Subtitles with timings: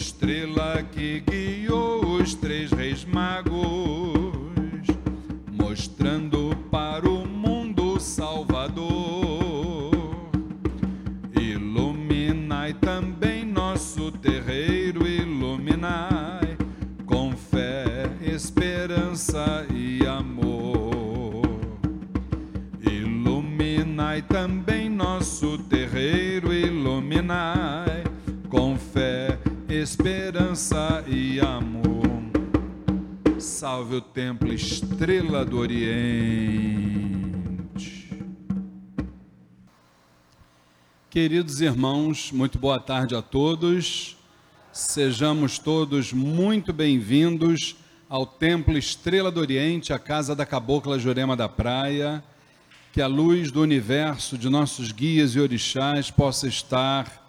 [0.00, 3.52] estrela que guiou os três reis magos,
[5.52, 9.90] mostrando para o mundo Salvador.
[11.38, 16.56] Iluminai também nosso terreiro, iluminai
[17.04, 21.42] com fé, esperança e amor.
[22.80, 27.89] Iluminai também nosso terreiro, iluminai
[30.00, 32.00] esperança e amor.
[33.38, 36.80] Salve o templo Estrela do Oriente.
[41.10, 44.16] Queridos irmãos, muito boa tarde a todos.
[44.72, 47.76] Sejamos todos muito bem-vindos
[48.08, 52.24] ao Templo Estrela do Oriente, a casa da Cabocla Jurema da Praia.
[52.90, 57.19] Que a luz do universo de nossos guias e orixás possa estar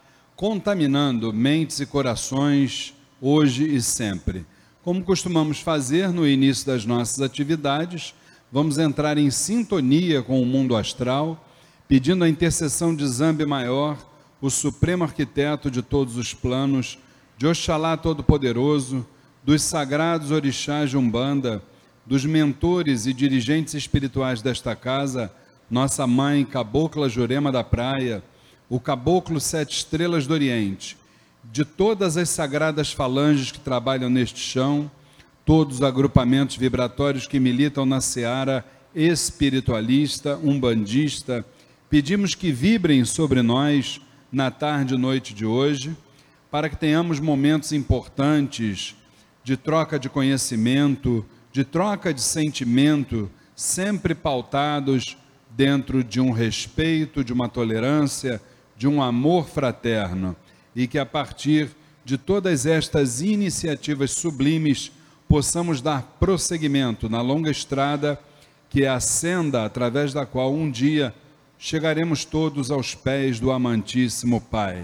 [0.42, 4.44] contaminando mentes e corações hoje e sempre.
[4.84, 8.16] Como costumamos fazer no início das nossas atividades,
[8.52, 11.48] vamos entrar em sintonia com o mundo astral,
[11.88, 13.96] pedindo a intercessão de Zambi Maior,
[14.42, 16.98] o supremo arquiteto de todos os planos,
[17.38, 19.06] de Oxalá Todo-Poderoso,
[19.44, 21.62] dos sagrados orixás de Umbanda,
[22.04, 25.32] dos mentores e dirigentes espirituais desta casa,
[25.70, 28.24] nossa mãe Cabocla Jurema da Praia,
[28.72, 30.98] o Caboclo Sete Estrelas do Oriente,
[31.52, 34.90] de todas as sagradas falanges que trabalham neste chão,
[35.44, 41.46] todos os agrupamentos vibratórios que militam na seara espiritualista, umbandista,
[41.90, 44.00] pedimos que vibrem sobre nós
[44.32, 45.94] na tarde e noite de hoje,
[46.50, 48.96] para que tenhamos momentos importantes
[49.44, 55.18] de troca de conhecimento, de troca de sentimento, sempre pautados
[55.50, 58.42] dentro de um respeito, de uma tolerância,
[58.82, 60.36] de um amor fraterno
[60.76, 61.70] e que a partir
[62.04, 64.92] de todas estas iniciativas sublimes
[65.28, 68.20] possamos dar prosseguimento na longa estrada
[68.72, 71.14] que é a senda através da qual um dia
[71.60, 74.84] chegaremos todos aos pés do amantíssimo Pai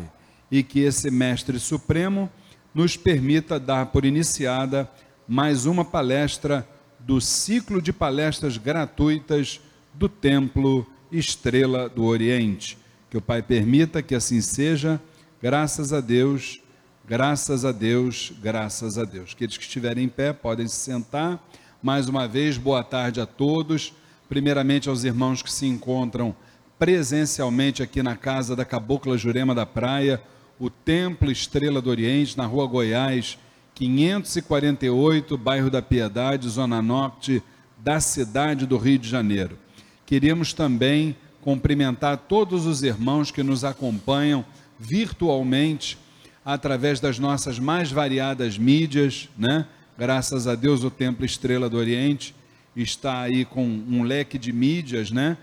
[0.51, 2.29] e que esse mestre supremo
[2.75, 4.87] nos permita dar por iniciada
[5.27, 6.69] mais uma palestra
[6.99, 9.59] do ciclo de palestras gratuitas
[9.91, 12.77] do Templo Estrela do Oriente
[13.09, 15.01] que o Pai permita que assim seja,
[15.41, 16.61] graças a Deus,
[17.07, 19.31] graças a Deus, graças a Deus.
[19.33, 21.41] Aqueles que estiverem em pé podem se sentar.
[21.81, 23.93] Mais uma vez, boa tarde a todos.
[24.27, 26.35] Primeiramente aos irmãos que se encontram
[26.77, 30.21] presencialmente aqui na casa da Cabocla Jurema da Praia,
[30.59, 33.37] o Templo Estrela do Oriente, na rua Goiás,
[33.73, 37.41] 548, bairro da Piedade, zona norte
[37.77, 39.57] da cidade do Rio de Janeiro.
[40.05, 41.15] Queríamos também
[41.47, 44.43] cumprimentar todos os irmãos que nos acompanham
[44.77, 45.97] virtualmente
[46.43, 49.65] através das nossas mais variadas mídias, né?
[49.97, 52.35] Graças a Deus o Templo Estrela do Oriente
[52.75, 55.37] está aí com um leque de mídias, né?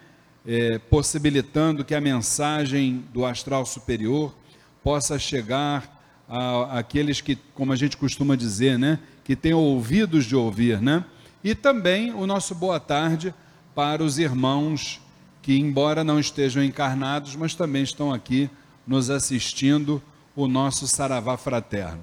[0.47, 4.35] É, possibilitando que a mensagem do astral superior
[4.83, 8.99] possa chegar a, aqueles que, como a gente costuma dizer, né?
[9.25, 11.03] Que têm ouvidos de ouvir, né?
[11.43, 13.35] E também o nosso boa tarde
[13.75, 15.01] para os irmãos
[15.45, 18.49] que, embora não estejam encarnados, mas também estão aqui
[18.87, 20.03] nos assistindo
[20.35, 22.01] o nosso Saravá fraterno.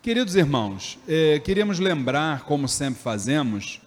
[0.00, 3.80] Queridos irmãos, eh, queríamos lembrar, como sempre fazemos,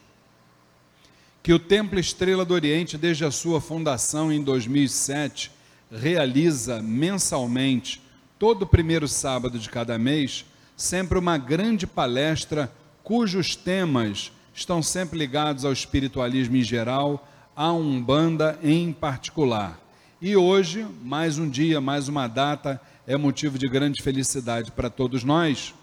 [1.41, 5.53] que o Templo Estrela do Oriente, desde a sua fundação em 2007,
[5.89, 8.01] realiza mensalmente,
[8.37, 10.43] todo primeiro sábado de cada mês,
[10.75, 12.69] sempre uma grande palestra
[13.05, 17.25] cujos temas estão sempre ligados ao espiritualismo em geral
[17.55, 19.79] a Umbanda em particular.
[20.21, 25.23] E hoje, mais um dia, mais uma data, é motivo de grande felicidade para todos
[25.23, 25.73] nós.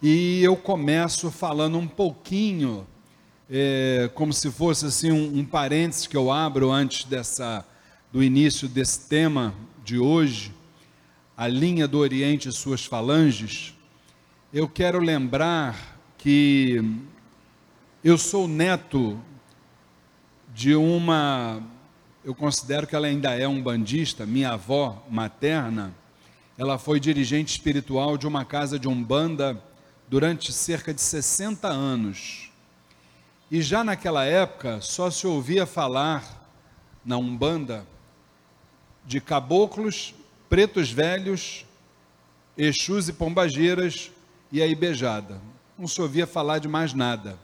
[0.00, 2.86] E eu começo falando um pouquinho,
[3.50, 7.66] é, como se fosse assim um, um parênteses que eu abro antes dessa,
[8.12, 9.54] do início desse tema
[9.84, 10.52] de hoje,
[11.36, 13.74] a linha do Oriente e suas falanges.
[14.52, 16.80] Eu quero lembrar que
[18.04, 19.18] eu sou neto
[20.54, 21.60] de uma,
[22.24, 25.92] eu considero que ela ainda é um bandista, minha avó materna,
[26.56, 29.60] ela foi dirigente espiritual de uma casa de umbanda
[30.08, 32.52] durante cerca de 60 anos.
[33.50, 36.48] E já naquela época só se ouvia falar
[37.04, 37.84] na umbanda
[39.04, 40.14] de caboclos,
[40.48, 41.66] pretos velhos,
[42.56, 44.12] exus e pombageiras
[44.52, 45.40] e a ibejada.
[45.76, 47.36] Não se ouvia falar de mais nada.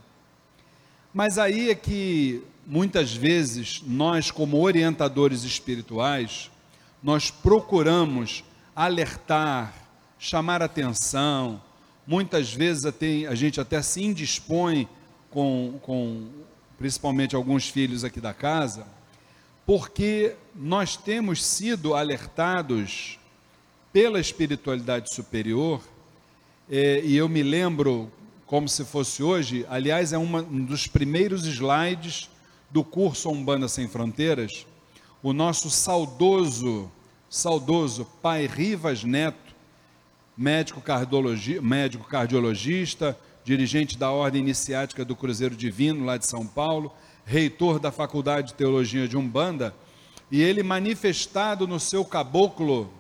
[1.12, 6.52] Mas aí é que muitas vezes nós como orientadores espirituais,
[7.02, 8.44] nós procuramos
[8.76, 9.74] alertar,
[10.20, 11.60] chamar atenção,
[12.06, 12.84] muitas vezes
[13.28, 14.88] a gente até se indispõe
[15.32, 16.28] com, com
[16.78, 18.86] principalmente alguns filhos aqui da casa,
[19.66, 23.18] porque nós temos sido alertados
[23.92, 25.82] pela espiritualidade superior,
[26.70, 28.12] é, e eu me lembro
[28.46, 32.30] como se fosse hoje, aliás, é uma, um dos primeiros slides
[32.70, 34.66] do curso Umbanda Sem Fronteiras,
[35.22, 36.90] o nosso saudoso,
[37.28, 39.54] saudoso pai Rivas Neto,
[40.36, 46.92] médico, cardiologi, médico cardiologista, dirigente da Ordem Iniciática do Cruzeiro Divino, lá de São Paulo,
[47.26, 49.74] reitor da Faculdade de Teologia de Umbanda,
[50.30, 52.90] e ele manifestado no seu caboclo,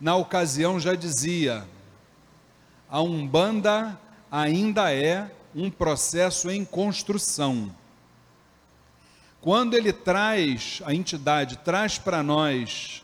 [0.00, 1.64] na ocasião já dizia:
[2.90, 3.98] a Umbanda
[4.30, 7.72] ainda é um processo em construção.
[9.40, 13.02] Quando ele traz, a entidade traz para nós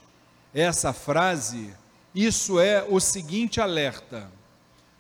[0.52, 1.73] essa frase,
[2.14, 4.31] isso é o seguinte alerta.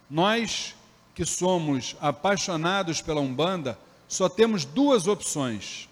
[0.08, 0.74] Nós
[1.14, 5.88] que somos apaixonados pela Umbanda, só temos duas opções.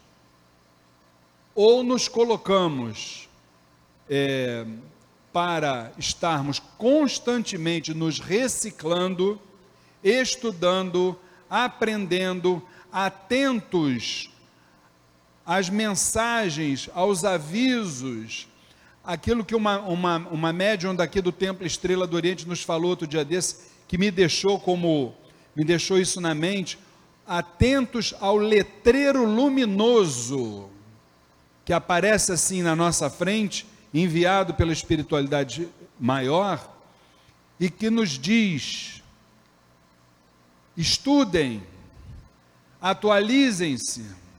[1.54, 3.28] Ou nos colocamos
[4.08, 4.64] é,
[5.32, 9.40] para estarmos constantemente nos reciclando,
[10.02, 14.29] estudando, aprendendo, atentos
[15.50, 18.46] às mensagens, aos avisos,
[19.02, 23.04] aquilo que uma, uma, uma médium daqui do Templo Estrela do Oriente nos falou outro
[23.04, 23.56] dia desse,
[23.88, 25.12] que me deixou como,
[25.56, 26.78] me deixou isso na mente,
[27.26, 30.70] atentos ao letreiro luminoso
[31.64, 35.68] que aparece assim na nossa frente, enviado pela espiritualidade
[35.98, 36.64] maior,
[37.58, 39.02] e que nos diz
[40.76, 41.60] estudem,
[42.80, 44.29] atualizem-se.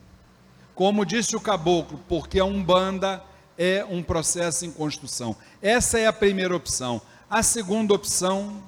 [0.82, 3.24] Como disse o caboclo, porque a Umbanda
[3.56, 5.36] é um processo em construção.
[5.62, 7.00] Essa é a primeira opção.
[7.30, 8.64] A segunda opção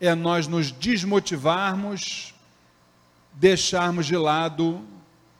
[0.00, 2.32] é nós nos desmotivarmos,
[3.34, 4.80] deixarmos de lado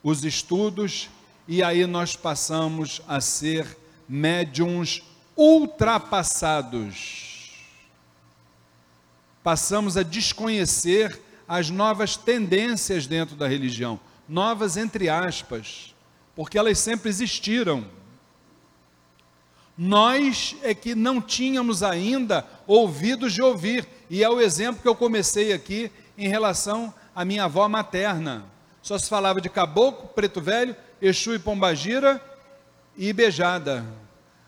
[0.03, 1.09] os estudos
[1.49, 5.03] e aí nós passamos a ser médiums
[5.35, 7.33] ultrapassados
[9.43, 15.95] passamos a desconhecer as novas tendências dentro da religião, novas entre aspas,
[16.35, 17.85] porque elas sempre existiram.
[19.77, 24.95] Nós é que não tínhamos ainda ouvidos de ouvir, e é o exemplo que eu
[24.95, 28.45] comecei aqui em relação à minha avó materna.
[28.83, 32.23] Só se falava de caboclo, preto velho, Exu e pombagira
[32.97, 33.85] e beijada.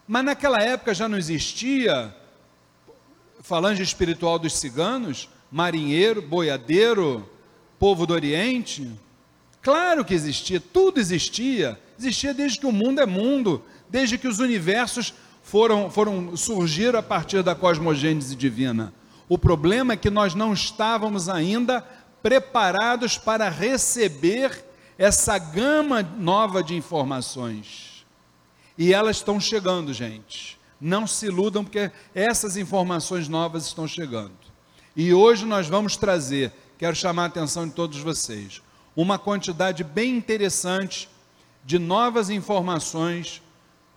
[0.07, 2.15] Mas naquela época já não existia
[3.41, 7.29] falange espiritual dos ciganos, marinheiro, boiadeiro,
[7.79, 8.91] povo do Oriente?
[9.67, 11.77] Claro que existia, tudo existia.
[11.99, 17.03] Existia desde que o mundo é mundo, desde que os universos foram, foram surgir a
[17.03, 18.95] partir da cosmogênese divina.
[19.29, 21.85] O problema é que nós não estávamos ainda
[22.23, 24.65] preparados para receber
[24.97, 28.07] essa gama nova de informações.
[28.79, 30.57] E elas estão chegando, gente.
[30.81, 34.39] Não se iludam, porque essas informações novas estão chegando.
[34.95, 38.63] E hoje nós vamos trazer, quero chamar a atenção de todos vocês,
[38.97, 41.09] uma quantidade bem interessante
[41.63, 43.43] de novas informações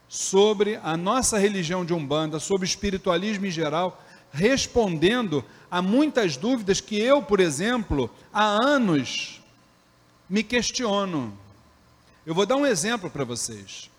[0.09, 6.99] sobre a nossa religião de Umbanda, sobre espiritualismo em geral, respondendo a muitas dúvidas que
[6.99, 9.41] eu, por exemplo, há anos
[10.29, 11.37] me questiono.
[12.25, 13.89] Eu vou dar um exemplo para vocês.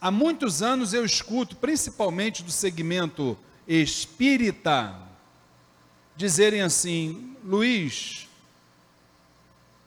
[0.00, 4.96] Há muitos anos eu escuto, principalmente do segmento espírita,
[6.16, 8.28] dizerem assim: Luiz,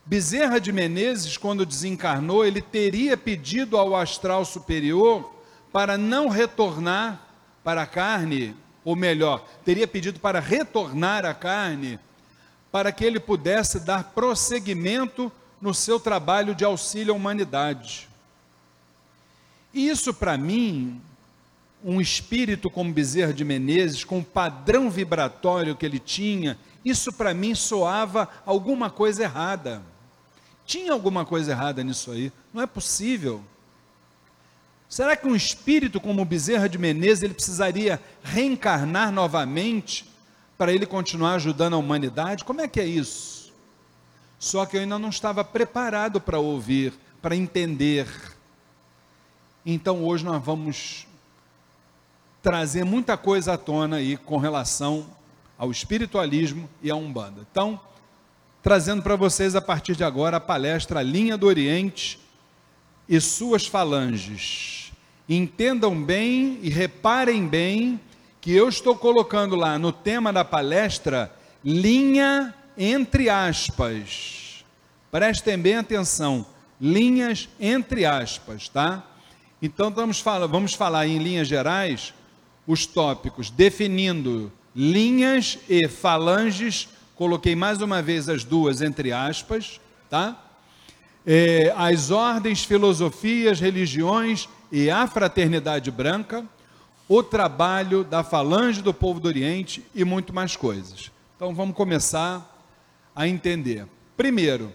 [0.06, 5.34] Bezerra de Menezes, quando desencarnou, ele teria pedido ao astral superior
[5.72, 7.20] para não retornar
[7.64, 12.00] para a carne, ou melhor, teria pedido para retornar à carne,
[12.72, 18.08] para que ele pudesse dar prosseguimento no seu trabalho de auxílio à humanidade.
[19.74, 21.02] E isso para mim,
[21.84, 27.34] um espírito como Bezerra de Menezes, com o padrão vibratório que ele tinha, isso para
[27.34, 29.82] mim soava alguma coisa errada.
[30.66, 33.44] Tinha alguma coisa errada nisso aí, não é possível.
[34.90, 40.06] Será que um espírito como Bezerra de Menezes, ele precisaria reencarnar novamente
[40.58, 42.44] para ele continuar ajudando a humanidade?
[42.44, 43.54] Como é que é isso?
[44.40, 48.08] Só que eu ainda não estava preparado para ouvir, para entender.
[49.66, 51.08] Então hoje nós vamos
[52.42, 55.08] trazer muita coisa à tona aí com relação
[55.58, 57.42] ao espiritualismo e à Umbanda.
[57.52, 57.80] Então,
[58.66, 62.20] trazendo para vocês a partir de agora a palestra Linha do Oriente
[63.08, 64.92] e suas falanges.
[65.30, 68.00] Entendam bem e reparem bem
[68.42, 71.32] que eu estou colocando lá no tema da palestra,
[71.64, 74.66] linha entre aspas.
[75.12, 76.44] Prestem bem atenção,
[76.82, 79.04] linhas entre aspas, tá?
[79.62, 82.16] Então vamos falar, vamos falar em linhas gerais
[82.66, 89.80] os tópicos definindo linhas e falanges, coloquei mais uma vez as duas entre aspas,
[90.10, 90.42] tá?
[91.26, 96.46] É, as ordens, filosofias, religiões e a fraternidade branca,
[97.08, 101.12] o trabalho da falange do povo do Oriente e muito mais coisas.
[101.36, 102.54] Então vamos começar
[103.16, 103.88] a entender.
[104.16, 104.72] Primeiro,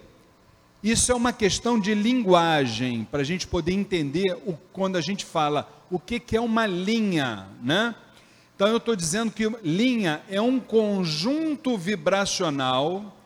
[0.83, 5.25] isso é uma questão de linguagem, para a gente poder entender o, quando a gente
[5.25, 7.95] fala o que, que é uma linha, né?
[8.61, 13.17] Então eu estou dizendo que linha é um conjunto vibracional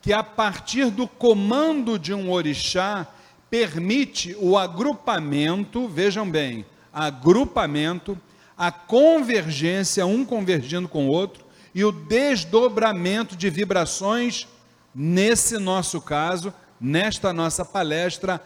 [0.00, 3.06] que a partir do comando de um orixá
[3.50, 8.18] permite o agrupamento, vejam bem, agrupamento,
[8.56, 14.48] a convergência, um convergindo com o outro, e o desdobramento de vibrações,
[14.94, 18.40] nesse nosso caso, nesta nossa palestra,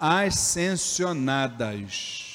[0.00, 2.30] ascensionadas.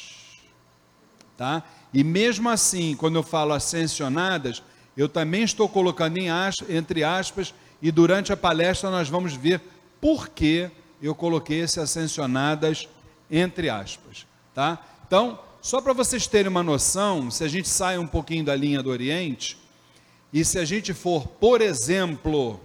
[1.36, 1.64] Tá?
[1.98, 4.62] E mesmo assim, quando eu falo ascensionadas,
[4.96, 9.60] eu também estou colocando aspas, entre aspas, e durante a palestra nós vamos ver
[10.00, 10.70] por que
[11.02, 12.88] eu coloquei esse ascensionadas
[13.32, 14.78] entre aspas, tá?
[15.08, 18.84] Então, só para vocês terem uma noção, se a gente sai um pouquinho da linha
[18.84, 19.58] do Oriente,
[20.32, 22.60] e se a gente for, por exemplo,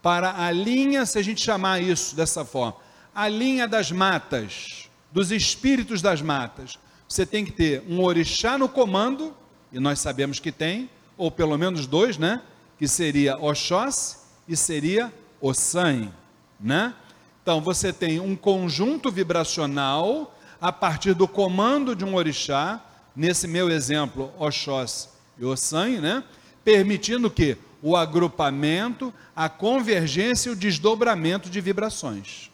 [0.00, 2.76] para a linha, se a gente chamar isso dessa forma,
[3.12, 6.78] a linha das matas, dos espíritos das matas,
[7.10, 9.34] você tem que ter um orixá no comando,
[9.72, 10.88] e nós sabemos que tem,
[11.18, 12.40] ou pelo menos dois, né?
[12.78, 16.12] Que seria Oxóssi e seria Ossan,
[16.60, 16.94] né?
[17.42, 22.80] Então você tem um conjunto vibracional a partir do comando de um orixá,
[23.16, 26.22] nesse meu exemplo, Oxóssi e Ossan, né?
[26.62, 32.52] Permitindo que o agrupamento, a convergência e o desdobramento de vibrações.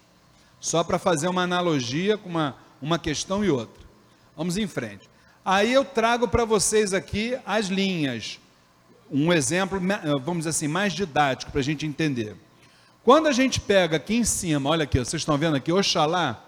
[0.59, 3.86] Só para fazer uma analogia com uma, uma questão e outra.
[4.37, 5.09] Vamos em frente.
[5.45, 8.38] Aí eu trago para vocês aqui as linhas.
[9.11, 9.81] Um exemplo,
[10.25, 12.37] vamos dizer assim, mais didático para a gente entender.
[13.05, 16.45] Quando a gente pega aqui em cima, olha aqui, vocês estão vendo aqui, Oxalá,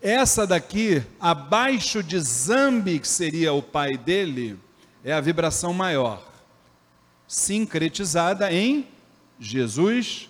[0.00, 4.58] essa daqui, abaixo de Zambi, que seria o pai dele,
[5.04, 6.26] é a vibração maior,
[7.28, 8.88] sincretizada em
[9.38, 10.28] Jesus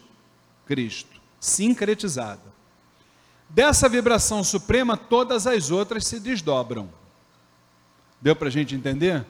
[0.66, 1.20] Cristo.
[1.40, 2.41] Sincretizada.
[3.54, 6.88] Dessa vibração suprema, todas as outras se desdobram.
[8.18, 9.26] Deu para a gente entender?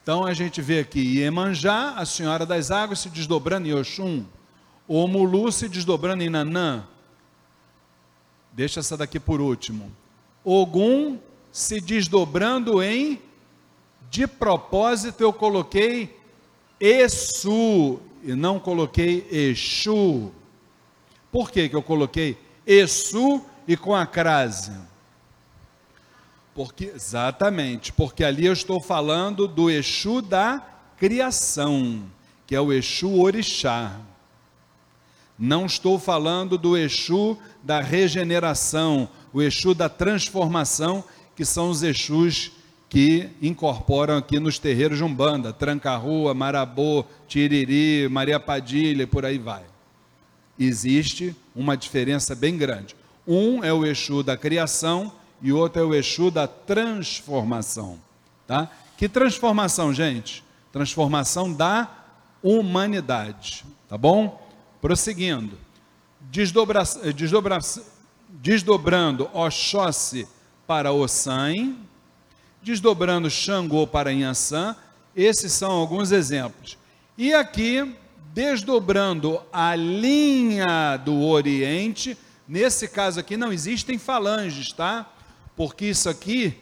[0.00, 4.24] Então a gente vê aqui Iemanjá, a Senhora das Águas, se desdobrando em Oxum.
[4.86, 6.84] Omulu se desdobrando em Nanã.
[8.52, 9.90] Deixa essa daqui por último.
[10.44, 11.18] Ogum
[11.50, 13.20] se desdobrando em.
[14.08, 16.16] De propósito eu coloquei
[16.78, 20.30] Exu e não coloquei Exu.
[21.32, 24.72] Por que, que eu coloquei Exu e com a crase?
[26.54, 30.62] Porque, exatamente, porque ali eu estou falando do Exu da
[30.96, 32.04] criação,
[32.46, 33.96] que é o Exu Orixá.
[35.36, 41.02] Não estou falando do Exu da regeneração, o Exu da transformação,
[41.34, 42.52] que são os Exus
[42.88, 49.64] que incorporam aqui nos terreiros de Umbanda, Tranca-Rua, Marabô, Tiriri, Maria Padilha por aí vai.
[50.56, 52.94] Existe uma diferença bem grande.
[53.26, 57.98] Um é o Exu da criação e o outro é o Exu da transformação.
[58.46, 58.70] Tá?
[58.96, 60.44] Que transformação, gente?
[60.72, 61.88] Transformação da
[62.42, 63.64] humanidade.
[63.88, 64.46] Tá bom?
[64.80, 65.58] Prosseguindo.
[66.20, 66.82] Desdobra,
[67.14, 67.58] desdobra,
[68.28, 70.26] desdobrando Oxóssi
[70.66, 71.76] para Ossan,
[72.62, 74.76] desdobrando Xangô para Inhaçã,
[75.14, 76.76] esses são alguns exemplos.
[77.16, 77.94] E aqui,
[78.32, 82.16] desdobrando a linha do Oriente,
[82.46, 85.10] Nesse caso aqui não existem falanges, tá?
[85.56, 86.58] Porque isso aqui,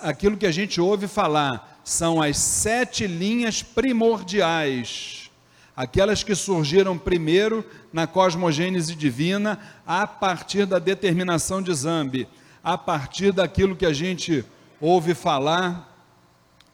[0.00, 5.30] aquilo que a gente ouve falar, são as sete linhas primordiais,
[5.76, 12.28] aquelas que surgiram primeiro na cosmogênese divina, a partir da determinação de Zambi,
[12.62, 14.44] a partir daquilo que a gente
[14.80, 15.88] ouve falar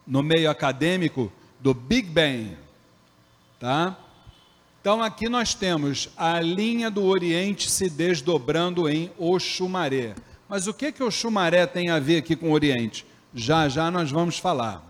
[0.07, 2.57] no meio acadêmico do Big Bang,
[3.59, 3.97] tá?
[4.81, 10.15] Então aqui nós temos a linha do Oriente se desdobrando em Oxumaré.
[10.49, 13.05] Mas o que que Oxumaré tem a ver aqui com o Oriente?
[13.35, 14.85] Já já nós vamos falar.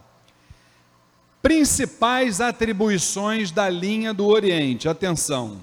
[1.40, 4.88] Principais atribuições da linha do Oriente.
[4.88, 5.58] Atenção.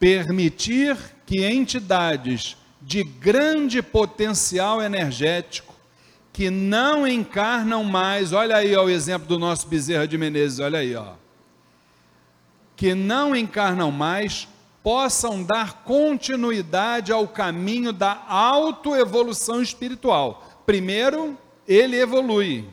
[0.00, 5.74] Permitir que entidades de grande potencial energético
[6.32, 10.78] que não encarnam mais, olha aí ó, o exemplo do nosso Bezerra de Menezes, olha
[10.78, 11.17] aí, ó.
[12.78, 14.48] Que não encarnam mais,
[14.82, 20.62] possam dar continuidade ao caminho da autoevolução espiritual.
[20.64, 22.66] Primeiro, ele evolui.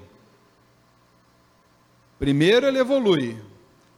[2.18, 3.38] Primeiro ele evolui,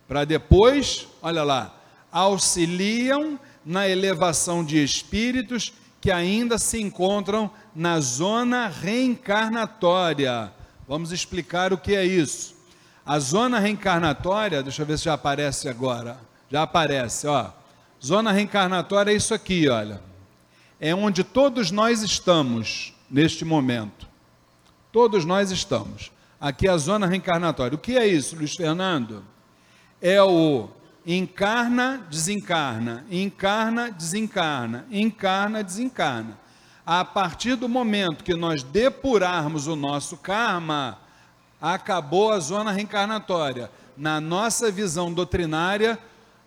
[0.07, 1.79] para depois, olha lá,
[2.11, 5.71] auxiliam na elevação de espíritos
[6.01, 10.51] que ainda se encontram na zona reencarnatória.
[10.87, 12.56] Vamos explicar o que é isso.
[13.07, 16.19] A zona reencarnatória, deixa eu ver se já aparece agora.
[16.51, 17.51] Já aparece, ó.
[18.05, 20.01] Zona reencarnatória é isso aqui, olha.
[20.77, 24.05] É onde todos nós estamos neste momento.
[24.91, 26.11] Todos nós estamos.
[26.37, 27.75] Aqui é a zona reencarnatória.
[27.75, 29.23] O que é isso, Luiz Fernando?
[30.01, 30.67] É o
[31.05, 36.37] encarna, desencarna, encarna, desencarna, encarna, desencarna.
[36.85, 40.99] A partir do momento que nós depurarmos o nosso karma,
[41.61, 43.71] acabou a zona reencarnatória.
[43.95, 45.97] Na nossa visão doutrinária,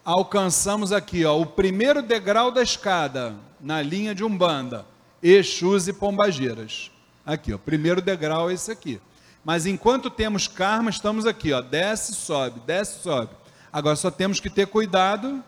[0.04, 4.86] alcançamos aqui ó, o primeiro degrau da escada, na linha de Umbanda,
[5.22, 6.90] Exus e Pombagiras.
[7.26, 9.00] Aqui, o primeiro degrau é esse aqui.
[9.44, 13.30] Mas enquanto temos karma, estamos aqui, ó, desce, sobe, desce, sobe.
[13.72, 15.42] Agora só temos que ter cuidado,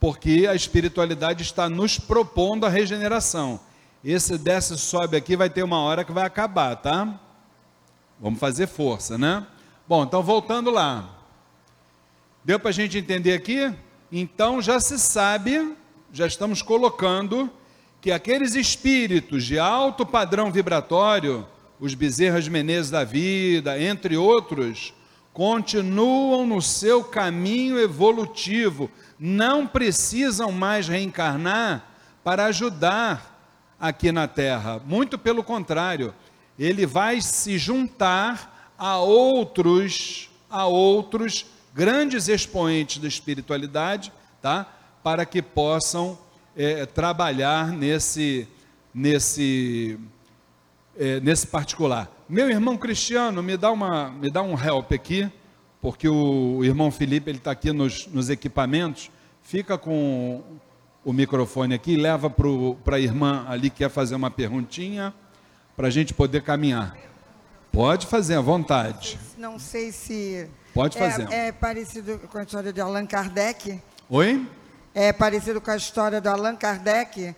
[0.00, 3.60] porque a espiritualidade está nos propondo a regeneração.
[4.04, 7.20] Esse desce sobe aqui vai ter uma hora que vai acabar, tá?
[8.20, 9.46] Vamos fazer força, né?
[9.86, 11.08] Bom, então voltando lá.
[12.44, 13.72] Deu para a gente entender aqui?
[14.10, 15.76] Então já se sabe,
[16.12, 17.50] já estamos colocando
[18.00, 21.46] que aqueles espíritos de alto padrão vibratório,
[21.78, 24.94] os bezerras Menezes da vida, entre outros,
[25.32, 31.84] continuam no seu caminho evolutivo, não precisam mais reencarnar
[32.24, 33.38] para ajudar
[33.78, 34.80] aqui na Terra.
[34.84, 36.12] Muito pelo contrário,
[36.58, 44.12] ele vai se juntar a outros, a outros grandes expoentes da espiritualidade,
[44.42, 44.66] tá?
[45.02, 46.18] Para que possam
[46.56, 48.48] é, trabalhar nesse,
[48.92, 49.98] nesse,
[50.96, 52.10] é, nesse particular.
[52.28, 55.30] Meu irmão Cristiano, me dá, uma, me dá um help aqui,
[55.80, 59.10] porque o, irmão Felipe ele está aqui nos, nos equipamentos.
[59.42, 60.42] Fica com
[61.04, 65.14] o microfone aqui, leva para a irmã ali que quer fazer uma perguntinha,
[65.78, 66.96] para a gente poder caminhar.
[67.70, 69.16] Pode fazer à vontade.
[69.38, 70.50] Não sei se.
[70.74, 71.32] Pode fazer.
[71.32, 73.80] É, é parecido com a história de Allan Kardec.
[74.10, 74.44] Oi?
[74.92, 77.32] É parecido com a história do Allan Kardec.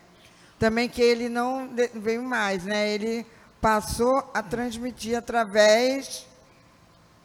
[0.59, 2.89] Também que ele não veio mais, né?
[2.89, 3.27] Ele
[3.61, 6.25] passou a transmitir através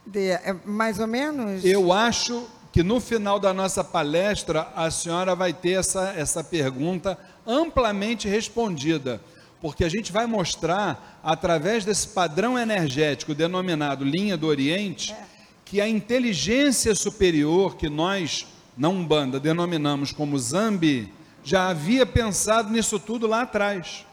[0.05, 1.63] de, é, mais ou menos?
[1.63, 7.17] Eu acho que no final da nossa palestra a senhora vai ter essa, essa pergunta
[7.47, 9.21] amplamente respondida,
[9.65, 15.17] porque a gente vai mostrar, através desse padrão energético denominado linha do Oriente, é.
[15.65, 18.45] que a inteligência superior que nós,
[18.77, 21.11] na Umbanda, denominamos como Zambi,
[21.43, 24.05] já havia pensado nisso tudo lá atrás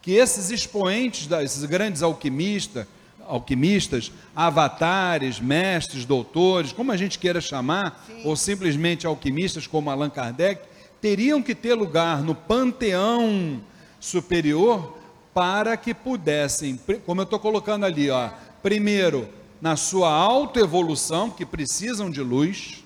[0.00, 2.86] que esses expoentes, esses grandes alquimistas,
[3.28, 8.22] alquimistas, avatares, mestres, doutores, como a gente queira chamar, Sim.
[8.24, 10.62] ou simplesmente alquimistas como Allan Kardec,
[11.02, 13.60] teriam que ter lugar no panteão
[14.06, 14.96] superior
[15.34, 18.30] para que pudessem, como eu estou colocando ali, ó,
[18.62, 19.28] primeiro,
[19.60, 22.82] na sua autoevolução, que precisam de luz,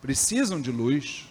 [0.00, 1.28] precisam de luz,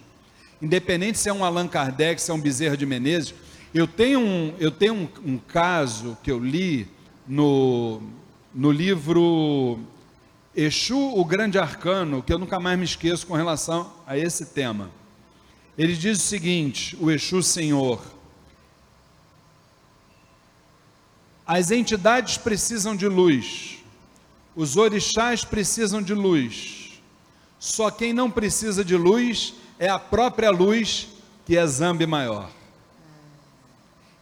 [0.60, 3.34] independente se é um Allan Kardec, se é um Bezerra de Menezes,
[3.72, 6.86] eu tenho um, eu tenho um, um caso que eu li
[7.26, 8.00] no,
[8.54, 9.80] no livro
[10.54, 14.90] Exu, o Grande Arcano, que eu nunca mais me esqueço com relação a esse tema.
[15.76, 18.13] Ele diz o seguinte: o Exu Senhor.
[21.46, 23.78] As entidades precisam de luz,
[24.56, 27.02] os orixás precisam de luz,
[27.58, 31.08] só quem não precisa de luz é a própria luz,
[31.44, 32.48] que é Zambi maior.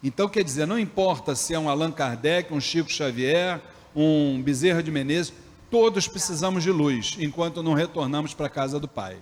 [0.03, 3.61] Então, quer dizer, não importa se é um Allan Kardec, um Chico Xavier,
[3.95, 5.33] um Bezerra de Menezes,
[5.71, 9.17] todos precisamos de luz, enquanto não retornamos para a casa do Pai.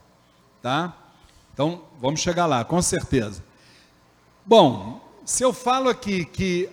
[0.63, 0.97] Tá?
[1.53, 3.45] Então, vamos chegar lá, com certeza.
[4.47, 6.71] Bom, se eu falo aqui que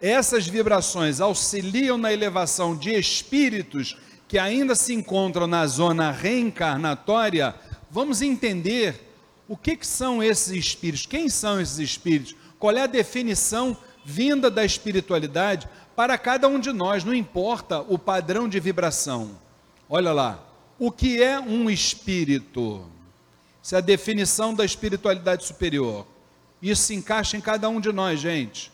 [0.00, 3.96] essas vibrações auxiliam na elevação de espíritos
[4.28, 7.54] que ainda se encontram na zona reencarnatória,
[7.90, 9.08] vamos entender
[9.48, 11.06] o que, que são esses espíritos?
[11.06, 12.36] Quem são esses espíritos?
[12.58, 17.02] Qual é a definição vinda da espiritualidade para cada um de nós?
[17.02, 19.30] Não importa o padrão de vibração.
[19.88, 20.44] Olha lá,
[20.78, 22.84] o que é um espírito?
[23.62, 26.06] Isso é a definição da espiritualidade superior.
[26.60, 28.70] Isso se encaixa em cada um de nós, gente.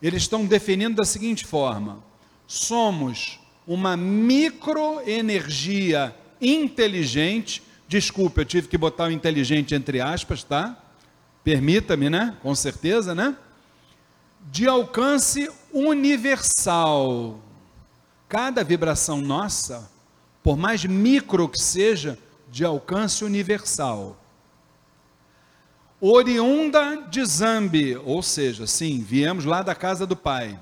[0.00, 2.02] Eles estão definindo da seguinte forma:
[2.46, 7.62] somos uma microenergia inteligente.
[7.88, 10.76] Desculpe, eu tive que botar o inteligente entre aspas, tá?
[11.42, 12.36] Permita-me, né?
[12.42, 13.34] Com certeza, né?
[14.50, 17.40] De alcance universal.
[18.28, 19.88] Cada vibração nossa,
[20.42, 22.18] por mais micro que seja,
[22.50, 24.20] de alcance universal.
[26.00, 30.58] Oriunda de Zambi, ou seja, sim, viemos lá da casa do Pai.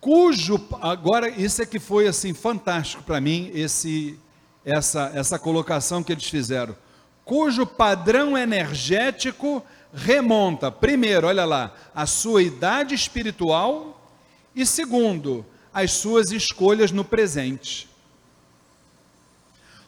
[0.00, 4.18] Cujo, agora isso é que foi assim fantástico para mim esse
[4.64, 6.76] essa essa colocação que eles fizeram.
[7.24, 14.12] Cujo padrão energético remonta, primeiro, olha lá, a sua idade espiritual
[14.54, 17.88] e segundo, as suas escolhas no presente.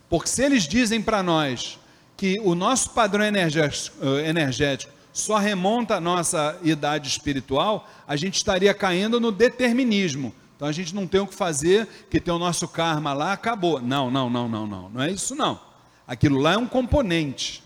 [0.09, 1.79] Porque se eles dizem para nós
[2.17, 8.37] que o nosso padrão energético, eh, energético só remonta à nossa idade espiritual, a gente
[8.37, 10.35] estaria caindo no determinismo.
[10.55, 13.81] Então a gente não tem o que fazer, que tem o nosso karma lá, acabou.
[13.81, 14.89] Não, não, não, não, não.
[14.89, 15.61] Não é isso não.
[16.07, 17.63] Aquilo lá é um componente,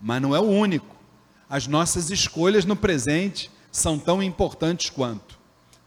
[0.00, 0.96] mas não é o único.
[1.48, 5.38] As nossas escolhas no presente são tão importantes quanto.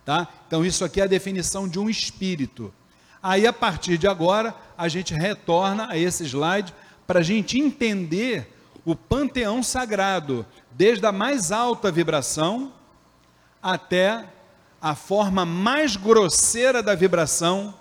[0.06, 0.28] Tá?
[0.48, 2.74] Então isso aqui é a definição de um espírito.
[3.22, 6.74] Aí a partir de agora, a gente retorna a esse slide
[7.06, 8.52] para a gente entender
[8.84, 12.72] o panteão sagrado, desde a mais alta vibração
[13.62, 14.26] até
[14.82, 17.74] a forma mais grosseira da vibração,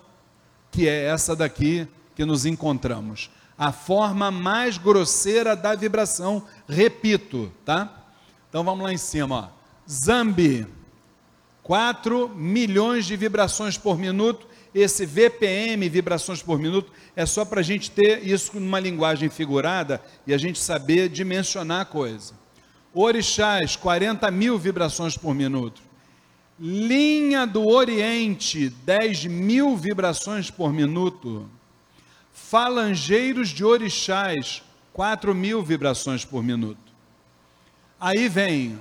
[0.71, 3.31] que é essa daqui que nos encontramos.
[3.59, 7.93] A forma mais grosseira da vibração, repito, tá?
[8.49, 9.65] Então vamos lá em cima, ó.
[9.89, 10.67] Zambi,
[11.63, 17.63] 4 milhões de vibrações por minuto esse VPM, vibrações por minuto, é só para a
[17.63, 22.35] gente ter isso numa linguagem figurada e a gente saber dimensionar a coisa.
[22.93, 25.81] Orixás, 40 mil vibrações por minuto.
[26.59, 31.49] Linha do Oriente, 10 mil vibrações por minuto.
[32.33, 36.79] Falangeiros de Orixás, 4 mil vibrações por minuto.
[38.01, 38.79] Aí vem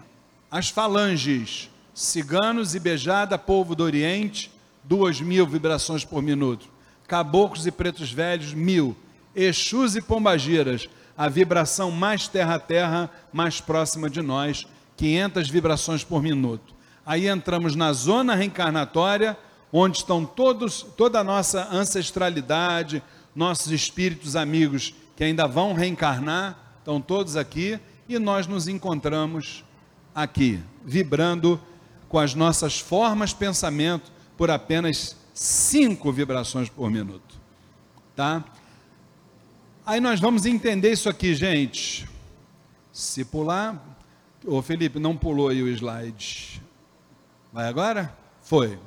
[0.49, 4.51] as falanges, ciganos e beijada, povo do Oriente,
[4.83, 6.67] duas mil vibrações por minuto.
[7.07, 8.95] Caboclos e pretos velhos, mil.
[9.35, 14.67] Exus e pombagiras, a vibração mais terra-terra, mais próxima de nós,
[14.97, 16.73] 500 vibrações por minuto.
[17.05, 19.37] Aí entramos na zona reencarnatória,
[19.71, 23.01] onde estão todos, toda a nossa ancestralidade,
[23.35, 29.63] nossos espíritos amigos que ainda vão reencarnar, estão todos aqui, e nós nos encontramos
[30.13, 31.59] aqui, vibrando
[32.07, 37.35] com as nossas formas, pensamento, por apenas 5 vibrações por minuto.
[38.15, 38.43] Tá?
[39.85, 42.07] Aí nós vamos entender isso aqui, gente.
[42.91, 43.83] Se pular,
[44.45, 46.61] ô Felipe, não pulou aí o slide.
[47.51, 48.15] Vai agora?
[48.41, 48.79] Foi.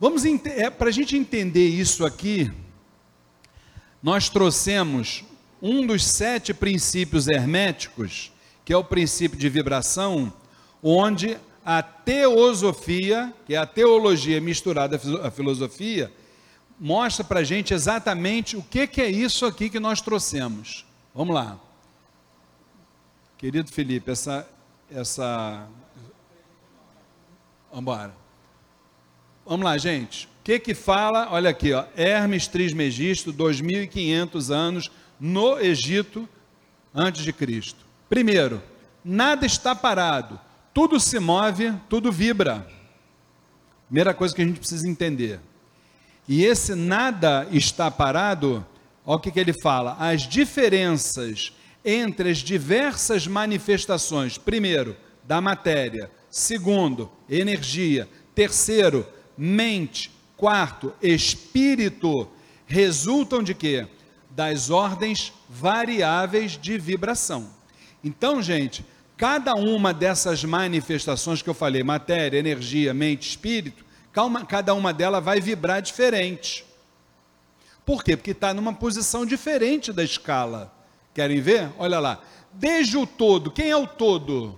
[0.00, 2.50] Vamos é, para a gente entender isso aqui,
[4.02, 5.24] nós trouxemos
[5.60, 8.32] um dos sete princípios herméticos,
[8.64, 10.32] que é o princípio de vibração,
[10.82, 11.36] onde
[11.70, 16.10] a teosofia, que é a teologia misturada à filosofia,
[16.80, 20.86] mostra para a gente exatamente o que, que é isso aqui que nós trouxemos.
[21.14, 21.60] Vamos lá.
[23.36, 24.48] Querido Felipe, essa.
[24.90, 25.68] essa...
[27.68, 28.14] Vamos embora.
[29.44, 30.24] Vamos lá, gente.
[30.24, 31.28] O que que fala?
[31.30, 36.26] Olha aqui, ó, Hermes Trismegisto, 2500 anos no Egito
[36.94, 37.84] antes de Cristo.
[38.08, 38.62] Primeiro,
[39.04, 40.47] nada está parado
[40.78, 42.64] tudo se move, tudo vibra.
[43.86, 45.40] Primeira coisa que a gente precisa entender.
[46.28, 48.64] E esse nada está parado,
[49.04, 51.52] olha o que, que ele fala: as diferenças
[51.84, 59.04] entre as diversas manifestações, primeiro, da matéria, segundo, energia, terceiro,
[59.36, 62.28] mente, quarto, espírito,
[62.68, 63.84] resultam de quê?
[64.30, 67.50] Das ordens variáveis de vibração.
[68.04, 68.84] Então, gente,
[69.18, 73.84] Cada uma dessas manifestações que eu falei, matéria, energia, mente, espírito,
[74.46, 76.64] cada uma delas vai vibrar diferente.
[77.84, 78.16] Por quê?
[78.16, 80.72] Porque está numa posição diferente da escala.
[81.12, 81.68] Querem ver?
[81.78, 82.20] Olha lá.
[82.52, 84.56] Desde o todo, quem é o todo?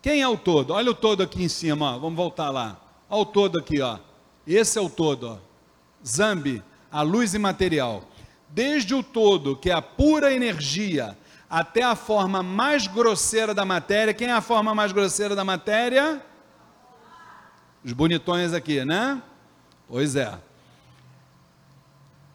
[0.00, 0.72] Quem é o todo?
[0.72, 1.98] Olha o todo aqui em cima, ó.
[1.98, 2.80] vamos voltar lá.
[3.10, 3.98] Olha o todo aqui, ó.
[4.46, 5.38] Esse é o todo, ó.
[6.06, 8.02] Zambi, a luz imaterial.
[8.48, 11.18] Desde o todo, que é a pura energia,
[11.54, 14.12] até a forma mais grosseira da matéria.
[14.12, 16.20] Quem é a forma mais grosseira da matéria?
[17.84, 19.22] Os bonitões aqui, né?
[19.86, 20.36] Pois é.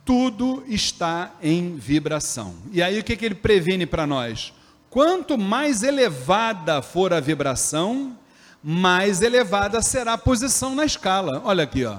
[0.06, 2.56] Tudo está em vibração.
[2.72, 4.54] E aí o que, que ele previne para nós?
[4.90, 8.18] Quanto mais elevada for a vibração,
[8.64, 11.42] mais elevada será a posição na escala.
[11.44, 11.98] Olha aqui, ó.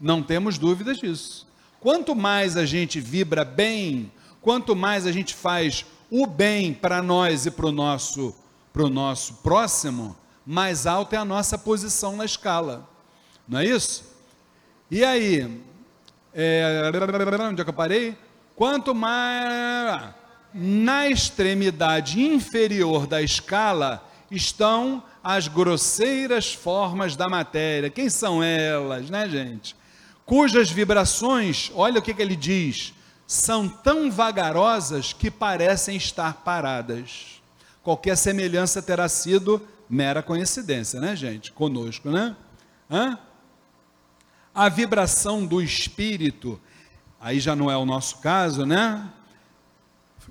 [0.00, 1.46] Não temos dúvidas disso.
[1.78, 7.46] Quanto mais a gente vibra bem, quanto mais a gente faz o bem para nós
[7.46, 8.34] e para o nosso,
[8.72, 12.88] pro nosso próximo, mais alta é a nossa posição na escala.
[13.48, 14.04] Não é isso?
[14.90, 15.60] E aí,
[16.34, 16.90] é,
[17.48, 18.16] onde é que eu parei?
[18.54, 20.14] Quanto mais
[20.54, 27.90] na extremidade inferior da escala estão as grosseiras formas da matéria.
[27.90, 29.76] Quem são elas, né, gente?
[30.24, 32.94] Cujas vibrações, olha o que, que ele diz,
[33.26, 37.40] são tão vagarosas que parecem estar paradas.
[37.82, 41.52] Qualquer semelhança terá sido mera coincidência, né, gente?
[41.52, 42.36] Conosco, né?
[42.90, 43.18] Hã?
[44.54, 46.60] A vibração do espírito,
[47.20, 49.08] aí já não é o nosso caso, né?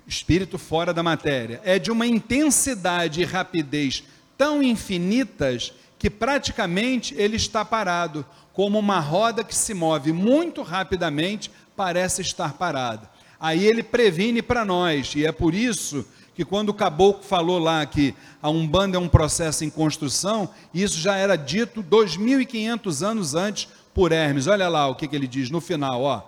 [0.06, 4.04] Espírito fora da matéria, é de uma intensidade e rapidez
[4.36, 11.50] tão infinitas que praticamente ele está parado, como uma roda que se move muito rapidamente,
[11.76, 13.10] parece estar parada.
[13.38, 17.84] Aí ele previne para nós, e é por isso que quando o caboclo falou lá
[17.86, 23.68] que a Umbanda é um processo em construção, isso já era dito 2.500 anos antes
[23.94, 24.46] por Hermes.
[24.46, 26.22] Olha lá o que, que ele diz no final, ó.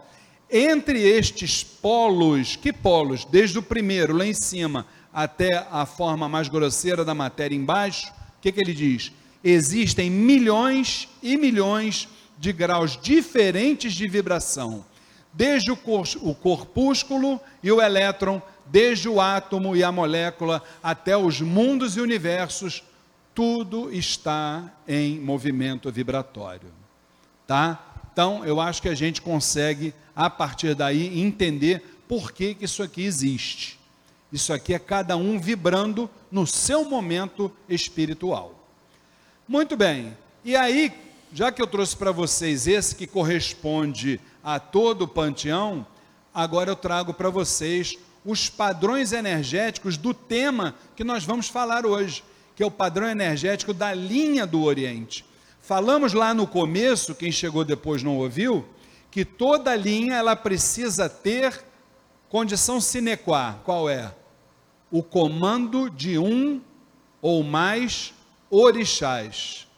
[0.50, 3.26] Entre estes polos, que polos?
[3.26, 8.06] Desde o primeiro, lá em cima, até a forma mais grosseira da matéria embaixo,
[8.38, 9.12] o que, que ele diz?
[9.44, 12.08] Existem milhões e milhões
[12.38, 14.84] de graus diferentes de vibração,
[15.32, 21.16] desde o, cor, o corpúsculo e o elétron desde o átomo e a molécula até
[21.16, 22.82] os mundos e universos,
[23.34, 26.70] tudo está em movimento vibratório.
[27.46, 27.82] Tá?
[28.12, 32.82] Então, eu acho que a gente consegue, a partir daí, entender por que, que isso
[32.82, 33.78] aqui existe.
[34.32, 38.54] Isso aqui é cada um vibrando no seu momento espiritual.
[39.46, 40.16] Muito bem.
[40.44, 40.92] E aí,
[41.32, 45.86] já que eu trouxe para vocês esse que corresponde a todo o panteão,
[46.32, 52.24] agora eu trago para vocês os padrões energéticos do tema que nós vamos falar hoje,
[52.56, 55.22] que é o padrão energético da linha do Oriente.
[55.60, 58.66] Falamos lá no começo, quem chegou depois não ouviu,
[59.10, 61.62] que toda linha ela precisa ter
[62.30, 63.60] condição sine qua.
[63.66, 64.14] Qual é?
[64.90, 66.62] O comando de um
[67.20, 68.14] ou mais
[68.48, 69.68] orixás.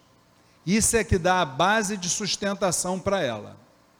[0.64, 3.56] Isso é que dá a base de sustentação para ela,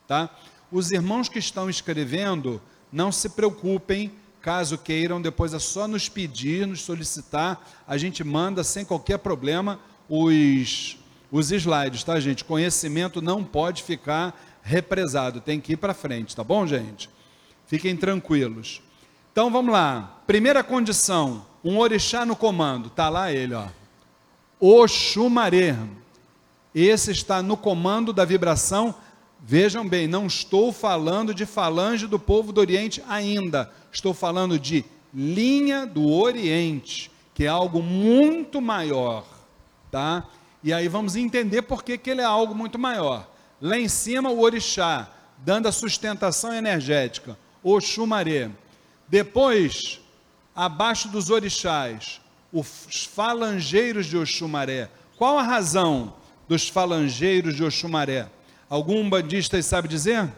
[0.07, 0.31] tá?
[0.71, 2.61] Os irmãos que estão escrevendo,
[2.93, 8.65] não se preocupem, Caso queiram, depois é só nos pedir, nos solicitar, a gente manda
[8.65, 9.79] sem qualquer problema
[10.09, 10.97] os,
[11.31, 12.43] os slides, tá, gente?
[12.43, 17.11] Conhecimento não pode ficar represado, tem que ir para frente, tá bom, gente?
[17.67, 18.81] Fiquem tranquilos.
[19.31, 20.23] Então vamos lá.
[20.27, 22.89] Primeira condição: um orixá no comando.
[22.91, 23.67] Tá lá ele, ó.
[24.59, 25.77] Oxumaré.
[26.75, 28.95] Esse está no comando da vibração
[29.43, 34.85] Vejam bem, não estou falando de falange do povo do Oriente ainda, estou falando de
[35.13, 39.25] linha do Oriente, que é algo muito maior,
[39.91, 40.27] tá?
[40.63, 43.29] E aí vamos entender por que, que ele é algo muito maior.
[43.61, 48.51] Lá em cima, o orixá, dando a sustentação energética, Oxumaré.
[49.09, 50.01] Depois,
[50.55, 52.21] abaixo dos orixás,
[52.53, 54.91] os falangeiros de Oxumaré.
[55.17, 56.15] Qual a razão
[56.49, 58.29] dos falangeiros de Oxumaré?
[58.71, 60.31] Algum bandista sabe dizer?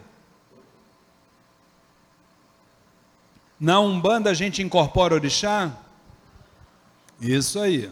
[3.59, 5.71] Na Umbanda a gente incorpora orixá?
[7.21, 7.91] Isso aí.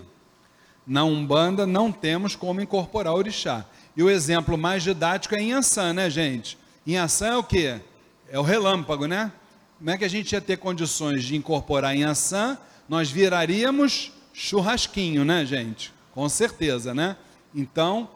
[0.85, 3.63] Na Umbanda não temos como incorporar orixá.
[3.95, 6.57] E o exemplo mais didático é Ansan, né, gente?
[6.87, 7.79] Ansan é o quê?
[8.27, 9.31] É o relâmpago, né?
[9.77, 12.57] Como é que a gente ia ter condições de incorporar em Ansan?
[12.89, 15.93] Nós viraríamos churrasquinho, né, gente?
[16.13, 17.15] Com certeza, né?
[17.53, 18.09] Então,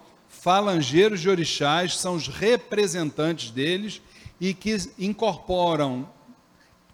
[0.46, 4.00] falangeiros de orixás são os representantes deles
[4.40, 6.08] e que incorporam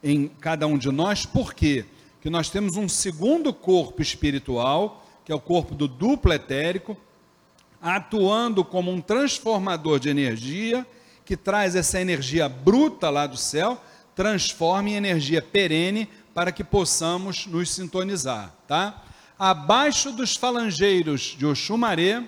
[0.01, 1.83] em cada um de nós, por quê?
[2.21, 6.95] Que nós temos um segundo corpo espiritual, que é o corpo do duplo etérico,
[7.81, 10.87] atuando como um transformador de energia,
[11.25, 13.83] que traz essa energia bruta lá do céu,
[14.15, 19.03] transforma em energia perene para que possamos nos sintonizar, tá?
[19.37, 22.23] Abaixo dos falangeiros de Oxumaré,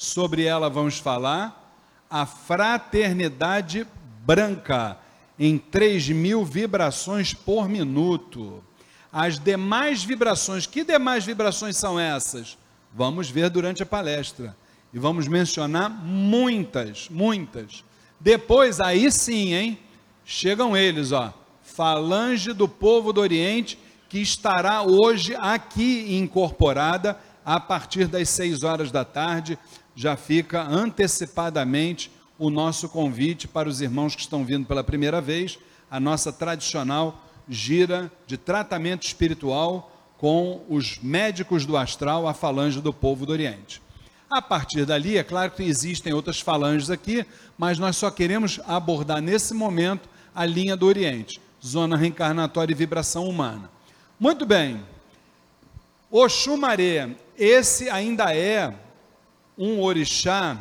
[0.00, 1.76] sobre ela vamos falar,
[2.08, 3.86] a fraternidade
[4.24, 4.96] branca,
[5.38, 8.64] em 3 mil vibrações por minuto.
[9.12, 12.56] As demais vibrações, que demais vibrações são essas?
[12.94, 14.56] Vamos ver durante a palestra.
[14.90, 17.84] E vamos mencionar muitas, muitas.
[18.18, 19.78] Depois, aí sim, hein?
[20.24, 21.30] Chegam eles, ó.
[21.62, 28.90] Falange do povo do Oriente, que estará hoje aqui incorporada a partir das 6 horas
[28.90, 29.58] da tarde,
[29.94, 35.58] já fica antecipadamente o nosso convite para os irmãos que estão vindo pela primeira vez,
[35.90, 42.92] a nossa tradicional gira de tratamento espiritual com os médicos do astral, a falange do
[42.92, 43.82] povo do Oriente.
[44.30, 47.26] A partir dali, é claro que existem outras falanges aqui,
[47.58, 53.28] mas nós só queremos abordar nesse momento a linha do Oriente, zona reencarnatória e vibração
[53.28, 53.68] humana.
[54.18, 54.80] Muito bem.
[56.10, 58.72] Oxumaré, esse ainda é
[59.60, 60.58] um orixá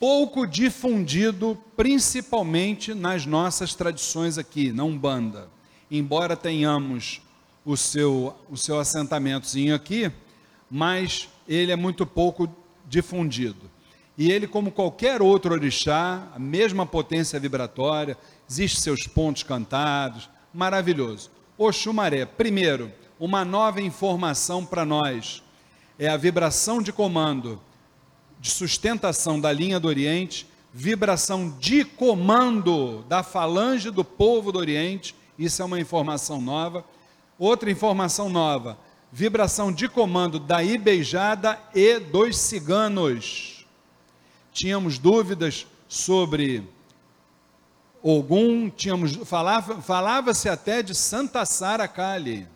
[0.00, 5.50] pouco difundido, principalmente nas nossas tradições aqui, na Umbanda.
[5.90, 7.20] Embora tenhamos
[7.66, 10.10] o seu, o seu assentamentozinho aqui,
[10.70, 12.48] mas ele é muito pouco
[12.88, 13.70] difundido.
[14.16, 18.16] E ele, como qualquer outro orixá, a mesma potência vibratória,
[18.48, 21.30] existe seus pontos cantados, maravilhoso.
[21.58, 25.42] Oxumaré, primeiro, uma nova informação para nós.
[25.98, 27.60] É a vibração de comando,
[28.40, 35.14] de sustentação da linha do Oriente, vibração de comando da falange do povo do Oriente,
[35.38, 36.84] isso é uma informação nova
[37.38, 38.76] Outra informação nova:
[39.12, 43.64] vibração de comando da Ibeijada e dos ciganos.
[44.52, 46.68] Tínhamos dúvidas sobre
[48.02, 52.46] Ogum, tínhamos falava falava-se até de Santa Sara Kali.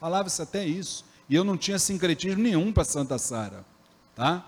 [0.00, 1.04] Falava-se até isso.
[1.28, 3.64] E eu não tinha sincretismo nenhum para Santa Sara,
[4.14, 4.44] tá?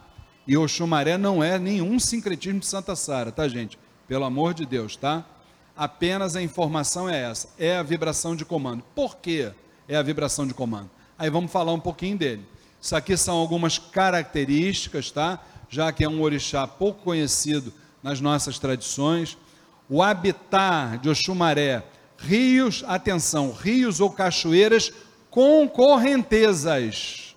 [0.47, 3.79] E o Xumaré não é nenhum sincretismo de Santa Sara, tá, gente?
[4.07, 5.25] Pelo amor de Deus, tá?
[5.77, 8.83] apenas a informação é essa, é a vibração de comando.
[8.95, 9.53] Por que
[9.87, 10.89] é a vibração de comando?
[11.19, 12.45] Aí vamos falar um pouquinho dele.
[12.81, 15.41] Isso aqui são algumas características, tá?
[15.69, 19.37] Já que é um orixá pouco conhecido nas nossas tradições.
[19.89, 21.85] O habitat de Oxumaré,
[22.19, 24.93] rios, atenção, rios ou cachoeiras
[25.37, 27.37] com correntezas.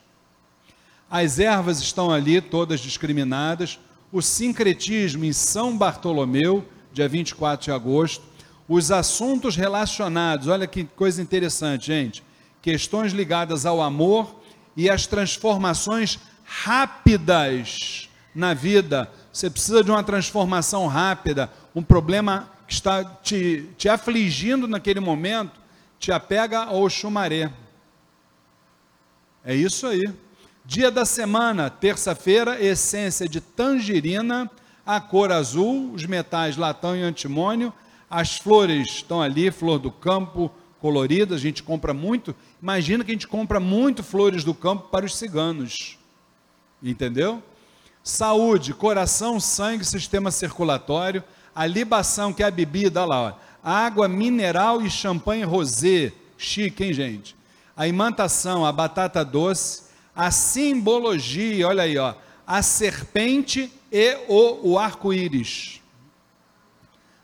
[1.11, 3.77] As ervas estão ali, todas discriminadas.
[4.09, 8.23] O sincretismo em São Bartolomeu, dia 24 de agosto
[8.69, 12.23] os assuntos relacionados, olha que coisa interessante, gente.
[12.61, 14.33] Questões ligadas ao amor
[14.77, 19.11] e às transformações rápidas na vida.
[19.33, 25.59] Você precisa de uma transformação rápida, um problema que está te, te afligindo naquele momento,
[25.99, 27.51] te apega ao chumaré.
[29.49, 30.07] É isso aí.
[30.63, 34.47] Dia da semana, terça-feira, essência de tangerina,
[34.85, 37.73] a cor azul, os metais latão e antimônio,
[38.07, 42.35] as flores estão ali, flor do campo, colorida, a gente compra muito.
[42.61, 45.97] Imagina que a gente compra muito flores do campo para os ciganos.
[46.83, 47.41] Entendeu?
[48.03, 51.23] Saúde, coração, sangue, sistema circulatório,
[51.55, 56.93] a libação, que é a bebida, olha lá, água mineral e champanhe rosé, chique, hein,
[56.93, 57.38] gente?
[57.79, 62.13] A imantação, a batata doce, a simbologia, olha aí, ó,
[62.45, 65.79] a serpente e o, o arco-íris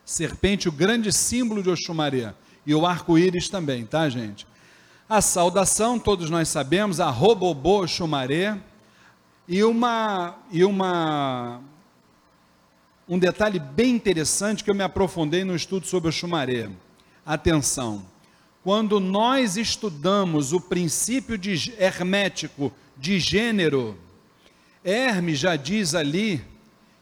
[0.06, 2.32] serpente, o grande símbolo de Oxumaré,
[2.64, 4.46] e o arco-íris também, tá, gente?
[5.08, 8.56] A saudação, todos nós sabemos, a robobô Oxumaré,
[9.48, 11.60] e uma, e uma,
[13.08, 16.70] um detalhe bem interessante que eu me aprofundei no estudo sobre Oxumaré.
[17.24, 18.04] Atenção,
[18.66, 23.96] quando nós estudamos o princípio de hermético de gênero,
[24.84, 26.42] Hermes já diz ali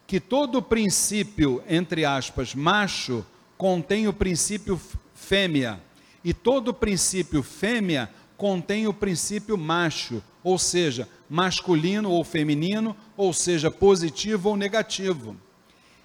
[0.07, 3.25] que todo princípio, entre aspas, macho,
[3.57, 4.79] contém o princípio
[5.15, 5.81] fêmea,
[6.23, 13.71] e todo princípio fêmea contém o princípio macho, ou seja, masculino ou feminino, ou seja,
[13.71, 15.35] positivo ou negativo.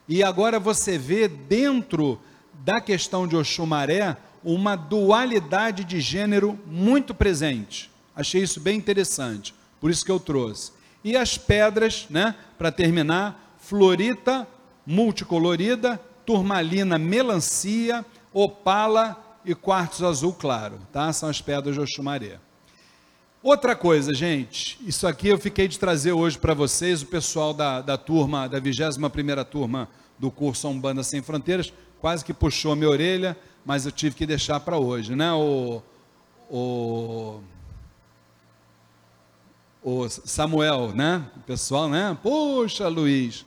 [0.08, 2.18] E agora você vê dentro
[2.64, 7.90] da questão de Oxumaré uma dualidade de gênero muito presente.
[8.16, 10.72] Achei isso bem interessante, por isso que eu trouxe.
[11.04, 14.48] E as pedras, né, para terminar, florita
[14.86, 21.12] multicolorida, turmalina melancia, opala e quartzo azul claro, tá?
[21.14, 22.40] São as pedras de Oxumaré.
[23.42, 27.82] Outra coisa, gente, isso aqui eu fiquei de trazer hoje para vocês, o pessoal da,
[27.82, 29.88] da turma, da 21ª turma
[30.18, 31.72] do curso Umbanda Sem Fronteiras,
[32.02, 33.38] quase que puxou minha orelha,
[33.70, 35.32] mas eu tive que deixar para hoje, né?
[35.32, 35.80] O,
[36.50, 37.40] o,
[39.84, 41.24] o Samuel, né?
[41.38, 42.18] O pessoal, né?
[42.24, 43.46] Poxa, Luiz,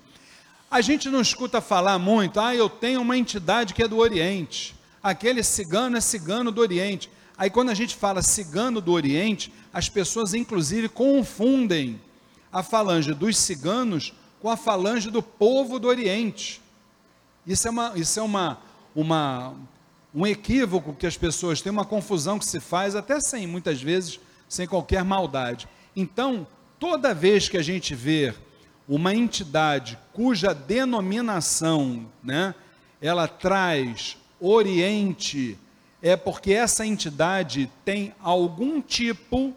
[0.70, 4.76] a gente não escuta falar muito, ah, eu tenho uma entidade que é do Oriente,
[5.02, 7.10] aquele cigano é cigano do Oriente.
[7.36, 12.00] Aí quando a gente fala cigano do Oriente, as pessoas inclusive confundem
[12.52, 16.62] a falange dos ciganos com a falange do povo do Oriente.
[17.44, 18.60] Isso é, uma, isso é uma,
[18.94, 19.52] uma,
[20.14, 24.20] um equívoco que as pessoas têm, uma confusão que se faz, até sem, muitas vezes,
[24.48, 25.66] sem qualquer maldade.
[25.96, 26.46] Então,
[26.78, 28.34] toda vez que a gente vê
[28.86, 32.54] uma entidade cuja denominação, né,
[33.00, 35.56] ela traz Oriente,
[36.02, 39.54] é porque essa entidade tem algum tipo,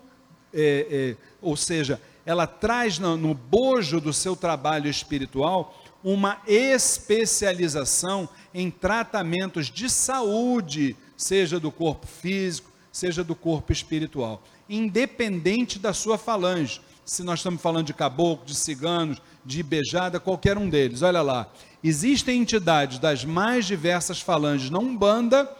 [0.53, 8.29] é, é, ou seja, ela traz no, no bojo do seu trabalho espiritual uma especialização
[8.55, 16.17] em tratamentos de saúde, seja do corpo físico, seja do corpo espiritual, independente da sua
[16.17, 16.79] falange.
[17.03, 21.01] Se nós estamos falando de caboclo, de ciganos, de beijada, qualquer um deles.
[21.01, 21.51] Olha lá,
[21.83, 25.51] existem entidades das mais diversas falanges na Umbanda,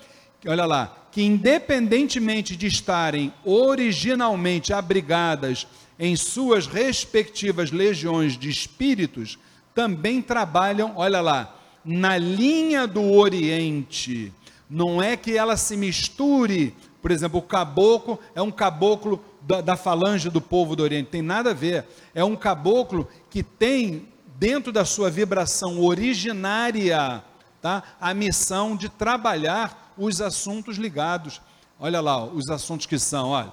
[0.47, 5.67] olha lá, que independentemente de estarem originalmente abrigadas
[5.99, 9.37] em suas respectivas legiões de espíritos,
[9.73, 11.53] também trabalham, olha lá,
[11.85, 14.33] na linha do Oriente.
[14.69, 19.77] Não é que ela se misture, por exemplo, o caboclo é um caboclo da, da
[19.77, 21.85] falange do povo do Oriente, tem nada a ver.
[22.15, 24.07] É um caboclo que tem
[24.37, 27.23] dentro da sua vibração originária,
[27.61, 27.83] tá?
[28.01, 31.39] A missão de trabalhar os assuntos ligados.
[31.79, 33.51] Olha lá, os assuntos que são, olha,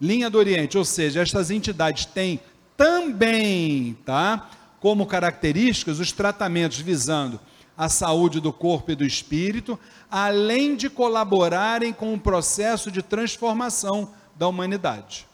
[0.00, 2.40] linha do Oriente, ou seja, estas entidades têm
[2.76, 4.48] também, tá?
[4.80, 7.40] como características os tratamentos visando
[7.78, 9.78] a saúde do corpo e do espírito,
[10.10, 15.28] além de colaborarem com o processo de transformação da humanidade.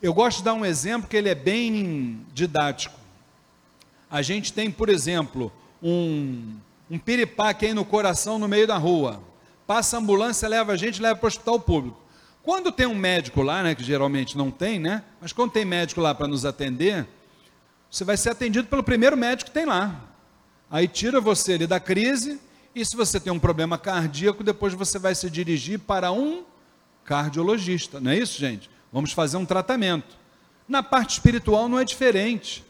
[0.00, 2.94] Eu gosto de dar um exemplo que ele é bem didático.
[4.08, 6.54] A gente tem, por exemplo, um,
[6.88, 9.20] um piripaque aí no coração no meio da rua.
[9.66, 12.00] Passa a ambulância, leva a gente, leva para o hospital público.
[12.44, 15.02] Quando tem um médico lá, né, que geralmente não tem, né?
[15.20, 17.06] Mas quando tem médico lá para nos atender,
[17.90, 20.11] você vai ser atendido pelo primeiro médico que tem lá.
[20.72, 22.40] Aí tira você ali da crise,
[22.74, 26.44] e se você tem um problema cardíaco, depois você vai se dirigir para um
[27.04, 28.00] cardiologista.
[28.00, 28.70] Não é isso, gente?
[28.90, 30.16] Vamos fazer um tratamento.
[30.66, 32.64] Na parte espiritual não é diferente.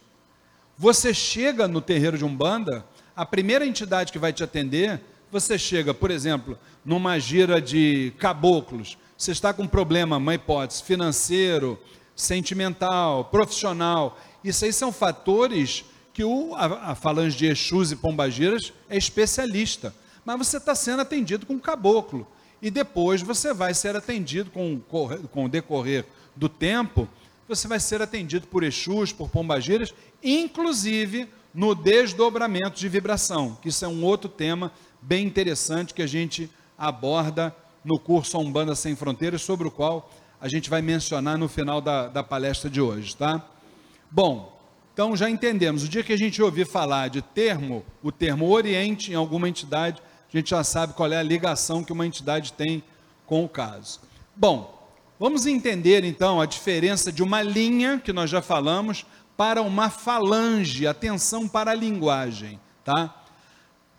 [0.77, 2.85] Você chega no terreiro de Umbanda,
[3.15, 5.01] a primeira entidade que vai te atender,
[5.31, 10.83] você chega, por exemplo, numa gira de caboclos, você está com um problema, uma hipótese
[10.83, 11.79] financeiro,
[12.17, 18.73] sentimental, profissional, isso aí são fatores que o, a, a falange de Exus e Pombagiras
[18.89, 19.95] é especialista.
[20.25, 22.27] Mas você está sendo atendido com caboclo.
[22.61, 26.05] E depois você vai ser atendido com, com o decorrer
[26.37, 27.09] do tempo,
[27.49, 29.93] você vai ser atendido por Exus, por Pombagiras,
[30.23, 36.07] inclusive no desdobramento de vibração, que isso é um outro tema bem interessante que a
[36.07, 36.49] gente
[36.79, 37.55] aborda
[37.85, 40.11] no curso Umbanda Sem Fronteiras, sobre o qual
[40.41, 43.45] a gente vai mencionar no final da, da palestra de hoje, tá?
[44.11, 44.52] Bom,
[44.93, 45.85] então já entendemos.
[45.85, 50.03] O dia que a gente ouvir falar de termo, o termo Oriente em alguma entidade,
[50.33, 52.83] a gente já sabe qual é a ligação que uma entidade tem
[53.27, 54.01] com o caso.
[54.35, 54.89] Bom,
[55.19, 60.87] vamos entender então a diferença de uma linha, que nós já falamos, para uma falange.
[60.87, 63.15] Atenção para a linguagem, tá?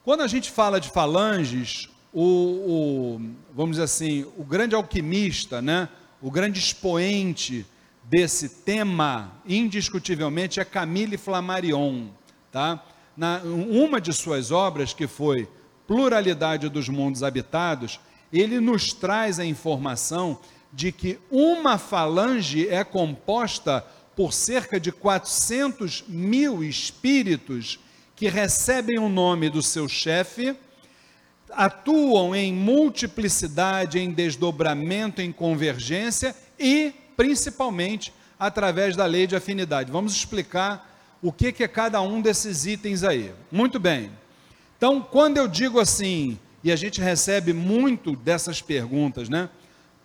[0.03, 3.21] Quando a gente fala de falanges, o, o
[3.53, 5.89] vamos dizer assim, o grande alquimista, né?
[6.23, 7.65] o grande expoente
[8.13, 12.09] desse tema, indiscutivelmente, é Camille Flammarion,
[12.51, 12.85] tá?
[13.17, 15.49] Na, uma de suas obras, que foi
[15.87, 17.99] Pluralidade dos Mundos Habitados,
[18.31, 20.39] ele nos traz a informação
[20.71, 23.83] de que uma falange é composta
[24.15, 27.79] por cerca de 400 mil espíritos
[28.15, 30.55] que recebem o nome do seu chefe,
[31.49, 39.91] atuam em multiplicidade, em desdobramento, em convergência e principalmente através da lei de afinidade.
[39.91, 40.89] Vamos explicar
[41.21, 43.33] o que, que é cada um desses itens aí.
[43.51, 44.11] Muito bem.
[44.77, 49.49] Então, quando eu digo assim, e a gente recebe muito dessas perguntas, né?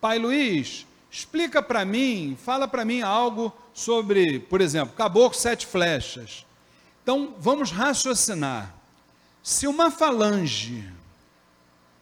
[0.01, 6.47] Pai Luiz, explica para mim, fala para mim algo sobre, por exemplo, caboclo sete flechas.
[7.03, 8.75] Então, vamos raciocinar.
[9.43, 10.85] Se uma falange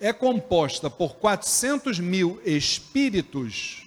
[0.01, 3.86] é composta por 400 mil espíritos,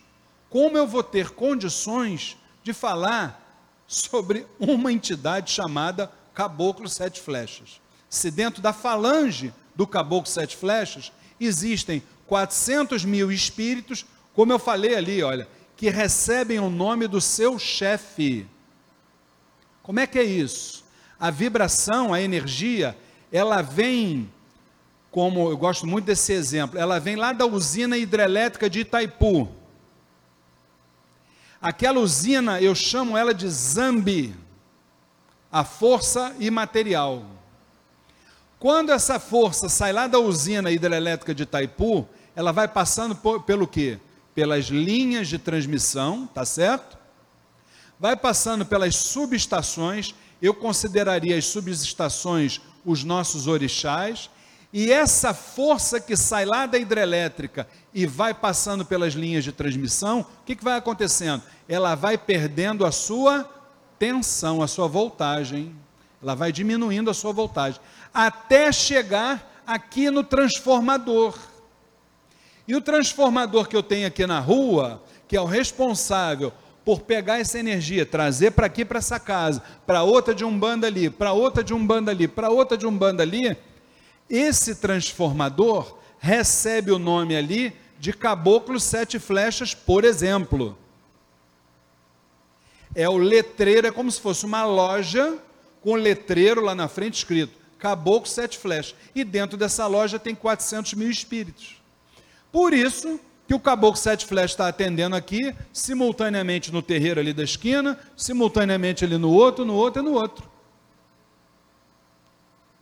[0.49, 3.45] como eu vou ter condições de falar
[3.87, 7.79] sobre uma entidade chamada Caboclo Sete Flechas?
[8.09, 14.95] Se dentro da falange do Caboclo Sete Flechas existem 400 mil espíritos, como eu falei
[14.95, 18.45] ali, olha, que recebem o nome do seu chefe.
[19.81, 20.83] Como é que é isso?
[21.19, 22.97] A vibração, a energia,
[23.31, 24.31] ela vem,
[25.11, 29.59] como eu gosto muito desse exemplo, ela vem lá da usina hidrelétrica de Itaipu.
[31.62, 34.36] Aquela usina, eu chamo ela de Zambi,
[35.51, 37.26] a força imaterial.
[38.57, 43.68] Quando essa força sai lá da usina hidrelétrica de Itaipu, ela vai passando por, pelo
[43.68, 43.99] quê?
[44.36, 46.99] Pelas linhas de transmissão, tá certo?
[47.99, 54.30] vai passando pelas subestações, eu consideraria as subestações os nossos orixás,
[54.72, 60.22] e essa força que sai lá da hidrelétrica e vai passando pelas linhas de transmissão,
[60.22, 61.41] o que, que vai acontecendo?
[61.67, 63.49] Ela vai perdendo a sua
[63.97, 65.76] tensão, a sua voltagem.
[66.22, 67.82] Ela vai diminuindo a sua voltagem.
[68.13, 71.36] Até chegar aqui no transformador.
[72.67, 76.53] E o transformador que eu tenho aqui na rua, que é o responsável
[76.86, 80.86] por pegar essa energia, trazer para aqui, para essa casa, para outra de um bando
[80.86, 83.57] ali, para outra de um bando ali, para outra de um bando ali,
[84.30, 90.77] esse transformador recebe o nome ali de caboclo sete flechas, por exemplo.
[92.93, 95.38] É o letreiro, é como se fosse uma loja
[95.82, 98.93] com letreiro lá na frente escrito caboclo sete flechas.
[99.15, 101.82] E dentro dessa loja tem 400 mil espíritos.
[102.51, 107.43] Por isso que o caboclo sete flechas está atendendo aqui, simultaneamente no terreiro ali da
[107.43, 110.47] esquina, simultaneamente ali no outro, no outro e no outro.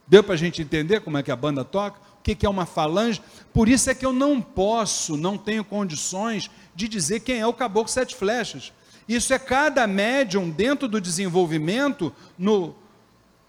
[0.07, 1.99] Deu para a gente entender como é que a banda toca?
[2.19, 3.21] O que, que é uma falange?
[3.53, 7.53] Por isso é que eu não posso, não tenho condições de dizer quem é o
[7.53, 8.71] caboclo sete flechas.
[9.07, 12.75] Isso é cada médium dentro do desenvolvimento, no,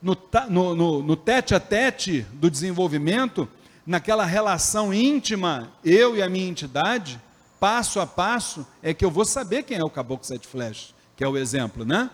[0.00, 0.16] no,
[0.48, 3.48] no, no, no tete a tete do desenvolvimento,
[3.84, 7.20] naquela relação íntima, eu e a minha entidade,
[7.58, 11.24] passo a passo, é que eu vou saber quem é o caboclo sete flechas, que
[11.24, 12.10] é o exemplo, né?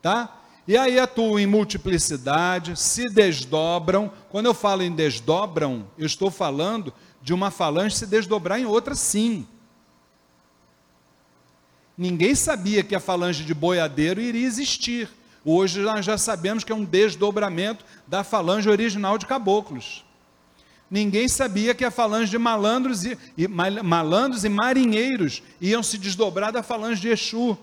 [0.00, 0.39] Tá?
[0.70, 4.08] E aí atuam em multiplicidade, se desdobram.
[4.28, 8.94] Quando eu falo em desdobram, eu estou falando de uma falange se desdobrar em outra
[8.94, 9.48] sim.
[11.98, 15.10] Ninguém sabia que a falange de boiadeiro iria existir.
[15.44, 20.04] Hoje nós já sabemos que é um desdobramento da falange original de caboclos.
[20.88, 26.52] Ninguém sabia que a falange de malandros e, e, malandros e marinheiros iam se desdobrar
[26.52, 27.58] da falange de Exu.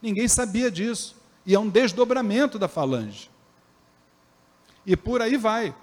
[0.00, 3.30] Ninguém sabia disso e é um desdobramento da falange.
[4.84, 5.74] E por aí vai.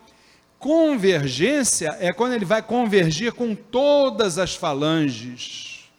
[0.59, 5.89] Convergência é quando ele vai convergir com todas as falanges,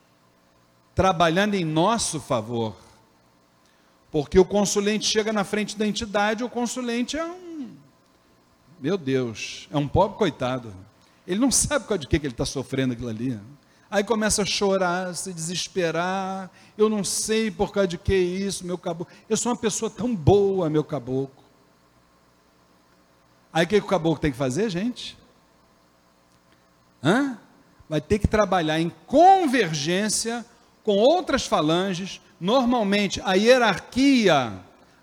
[0.95, 2.77] trabalhando em nosso favor.
[4.11, 7.71] Porque o consulente chega na frente da entidade, o consulente é um.
[8.81, 10.75] Meu Deus, é um pobre coitado.
[11.27, 13.39] Ele não sabe de que, que ele está sofrendo aquilo ali.
[13.91, 16.51] Aí começa a chorar, se desesperar.
[16.77, 19.13] Eu não sei por causa de que isso, meu caboclo.
[19.29, 21.45] Eu sou uma pessoa tão boa, meu caboclo.
[23.53, 25.17] Aí o que, que o caboclo tem que fazer, gente?
[27.03, 27.39] Hã?
[27.89, 30.45] Vai ter que trabalhar em convergência
[30.85, 32.21] com outras falanges.
[32.39, 34.53] Normalmente, a hierarquia,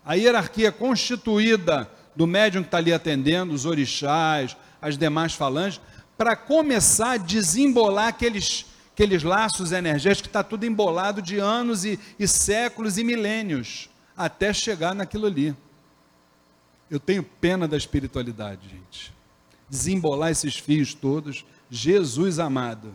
[0.04, 5.80] a hierarquia constituída do médium que está ali atendendo, os orixás, as demais falanges,
[6.16, 8.64] para começar a desembolar aqueles
[8.96, 14.94] aqueles laços energéticos está tudo embolado de anos e, e séculos e milênios, até chegar
[14.94, 15.54] naquilo ali.
[16.90, 19.12] Eu tenho pena da espiritualidade, gente.
[19.68, 22.94] Desembolar esses fios todos, Jesus amado.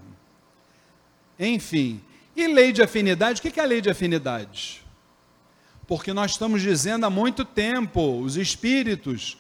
[1.38, 2.02] Enfim,
[2.36, 3.40] e lei de afinidade?
[3.40, 4.82] O que é a lei de afinidade?
[5.86, 9.38] Porque nós estamos dizendo há muito tempo, os espíritos,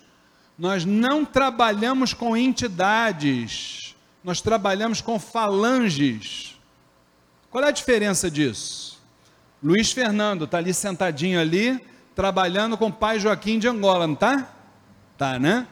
[0.59, 6.50] nós não trabalhamos com entidades, nós trabalhamos com falanges.
[7.51, 8.97] Qual é a diferença disso?
[9.61, 11.85] Luiz Fernando está ali sentadinho ali,
[12.15, 14.47] trabalhando com o pai Joaquim de Angola, não está?
[15.17, 15.67] Tá, né?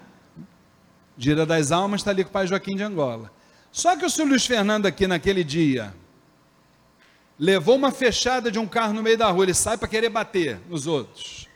[1.18, 3.32] Gira das Almas está ali com o pai Joaquim de Angola.
[3.72, 5.94] Só que o seu Luiz Fernando aqui naquele dia
[7.40, 10.60] levou uma fechada de um carro no meio da rua, ele sai para querer bater
[10.70, 11.48] nos outros.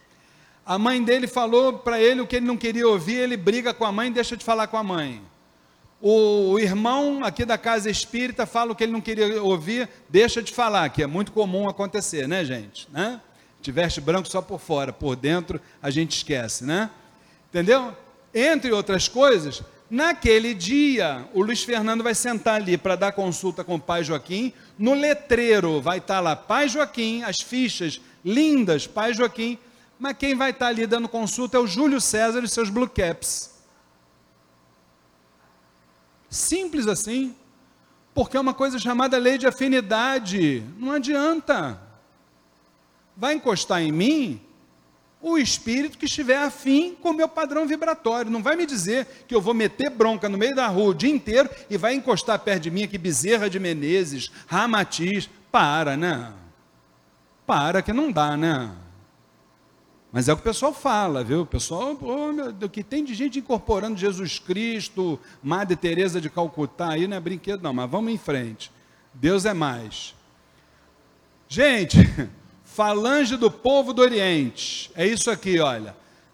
[0.65, 3.83] A mãe dele falou para ele o que ele não queria ouvir, ele briga com
[3.83, 5.21] a mãe deixa de falar com a mãe.
[6.05, 10.51] O irmão aqui da casa espírita fala o que ele não queria ouvir, deixa de
[10.51, 12.89] falar, que é muito comum acontecer, né, gente?
[12.91, 13.21] Né?
[13.61, 16.89] Tiveste branco só por fora, por dentro a gente esquece, né?
[17.49, 17.95] Entendeu?
[18.35, 23.75] Entre outras coisas, naquele dia, o Luiz Fernando vai sentar ali para dar consulta com
[23.75, 24.51] o pai Joaquim.
[24.77, 29.57] No letreiro vai estar tá lá, pai Joaquim, as fichas lindas, pai Joaquim.
[29.97, 32.89] Mas quem vai estar tá ali dando consulta é o Júlio César e seus blue
[32.89, 33.52] caps.
[36.33, 37.35] Simples assim.
[38.13, 40.63] Porque é uma coisa chamada lei de afinidade.
[40.77, 41.79] Não adianta.
[43.15, 44.41] Vai encostar em mim
[45.21, 48.31] o espírito que estiver afim com o meu padrão vibratório.
[48.31, 51.09] Não vai me dizer que eu vou meter bronca no meio da rua o dia
[51.09, 55.29] inteiro e vai encostar perto de mim aqui Bezerra de Menezes, Ramatiz.
[55.51, 56.33] Para, né?
[57.45, 58.71] Para que não dá, né?
[60.13, 61.41] Mas é o que o pessoal fala, viu?
[61.41, 67.07] O pessoal, o que tem de gente incorporando Jesus Cristo, Madre Teresa de Calcutá, aí
[67.07, 68.71] não é brinquedo não, mas vamos em frente.
[69.11, 70.13] Deus é mais.
[71.49, 71.97] Gente,
[72.63, 74.91] Falange do povo do Oriente.
[74.95, 75.91] É isso aqui, olha.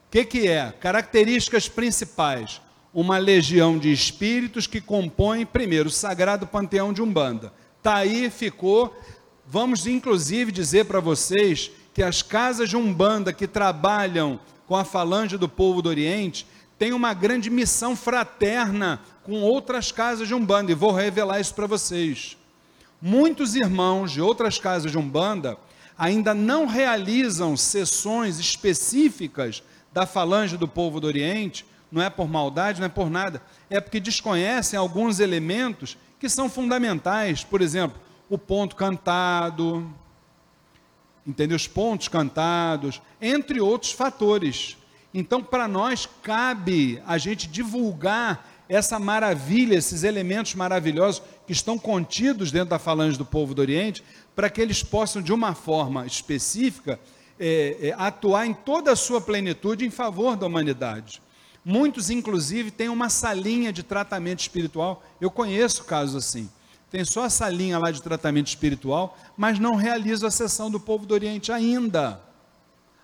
[0.08, 0.74] O que, que é?
[0.80, 2.62] Características principais.
[2.94, 7.54] Uma legião de espíritos que compõem, primeiro, o sagrado panteão de Umbanda.
[7.78, 8.98] Está aí, ficou.
[9.46, 15.38] Vamos, inclusive, dizer para vocês que as casas de Umbanda que trabalham com a falange
[15.38, 16.48] do povo do Oriente
[16.78, 20.72] têm uma grande missão fraterna com outras casas de Umbanda.
[20.72, 22.38] E vou revelar isso para vocês.
[23.02, 25.58] Muitos irmãos de outras casas de Umbanda
[25.98, 32.80] ainda não realizam sessões específicas da falange do povo do Oriente, não é por maldade,
[32.80, 38.38] não é por nada, é porque desconhecem alguns elementos que são fundamentais, por exemplo, o
[38.38, 39.94] ponto cantado,
[41.30, 41.56] entendeu?
[41.56, 44.76] Os pontos cantados, entre outros fatores.
[45.14, 52.52] Então, para nós, cabe a gente divulgar essa maravilha, esses elementos maravilhosos que estão contidos
[52.52, 54.04] dentro da falange do povo do Oriente,
[54.36, 57.00] para que eles possam, de uma forma específica,
[57.40, 61.22] é, é, atuar em toda a sua plenitude em favor da humanidade.
[61.64, 65.04] Muitos, inclusive, têm uma salinha de tratamento espiritual.
[65.22, 66.50] Eu conheço casos assim.
[66.90, 71.06] Tem só a salinha lá de tratamento espiritual, mas não realiza a sessão do povo
[71.06, 72.20] do Oriente ainda.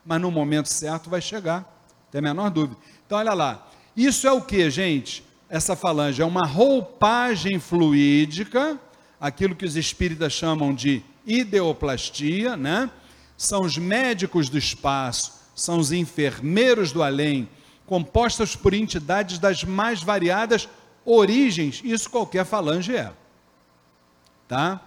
[0.06, 1.64] Mas no momento certo vai chegar,
[2.12, 2.80] tem a menor dúvida.
[3.06, 3.68] Então, olha lá.
[3.96, 5.24] Isso é o que, gente?
[5.48, 8.78] Essa falange é uma roupagem fluídica,
[9.22, 12.90] aquilo que os espíritas chamam de ideoplastia, né?
[13.38, 17.48] São os médicos do espaço, são os enfermeiros do além,
[17.86, 20.68] compostas por entidades das mais variadas
[21.06, 23.14] origens, isso qualquer falange é.
[24.48, 24.82] Tá?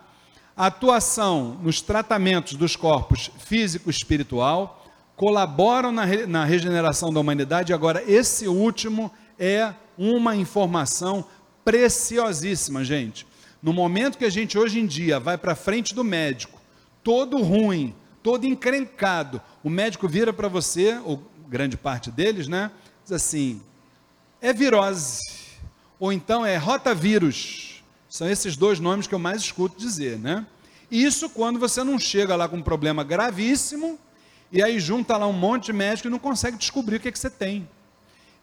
[0.56, 4.86] Atuação nos tratamentos dos corpos físico e espiritual
[5.16, 7.72] colaboram na, re, na regeneração da humanidade.
[7.72, 11.24] Agora, esse último é uma informação
[11.64, 13.26] preciosíssima, gente.
[13.62, 16.60] No momento que a gente hoje em dia vai para frente do médico,
[17.02, 22.70] todo ruim, todo encrencado, o médico vira para você, ou grande parte deles, né?
[23.02, 23.60] Diz assim:
[24.40, 25.20] é virose,
[25.98, 27.67] ou então é rotavírus.
[28.08, 30.46] São esses dois nomes que eu mais escuto dizer, né?
[30.90, 33.98] Isso quando você não chega lá com um problema gravíssimo
[34.50, 37.12] e aí junta lá um monte de médico e não consegue descobrir o que, é
[37.12, 37.68] que você tem.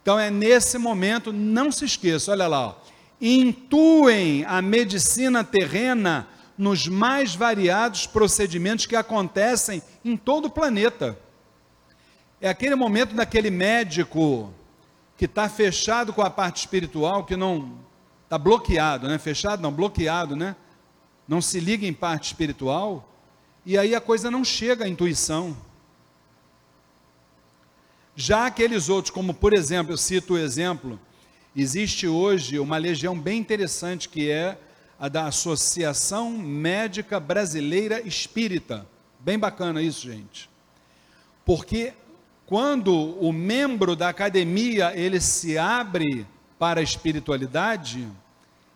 [0.03, 2.75] Então é nesse momento, não se esqueça, olha lá, ó,
[3.19, 11.17] intuem a medicina terrena nos mais variados procedimentos que acontecem em todo o planeta.
[12.39, 14.53] É aquele momento daquele médico
[15.17, 17.79] que está fechado com a parte espiritual, que não
[18.25, 19.17] está bloqueado, né?
[19.17, 20.55] Fechado não, bloqueado, né?
[21.27, 23.09] Não se liga em parte espiritual,
[23.65, 25.57] e aí a coisa não chega à intuição.
[28.15, 30.99] Já aqueles outros, como por exemplo, eu cito o exemplo
[31.57, 34.57] Existe hoje uma legião bem interessante que é
[34.99, 38.85] a da Associação Médica Brasileira Espírita.
[39.21, 40.49] Bem bacana isso, gente.
[41.45, 41.93] Porque
[42.45, 46.27] quando o membro da academia ele se abre
[46.57, 48.07] para a espiritualidade,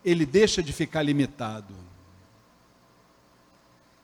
[0.04, 1.74] ele deixa de ficar limitado.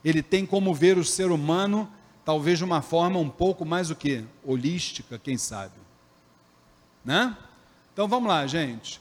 [0.03, 1.89] Ele tem como ver o ser humano
[2.23, 5.75] talvez de uma forma um pouco mais o que holística, quem sabe,
[7.03, 7.37] né?
[7.93, 8.99] Então vamos lá, gente.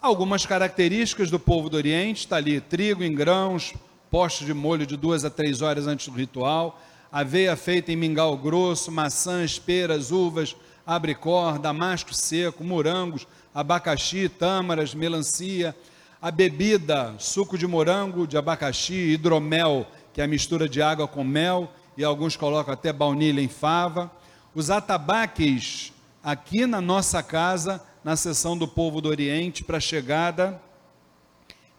[0.00, 3.72] Algumas características do povo do Oriente, está ali trigo em grãos,
[4.10, 6.78] postos de molho de duas a três horas antes do ritual,
[7.10, 10.54] aveia feita em mingau grosso, maçãs, peras, uvas,
[10.86, 15.74] abricor, damasco seco, morangos, abacaxi, tâmaras, melancia,
[16.20, 21.24] a bebida, suco de morango, de abacaxi, hidromel, que é a mistura de água com
[21.24, 24.12] mel, e alguns colocam até baunilha em fava.
[24.54, 25.90] Os atabaques,
[26.22, 30.60] aqui na nossa casa, na sessão do povo do Oriente para a chegada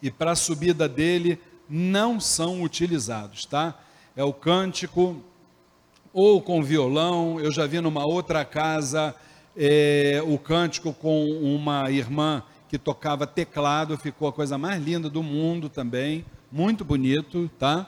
[0.01, 3.75] e para a subida dele não são utilizados, tá?
[4.15, 5.21] É o cântico
[6.11, 7.39] ou com violão.
[7.39, 9.13] Eu já vi numa outra casa
[9.57, 15.23] é, o cântico com uma irmã que tocava teclado, ficou a coisa mais linda do
[15.23, 17.87] mundo também, muito bonito, tá?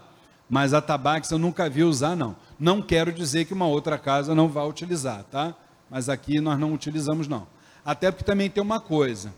[0.50, 2.36] Mas a tabax eu nunca vi usar, não.
[2.60, 5.54] Não quero dizer que uma outra casa não vá utilizar, tá?
[5.90, 7.46] Mas aqui nós não utilizamos, não.
[7.86, 9.34] Até porque também tem uma coisa.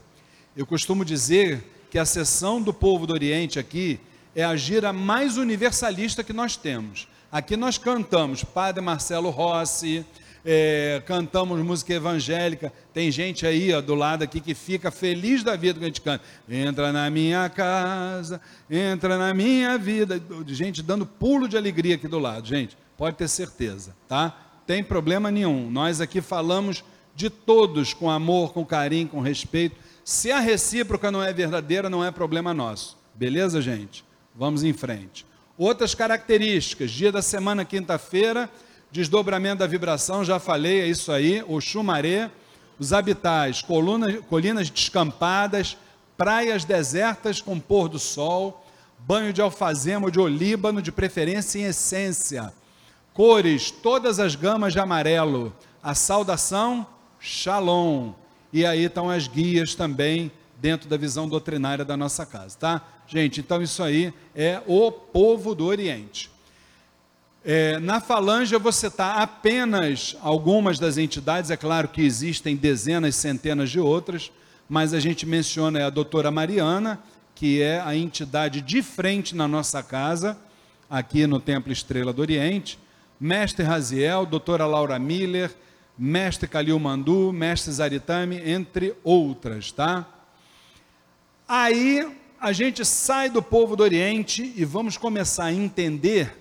[0.55, 3.99] Eu costumo dizer que a sessão do povo do Oriente aqui
[4.33, 7.07] é a gira mais universalista que nós temos.
[7.29, 10.05] Aqui nós cantamos Padre Marcelo Rossi,
[10.45, 12.71] é, cantamos música evangélica.
[12.93, 16.01] Tem gente aí ó, do lado aqui que fica feliz da vida que a gente
[16.01, 16.23] canta.
[16.49, 20.21] Entra na minha casa, entra na minha vida.
[20.47, 22.77] Gente dando pulo de alegria aqui do lado, gente.
[22.97, 24.37] Pode ter certeza, tá?
[24.65, 25.69] Tem problema nenhum.
[25.69, 26.83] Nós aqui falamos
[27.15, 29.75] de todos com amor, com carinho, com respeito.
[30.03, 32.97] Se a recíproca não é verdadeira, não é problema nosso.
[33.13, 34.03] Beleza, gente?
[34.35, 35.25] Vamos em frente.
[35.57, 38.49] Outras características: dia da semana, quinta-feira,
[38.91, 42.29] desdobramento da vibração, já falei, é isso aí, o chumaré,
[42.77, 45.77] os habitais, colunas, colinas descampadas,
[46.17, 48.65] praias desertas com pôr do sol,
[48.99, 52.51] banho de alfazema ou de olíbano, de preferência em essência,
[53.13, 56.85] cores, todas as gamas de amarelo, a saudação,
[57.19, 58.13] shalom,
[58.51, 62.81] e aí estão as guias também dentro da visão doutrinária da nossa casa, tá?
[63.07, 66.30] Gente, então isso aí é o povo do Oriente.
[67.43, 73.71] É, na falange vou citar apenas algumas das entidades, é claro que existem dezenas, centenas
[73.71, 74.31] de outras,
[74.69, 76.99] mas a gente menciona a doutora Mariana,
[77.33, 80.37] que é a entidade de frente na nossa casa,
[80.87, 82.77] aqui no Templo Estrela do Oriente,
[83.19, 85.51] mestre Raziel, doutora Laura Miller,
[85.97, 90.05] mestre Calil Mandu, mestre Zaritame, entre outras, tá?
[91.47, 92.07] Aí
[92.39, 96.40] a gente sai do povo do Oriente e vamos começar a entender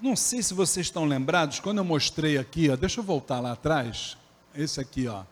[0.00, 3.52] Não sei se vocês estão lembrados, quando eu mostrei aqui, ó, deixa eu voltar lá
[3.52, 4.16] atrás,
[4.54, 5.24] esse aqui, ó.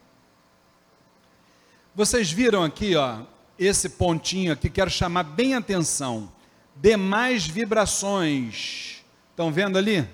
[1.94, 3.20] Vocês viram aqui, ó,
[3.58, 6.30] esse pontinho aqui, quero chamar bem atenção.
[6.76, 9.02] Demais vibrações.
[9.30, 10.06] Estão vendo ali?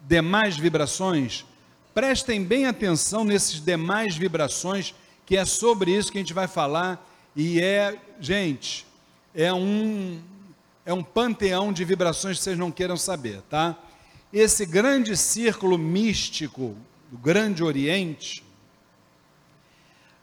[0.00, 1.44] Demais vibrações.
[1.92, 4.94] Prestem bem atenção nesses demais vibrações,
[5.26, 7.06] que é sobre isso que a gente vai falar.
[7.36, 8.86] E é, gente,
[9.34, 10.18] é um,
[10.86, 13.76] é um panteão de vibrações que vocês não queiram saber, tá?
[14.32, 16.76] Esse grande círculo místico
[17.10, 18.44] do Grande Oriente,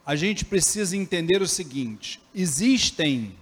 [0.05, 3.35] a gente precisa entender o seguinte: existem,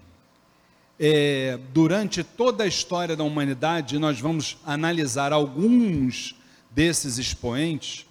[1.00, 6.36] é, durante toda a história da humanidade, nós vamos analisar alguns
[6.72, 8.06] desses expoentes,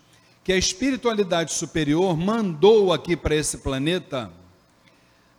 [0.45, 4.31] que a espiritualidade superior mandou aqui para esse planeta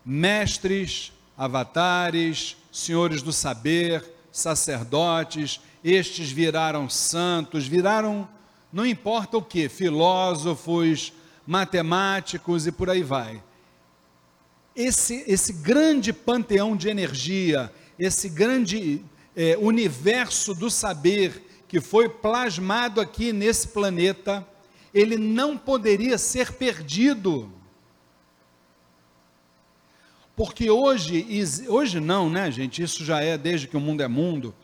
[0.06, 8.28] mestres, avatares, senhores do saber, sacerdotes, estes viraram santos, viraram,
[8.72, 11.12] não importa o que, filósofos,
[11.46, 13.44] matemáticos e por aí vai.
[14.76, 19.04] Esse, esse grande panteão de energia, esse grande
[19.36, 24.48] é, universo do saber que foi plasmado aqui nesse planeta,
[24.94, 27.52] ele não poderia ser perdido.
[30.36, 31.28] Porque hoje,
[31.68, 32.82] hoje não, né, gente?
[32.82, 34.56] Isso já é desde que o mundo é mundo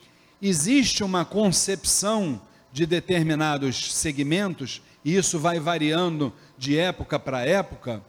[0.41, 8.03] existe uma concepção de determinados segmentos, e isso vai variando de época para época,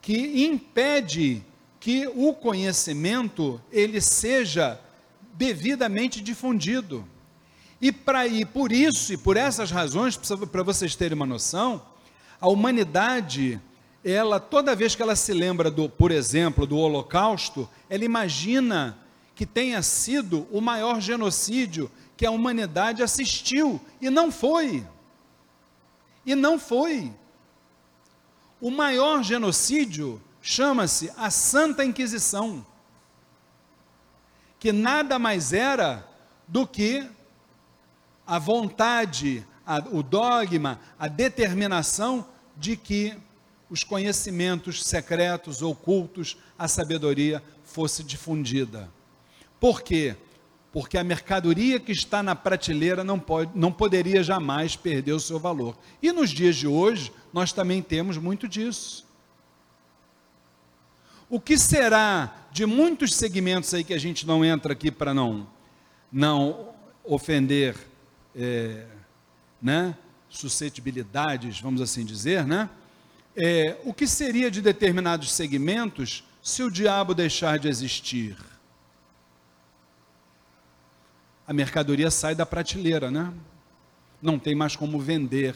[0.00, 1.42] que impede
[1.80, 4.80] que o conhecimento ele seja
[5.34, 7.06] devidamente difundido.
[7.80, 10.16] E, pra, e por isso, e por essas razões,
[10.50, 11.82] para vocês terem uma noção,
[12.40, 13.60] a humanidade,
[14.04, 18.98] ela toda vez que ela se lembra do, por exemplo, do Holocausto, ela imagina
[19.34, 24.86] que tenha sido o maior genocídio que a humanidade assistiu, e não foi.
[26.24, 27.12] E não foi.
[28.60, 32.64] O maior genocídio chama-se a Santa Inquisição,
[34.58, 36.06] que nada mais era
[36.46, 37.06] do que
[38.26, 42.26] a vontade, a, o dogma, a determinação
[42.56, 43.16] de que
[43.68, 48.88] os conhecimentos secretos, ocultos, a sabedoria fosse difundida.
[49.64, 50.14] Por quê?
[50.70, 55.38] Porque a mercadoria que está na prateleira não, pode, não poderia jamais perder o seu
[55.38, 55.74] valor.
[56.02, 59.06] E nos dias de hoje, nós também temos muito disso.
[61.30, 65.46] O que será de muitos segmentos aí que a gente não entra aqui para não,
[66.12, 66.68] não
[67.02, 67.74] ofender
[68.36, 68.84] é,
[69.62, 69.96] né,
[70.28, 72.68] suscetibilidades, vamos assim dizer, né?
[73.34, 78.36] É, o que seria de determinados segmentos se o diabo deixar de existir?
[81.46, 83.32] A mercadoria sai da prateleira, né?
[84.20, 85.54] Não tem mais como vender.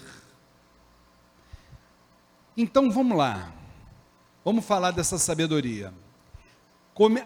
[2.57, 3.53] Então vamos lá.
[4.45, 5.93] Vamos falar dessa sabedoria.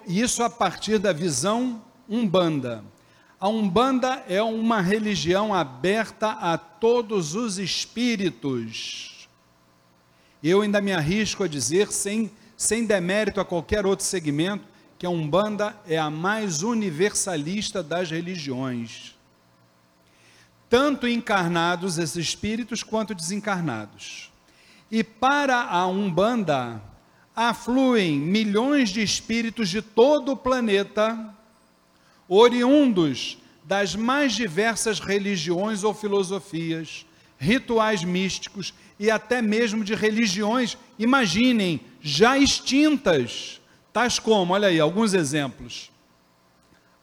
[0.07, 2.85] Isso a partir da visão umbanda.
[3.41, 9.29] A umbanda é uma religião aberta a todos os espíritos.
[10.43, 14.65] Eu ainda me arrisco a dizer, sem, sem demérito a qualquer outro segmento,
[15.03, 19.17] que a Umbanda é a mais universalista das religiões.
[20.71, 24.31] Tanto encarnados esses espíritos quanto desencarnados.
[24.89, 26.81] E para a Umbanda
[27.35, 31.35] afluem milhões de espíritos de todo o planeta,
[32.29, 37.05] oriundos das mais diversas religiões ou filosofias,
[37.37, 43.61] rituais místicos e até mesmo de religiões, imaginem, já extintas
[43.93, 45.91] tais como, olha aí, alguns exemplos: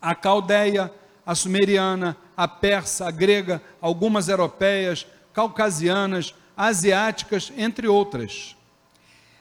[0.01, 0.91] a caldeia,
[1.25, 8.55] a sumeriana, a persa, a grega, algumas europeias, caucasianas, asiáticas, entre outras.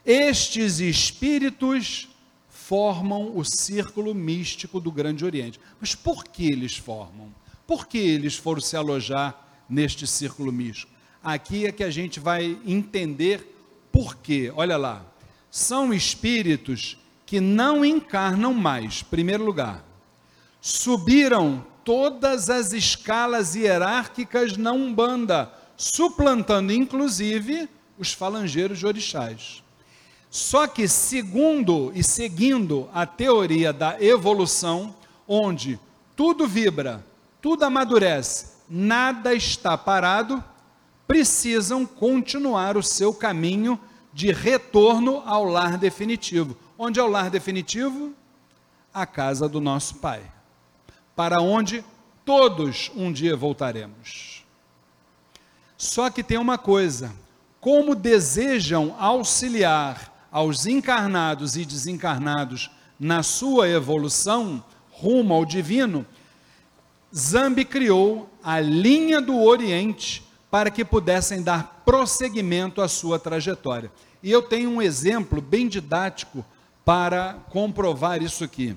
[0.05, 2.09] Estes espíritos
[2.49, 5.59] formam o círculo místico do Grande Oriente.
[5.81, 7.35] Mas por que eles formam?
[7.67, 10.93] Por que eles foram se alojar neste círculo místico?
[11.23, 13.55] Aqui é que a gente vai entender
[13.91, 14.53] por quê.
[14.55, 15.05] Olha lá.
[15.51, 16.99] São espíritos
[17.29, 19.85] que não encarnam mais, primeiro lugar.
[20.63, 27.69] Subiram todas as escalas hierárquicas na Umbanda, suplantando inclusive
[27.99, 29.63] os falangeiros de orixás.
[30.31, 34.95] Só que, segundo e seguindo a teoria da evolução,
[35.29, 35.79] onde
[36.17, 37.05] tudo vibra,
[37.43, 40.43] tudo amadurece, nada está parado,
[41.07, 43.79] precisam continuar o seu caminho
[44.15, 46.57] de retorno ao lar definitivo.
[46.81, 48.15] Onde é o lar definitivo?
[48.95, 50.23] A casa do nosso Pai.
[51.17, 51.85] Para onde
[52.25, 54.45] todos um dia voltaremos.
[55.77, 57.13] Só que tem uma coisa:
[57.61, 64.63] como desejam auxiliar aos encarnados e desencarnados na sua evolução
[64.93, 66.07] rumo ao divino,
[67.13, 73.91] Zambi criou a linha do Oriente para que pudessem dar prosseguimento à sua trajetória.
[74.23, 76.45] E eu tenho um exemplo bem didático
[76.89, 78.75] para comprovar isso aqui.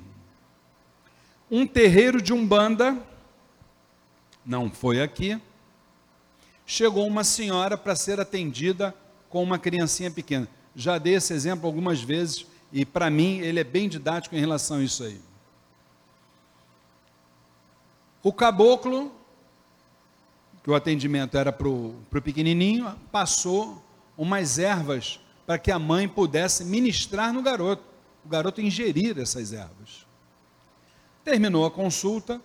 [1.49, 3.01] Um terreiro de Umbanda,
[4.45, 5.39] não foi aqui,
[6.65, 8.93] chegou uma senhora para ser atendida
[9.29, 10.45] com uma criancinha pequena.
[10.75, 14.79] Já dei esse exemplo algumas vezes e para mim ele é bem didático em relação
[14.79, 15.21] a isso aí.
[18.21, 19.09] O caboclo,
[20.61, 23.81] que o atendimento era para o pequenininho, passou
[24.17, 27.90] umas ervas para que a mãe pudesse ministrar no garoto,
[28.25, 30.05] o garoto ingerir essas ervas.
[31.23, 32.41] Terminou a consulta,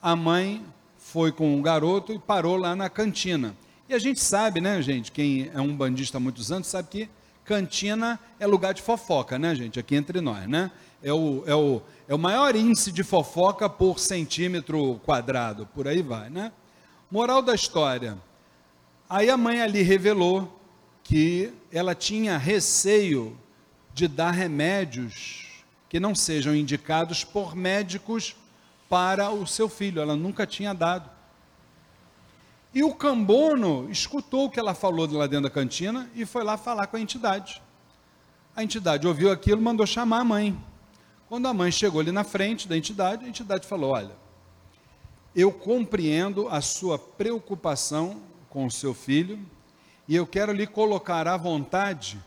[0.00, 0.64] a mãe
[0.98, 3.56] foi com o garoto e parou lá na cantina.
[3.88, 7.08] E a gente sabe, né, gente, quem é um bandista há muitos anos, sabe que
[7.44, 9.78] cantina é lugar de fofoca, né, gente?
[9.78, 10.70] Aqui entre nós, né?
[11.02, 16.02] É o, é o, é o maior índice de fofoca por centímetro quadrado, por aí
[16.02, 16.50] vai, né?
[17.10, 18.18] Moral da história.
[19.08, 20.60] Aí a mãe ali revelou
[21.04, 23.38] que ela tinha receio
[23.96, 25.46] de dar remédios
[25.88, 28.36] que não sejam indicados por médicos
[28.90, 30.02] para o seu filho.
[30.02, 31.08] Ela nunca tinha dado.
[32.74, 36.58] E o Cambono escutou o que ela falou lá dentro da cantina e foi lá
[36.58, 37.62] falar com a entidade.
[38.54, 40.62] A entidade ouviu aquilo, mandou chamar a mãe.
[41.26, 44.14] Quando a mãe chegou ali na frente da entidade, a entidade falou: Olha,
[45.34, 48.20] eu compreendo a sua preocupação
[48.50, 49.40] com o seu filho
[50.06, 52.22] e eu quero lhe colocar à vontade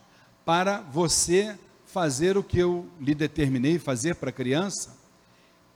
[0.49, 4.97] para você fazer o que eu lhe determinei fazer para a criança.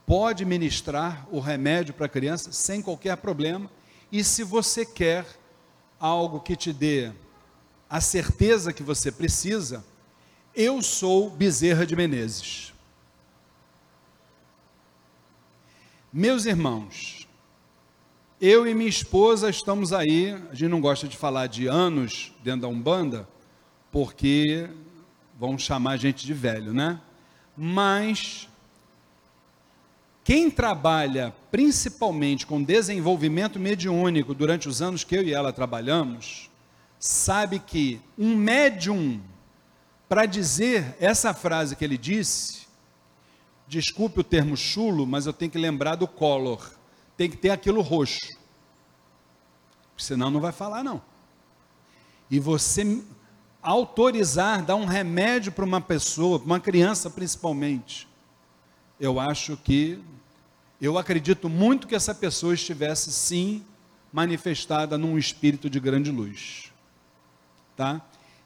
[0.04, 3.70] Pode ministrar o remédio para a criança sem qualquer problema
[4.10, 5.24] e se você quer
[6.00, 7.12] algo que te dê
[7.88, 9.84] a certeza que você precisa,
[10.52, 12.74] eu sou Bezerra de Menezes.
[16.12, 17.28] Meus irmãos,
[18.40, 22.62] eu e minha esposa estamos aí, a gente não gosta de falar de anos dentro
[22.62, 23.32] da Umbanda,
[23.94, 24.68] porque
[25.38, 27.00] vão chamar a gente de velho, né?
[27.56, 28.48] Mas
[30.24, 36.50] quem trabalha principalmente com desenvolvimento mediúnico durante os anos que eu e ela trabalhamos,
[36.98, 39.22] sabe que um médium,
[40.08, 42.66] para dizer essa frase que ele disse,
[43.68, 46.68] desculpe o termo chulo, mas eu tenho que lembrar do color,
[47.16, 48.36] tem que ter aquilo roxo,
[49.96, 51.00] senão não vai falar não.
[52.28, 53.04] E você
[53.64, 58.06] autorizar, dar um remédio para uma pessoa, para uma criança principalmente,
[59.00, 59.98] eu acho que
[60.80, 63.64] eu acredito muito que essa pessoa estivesse sim
[64.12, 66.70] manifestada num espírito de grande luz.
[67.76, 68.00] Tá?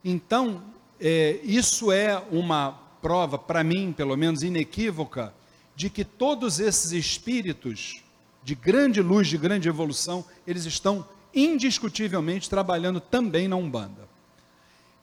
[0.04, 0.62] Então,
[1.00, 5.34] é, isso é uma prova, para mim, pelo menos inequívoca,
[5.74, 8.02] de que todos esses espíritos
[8.42, 14.07] de grande luz, de grande evolução, eles estão indiscutivelmente trabalhando também na Umbanda.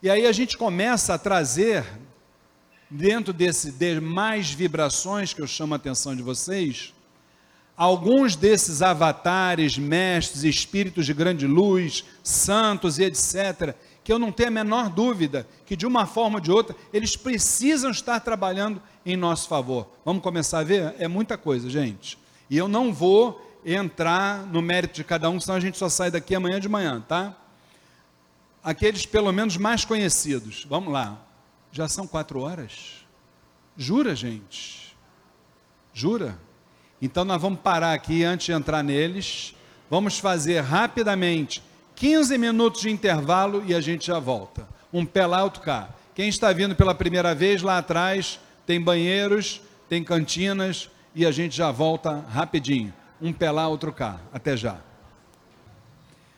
[0.05, 1.83] E aí a gente começa a trazer,
[2.87, 6.93] dentro desse de mais vibrações que eu chamo a atenção de vocês,
[7.75, 14.49] alguns desses avatares, mestres, espíritos de grande luz, santos e etc., que eu não tenho
[14.49, 19.17] a menor dúvida que de uma forma ou de outra eles precisam estar trabalhando em
[19.17, 19.89] nosso favor.
[20.05, 20.93] Vamos começar a ver?
[20.99, 22.15] É muita coisa, gente.
[22.47, 26.11] E eu não vou entrar no mérito de cada um, senão a gente só sai
[26.11, 27.35] daqui amanhã de manhã, tá?
[28.65, 30.65] Aqueles pelo menos mais conhecidos.
[30.67, 31.21] Vamos lá.
[31.71, 33.05] Já são quatro horas?
[33.77, 34.97] Jura, gente?
[35.93, 36.35] Jura?
[36.99, 39.53] Então nós vamos parar aqui antes de entrar neles.
[39.87, 41.61] Vamos fazer rapidamente
[41.95, 44.67] 15 minutos de intervalo e a gente já volta.
[44.91, 45.89] Um pé lá, outro cá.
[46.15, 51.55] Quem está vindo pela primeira vez lá atrás, tem banheiros, tem cantinas e a gente
[51.55, 52.91] já volta rapidinho.
[53.21, 54.19] Um pé lá, outro cá.
[54.33, 54.79] Até já.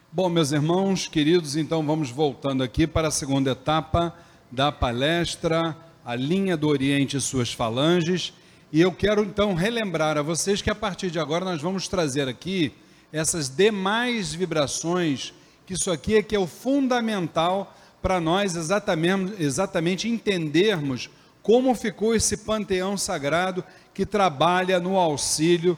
[0.10, 4.16] Bom, meus irmãos queridos, então vamos voltando aqui para a segunda etapa
[4.50, 8.34] da palestra, a linha do Oriente e suas falanges.
[8.72, 12.26] E eu quero então relembrar a vocês que a partir de agora nós vamos trazer
[12.26, 12.72] aqui
[13.12, 15.34] essas demais vibrações,
[15.66, 21.10] que isso aqui é que é o fundamental para nós exatamente, exatamente entendermos
[21.44, 23.62] como ficou esse panteão sagrado
[23.94, 25.78] que trabalha no auxílio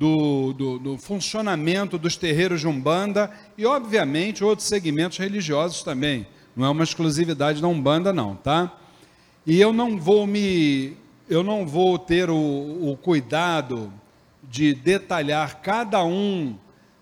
[0.00, 6.26] do, do, do, funcionamento dos terreiros de Umbanda e, obviamente, outros segmentos religiosos também.
[6.56, 8.74] Não é uma exclusividade da Umbanda, não, tá?
[9.46, 10.96] E eu não vou me.
[11.28, 13.92] Eu não vou ter o, o cuidado
[14.42, 16.56] de detalhar cada um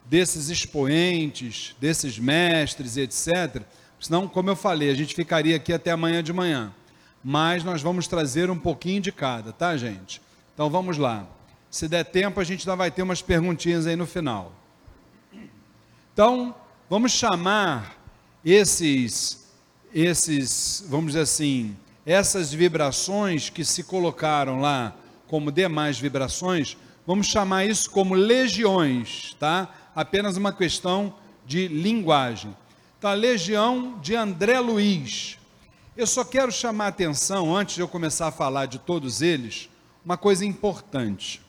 [0.05, 3.63] desses expoentes, desses mestres, etc.
[4.01, 6.75] Senão, como eu falei, a gente ficaria aqui até amanhã de manhã.
[7.23, 10.21] Mas nós vamos trazer um pouquinho de cada, tá, gente?
[10.53, 11.38] Então vamos lá.
[11.71, 14.53] Se der tempo, a gente ainda vai ter umas perguntinhas aí no final.
[16.13, 16.55] Então,
[16.89, 17.97] vamos chamar
[18.45, 19.47] esses,
[19.93, 24.97] esses, vamos dizer assim, essas vibrações que se colocaram lá
[25.27, 29.69] como demais vibrações, vamos chamar isso como legiões, tá?
[29.95, 31.15] Apenas uma questão
[31.47, 32.57] de linguagem.
[33.03, 35.39] A legião de André Luiz.
[35.97, 39.69] Eu só quero chamar a atenção, antes de eu começar a falar de todos eles,
[40.05, 41.41] uma coisa importante.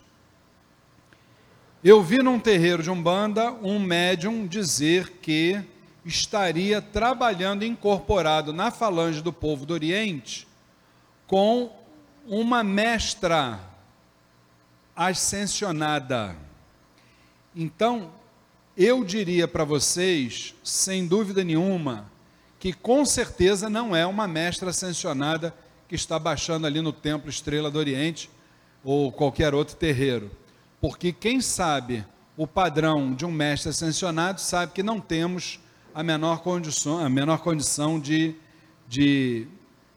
[1.82, 5.64] Eu vi num terreiro de Umbanda um médium dizer que
[6.04, 10.46] estaria trabalhando incorporado na falange do povo do Oriente
[11.26, 11.72] com
[12.28, 13.62] uma mestra
[14.94, 16.36] ascensionada.
[17.56, 18.12] Então,
[18.76, 22.12] eu diria para vocês, sem dúvida nenhuma,
[22.60, 25.56] que com certeza não é uma mestra ascensionada
[25.88, 28.30] que está baixando ali no Templo Estrela do Oriente
[28.84, 30.30] ou qualquer outro terreiro.
[30.82, 32.06] Porque quem sabe
[32.38, 35.60] o padrão de um mestre ascensionado sabe que não temos
[35.94, 38.34] a menor condição, a menor condição de,
[38.88, 39.46] de,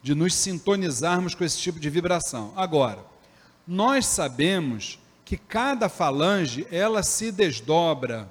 [0.03, 2.53] de nos sintonizarmos com esse tipo de vibração.
[2.57, 2.99] Agora,
[3.67, 8.29] nós sabemos que cada falange ela se desdobra.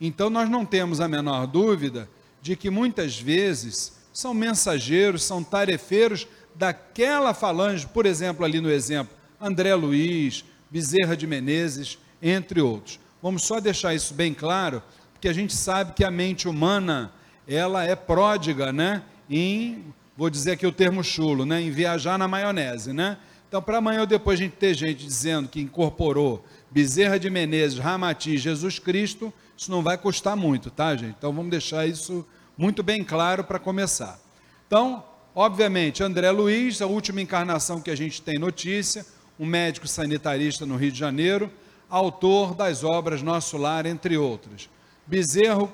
[0.00, 2.08] Então nós não temos a menor dúvida
[2.42, 9.16] de que muitas vezes são mensageiros, são tarefeiros daquela falange, por exemplo, ali no exemplo,
[9.40, 10.44] André Luiz,
[10.74, 12.98] Bezerra de Menezes, entre outros.
[13.22, 17.12] Vamos só deixar isso bem claro, porque a gente sabe que a mente humana,
[17.46, 19.84] ela é pródiga, né, em,
[20.16, 23.18] vou dizer aqui o termo chulo, né, em viajar na maionese, né?
[23.46, 27.78] Então, para amanhã ou depois a gente ter gente dizendo que incorporou Bezerra de Menezes,
[27.78, 31.14] Ramati, Jesus Cristo, isso não vai custar muito, tá, gente?
[31.16, 32.26] Então, vamos deixar isso
[32.58, 34.18] muito bem claro para começar.
[34.66, 35.04] Então,
[35.36, 39.06] obviamente, André Luiz, a última encarnação que a gente tem notícia,
[39.38, 41.50] um médico sanitarista no Rio de Janeiro,
[41.88, 44.68] autor das obras Nosso Lar, entre outras.
[45.06, 45.70] Bezerro,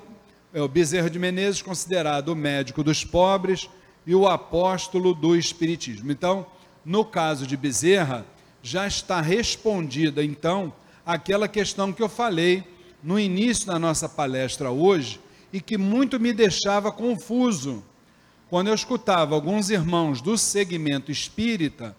[0.53, 3.69] é, o Bezerro de Menezes, considerado o médico dos pobres
[4.05, 6.11] e o apóstolo do Espiritismo.
[6.11, 6.45] Então,
[6.83, 8.25] no caso de Bezerra,
[8.63, 10.73] já está respondida, então,
[11.05, 12.63] aquela questão que eu falei
[13.03, 15.19] no início da nossa palestra hoje
[15.51, 17.83] e que muito me deixava confuso.
[18.49, 21.95] Quando eu escutava alguns irmãos do segmento espírita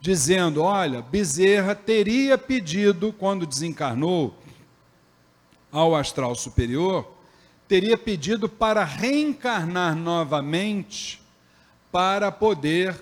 [0.00, 4.34] dizendo: olha, Bezerra teria pedido, quando desencarnou
[5.70, 7.06] ao astral superior,
[7.66, 11.20] teria pedido para reencarnar novamente
[11.92, 12.98] para poder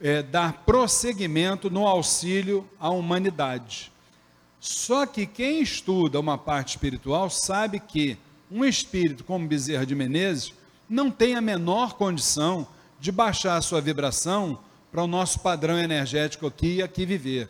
[0.00, 3.92] é, dar prosseguimento no auxílio à humanidade.
[4.58, 8.18] Só que quem estuda uma parte espiritual sabe que
[8.50, 10.52] um espírito como Bezerra de Menezes
[10.88, 12.66] não tem a menor condição
[12.98, 14.58] de baixar a sua vibração
[14.90, 17.48] para o nosso padrão energético aqui e aqui viver.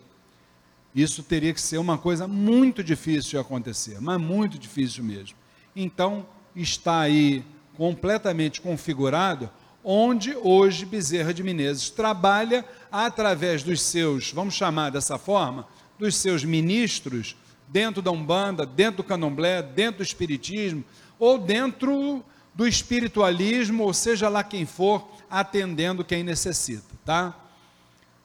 [0.95, 5.37] Isso teria que ser uma coisa muito difícil de acontecer, mas muito difícil mesmo.
[5.75, 7.45] Então, está aí
[7.77, 9.49] completamente configurado
[9.83, 15.67] onde hoje Bezerra de Menezes trabalha através dos seus, vamos chamar dessa forma,
[15.99, 17.37] dos seus ministros,
[17.69, 20.85] dentro da Umbanda, dentro do Candomblé, dentro do Espiritismo,
[21.19, 22.23] ou dentro
[22.55, 27.35] do espiritualismo, ou seja lá quem for, atendendo quem necessita tá?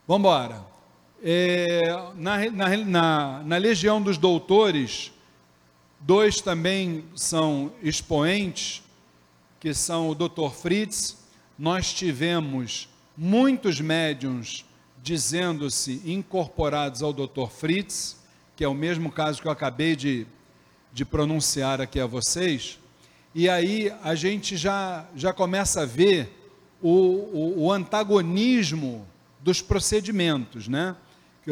[0.08, 0.64] Vamos embora.
[1.24, 1.82] É,
[2.16, 5.12] na, na, na, na Legião dos Doutores,
[6.00, 8.84] dois também são expoentes,
[9.60, 10.52] que são o Dr.
[10.52, 11.18] Fritz.
[11.58, 12.88] Nós tivemos
[13.18, 14.66] muitos médiums
[15.02, 17.48] dizendo-se incorporados ao Dr.
[17.50, 18.18] Fritz,
[18.56, 20.28] que é o mesmo caso que eu acabei de,
[20.94, 22.78] de pronunciar aqui a vocês,
[23.34, 26.45] e aí a gente já, já começa a ver
[26.82, 29.06] o, o, o antagonismo
[29.40, 30.96] dos procedimentos, né?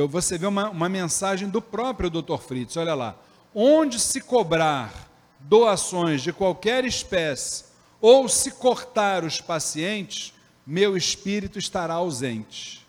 [0.09, 2.37] Você vê uma, uma mensagem do próprio Dr.
[2.37, 3.15] Fritz, olha lá.
[3.53, 5.07] Onde se cobrar
[5.39, 7.65] doações de qualquer espécie
[8.01, 10.33] ou se cortar os pacientes,
[10.65, 12.85] meu espírito estará ausente.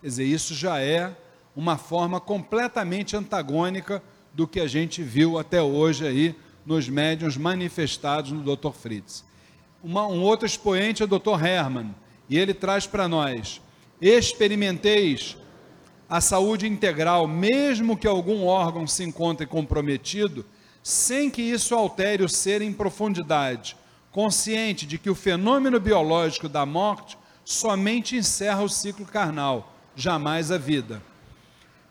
[0.00, 1.14] Quer dizer, isso já é
[1.54, 4.02] uma forma completamente antagônica
[4.32, 6.34] do que a gente viu até hoje aí
[6.64, 8.72] nos médiuns manifestados no Dr.
[8.72, 9.24] Fritz.
[9.84, 11.44] Uma, um outro expoente é o Dr.
[11.44, 11.94] Herman,
[12.26, 13.60] e ele traz para nós:
[14.00, 15.36] experimenteis
[16.08, 20.42] a saúde integral, mesmo que algum órgão se encontre comprometido,
[20.82, 23.76] sem que isso altere o ser em profundidade,
[24.10, 30.56] consciente de que o fenômeno biológico da morte somente encerra o ciclo carnal, jamais a
[30.56, 31.02] vida.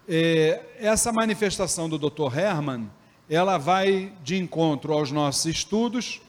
[0.09, 2.35] É, essa manifestação do Dr.
[2.35, 2.89] Herman,
[3.29, 6.19] ela vai de encontro aos nossos estudos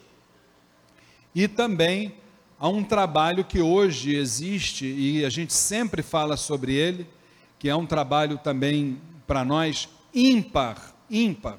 [1.35, 2.15] e também
[2.59, 7.07] a um trabalho que hoje existe e a gente sempre fala sobre ele,
[7.59, 11.59] que é um trabalho também para nós ímpar, ímpar,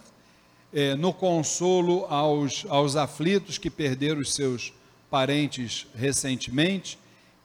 [0.74, 4.74] é, no consolo aos, aos aflitos que perderam os seus
[5.10, 6.98] parentes recentemente,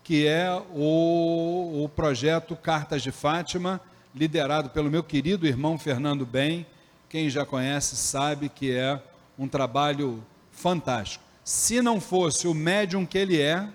[0.03, 3.81] que é o, o projeto Cartas de Fátima,
[4.15, 6.67] liderado pelo meu querido irmão Fernando Bem.
[7.09, 9.01] Quem já conhece sabe que é
[9.39, 11.30] um trabalho fantástico.
[11.51, 13.69] Se não fosse o médium que ele é,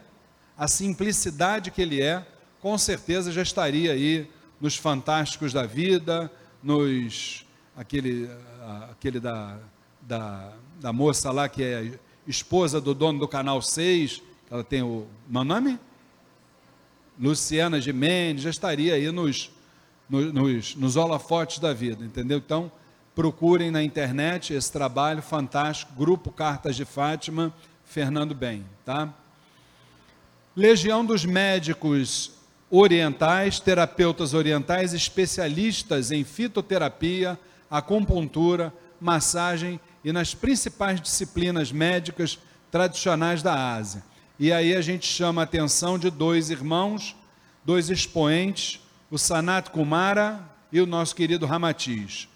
[0.58, 2.26] a simplicidade que ele é,
[2.62, 6.32] com certeza já estaria aí nos fantásticos da vida,
[6.64, 7.46] nos
[7.76, 8.30] aquele
[8.92, 9.60] aquele da,
[10.02, 15.06] da, da moça lá que é esposa do dono do canal 6, ela tem o
[15.28, 15.78] meu nome?
[17.20, 19.52] Luciana Gimenez, já estaria aí nos,
[20.10, 22.38] nos, nos, nos holofotes da vida, entendeu?
[22.38, 22.72] Então,
[23.16, 27.54] procurem na internet esse trabalho fantástico, Grupo Cartas de Fátima,
[27.86, 29.12] Fernando Bem, tá?
[30.56, 32.32] Legião dos médicos
[32.70, 37.40] orientais, terapeutas orientais, especialistas em fitoterapia,
[37.72, 42.38] acupuntura, massagem e nas principais disciplinas médicas
[42.70, 44.04] tradicionais da Ásia.
[44.38, 47.16] E aí a gente chama a atenção de dois irmãos,
[47.64, 50.40] dois expoentes, o Sanat Kumara
[50.72, 52.28] e o nosso querido Ramatiz.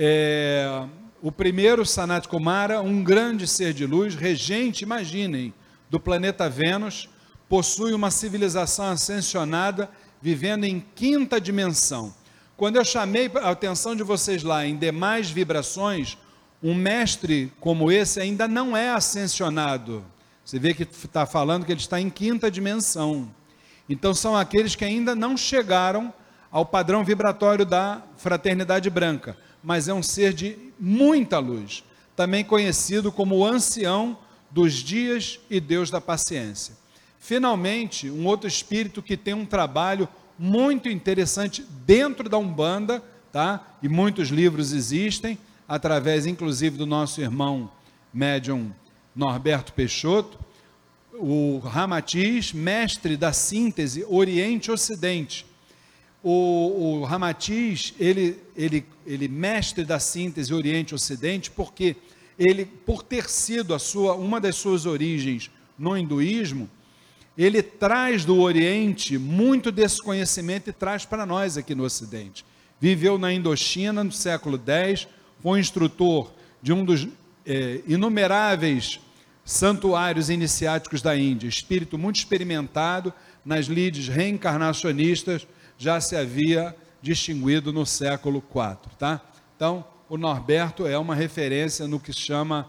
[0.00, 0.86] É,
[1.20, 5.52] o primeiro, Sanat Kumara, um grande ser de luz, regente, imaginem,
[5.90, 7.08] do planeta Vênus,
[7.48, 9.90] possui uma civilização ascensionada,
[10.22, 12.14] vivendo em quinta dimensão.
[12.56, 16.16] Quando eu chamei a atenção de vocês lá em demais vibrações,
[16.62, 20.04] um mestre como esse ainda não é ascensionado.
[20.44, 23.28] Você vê que está falando que ele está em quinta dimensão.
[23.88, 26.14] Então são aqueles que ainda não chegaram
[26.52, 31.84] ao padrão vibratório da fraternidade branca, mas é um ser de muita luz,
[32.14, 34.18] também conhecido como o ancião
[34.50, 36.76] dos dias e Deus da paciência.
[37.18, 43.02] Finalmente, um outro espírito que tem um trabalho muito interessante dentro da Umbanda,
[43.32, 43.76] tá?
[43.82, 47.70] E muitos livros existem, através inclusive do nosso irmão
[48.12, 48.72] médium
[49.14, 50.38] Norberto Peixoto,
[51.12, 55.44] o Ramatiz, mestre da síntese Oriente-Ocidente.
[56.30, 61.96] O, o Ramatiz, ele, ele, ele mestre da síntese Oriente-Ocidente, porque
[62.38, 66.68] ele, por ter sido a sua, uma das suas origens no hinduísmo,
[67.36, 72.44] ele traz do Oriente muito desse conhecimento e traz para nós aqui no Ocidente.
[72.78, 75.08] Viveu na Indochina no século X,
[75.42, 76.30] foi instrutor
[76.60, 77.08] de um dos
[77.46, 79.00] é, inumeráveis
[79.46, 85.46] santuários iniciáticos da Índia, espírito muito experimentado nas lides reencarnacionistas,
[85.78, 89.20] já se havia distinguido no século IV, tá?
[89.56, 92.68] Então, o Norberto é uma referência no que chama,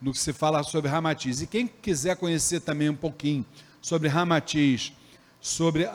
[0.00, 1.40] no que se fala sobre Ramatiz.
[1.40, 3.44] E quem quiser conhecer também um pouquinho
[3.80, 4.92] sobre Ramatiz,
[5.40, 5.94] sobre a,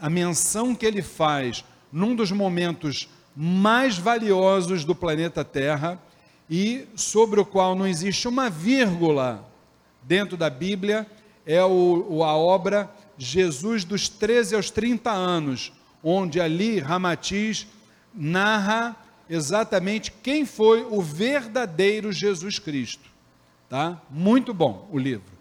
[0.00, 6.00] a, a menção que ele faz num dos momentos mais valiosos do planeta Terra
[6.50, 9.48] e sobre o qual não existe uma vírgula
[10.02, 11.06] dentro da Bíblia,
[11.46, 15.72] é o, a obra Jesus dos 13 aos 30 anos,
[16.02, 17.66] onde ali Ramatiz
[18.14, 18.96] narra
[19.28, 23.08] exatamente quem foi o verdadeiro Jesus Cristo.
[23.68, 24.00] Tá?
[24.10, 25.32] Muito bom o livro.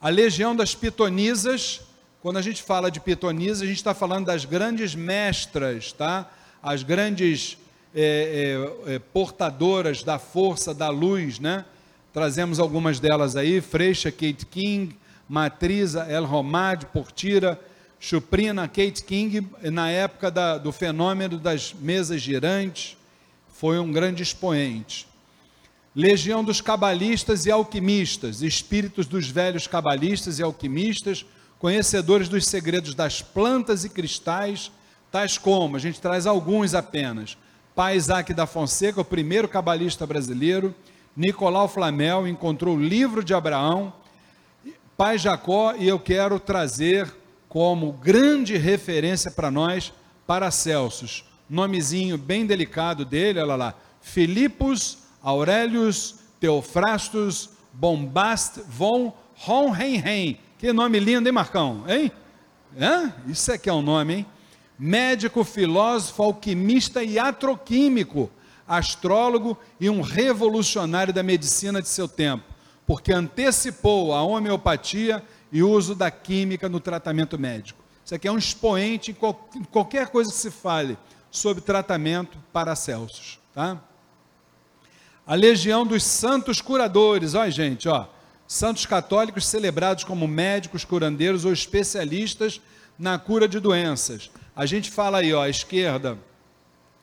[0.00, 1.80] A legião das pitonisas,
[2.22, 6.30] quando a gente fala de pitonisas, a gente está falando das grandes mestras, tá?
[6.62, 7.58] As grandes
[7.94, 11.64] é, é, é, portadoras da força, da luz, né?
[12.12, 14.96] Trazemos algumas delas aí, Freixa, Kate King,
[15.28, 17.60] Matriza, El Romad, Portira,
[17.98, 22.96] Chuprina, Kate King, na época da, do fenômeno das mesas girantes,
[23.48, 25.08] foi um grande expoente.
[25.94, 31.24] Legião dos cabalistas e alquimistas, espíritos dos velhos cabalistas e alquimistas,
[31.58, 34.70] conhecedores dos segredos das plantas e cristais,
[35.10, 37.38] tais como, a gente traz alguns apenas,
[37.74, 40.74] Pai Isaac da Fonseca, o primeiro cabalista brasileiro,
[41.16, 43.92] Nicolau Flamel encontrou o livro de Abraão,
[44.96, 47.14] Pai Jacó, e eu quero trazer
[47.50, 49.92] como grande referência para nós
[50.26, 59.12] Paracelsus, nomezinho bem delicado dele, olha lá, Filipus Aurelius Teofrastus Bombast von
[59.46, 60.38] Hohenheim.
[60.58, 61.84] Que nome lindo, hein, Marcão?
[61.86, 62.10] Hein?
[62.80, 63.12] Hã?
[63.26, 64.26] Isso é que é um nome, hein?
[64.78, 68.30] Médico, filósofo, alquimista e atroquímico,
[68.66, 72.44] astrólogo e um revolucionário da medicina de seu tempo,
[72.86, 77.84] porque antecipou a homeopatia e uso da química no tratamento médico.
[78.04, 80.96] Isso aqui é um expoente em qualquer coisa que se fale
[81.30, 83.80] sobre tratamento para Celsius, tá?
[85.26, 88.06] A legião dos santos curadores, olha gente, ó,
[88.46, 92.60] santos católicos celebrados como médicos, curandeiros ou especialistas
[92.96, 94.30] na cura de doenças.
[94.54, 96.16] A gente fala aí, ó, à esquerda,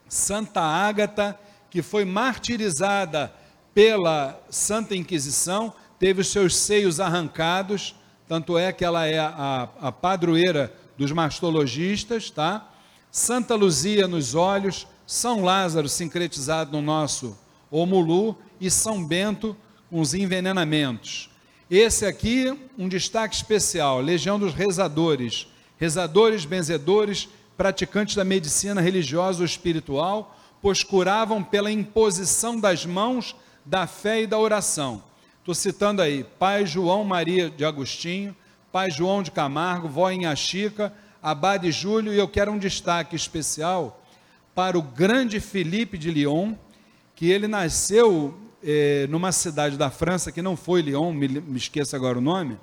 [0.07, 1.37] Santa Ágata,
[1.69, 3.33] que foi martirizada
[3.73, 7.95] pela Santa Inquisição, teve os seus seios arrancados,
[8.27, 12.69] tanto é que ela é a, a padroeira dos mastologistas, tá?
[13.11, 17.37] Santa Luzia nos olhos, São Lázaro sincretizado no nosso
[17.69, 19.55] Omulu e São Bento
[19.89, 21.29] com os envenenamentos.
[21.69, 25.47] Esse aqui, um destaque especial, Legião dos Rezadores,
[25.79, 27.27] rezadores, benzedores,
[27.57, 33.35] praticantes da medicina religiosa ou espiritual, pois curavam pela imposição das mãos
[33.65, 35.03] da fé e da oração.
[35.39, 38.35] Estou citando aí, Pai João Maria de Agostinho,
[38.71, 44.01] Pai João de Camargo, Vó Inhaxica, Abade Júlio, e eu quero um destaque especial
[44.55, 46.53] para o grande Felipe de Lyon,
[47.15, 51.61] que ele nasceu eh, numa cidade da França, que não foi Lyon, me, me
[51.93, 52.57] agora o nome,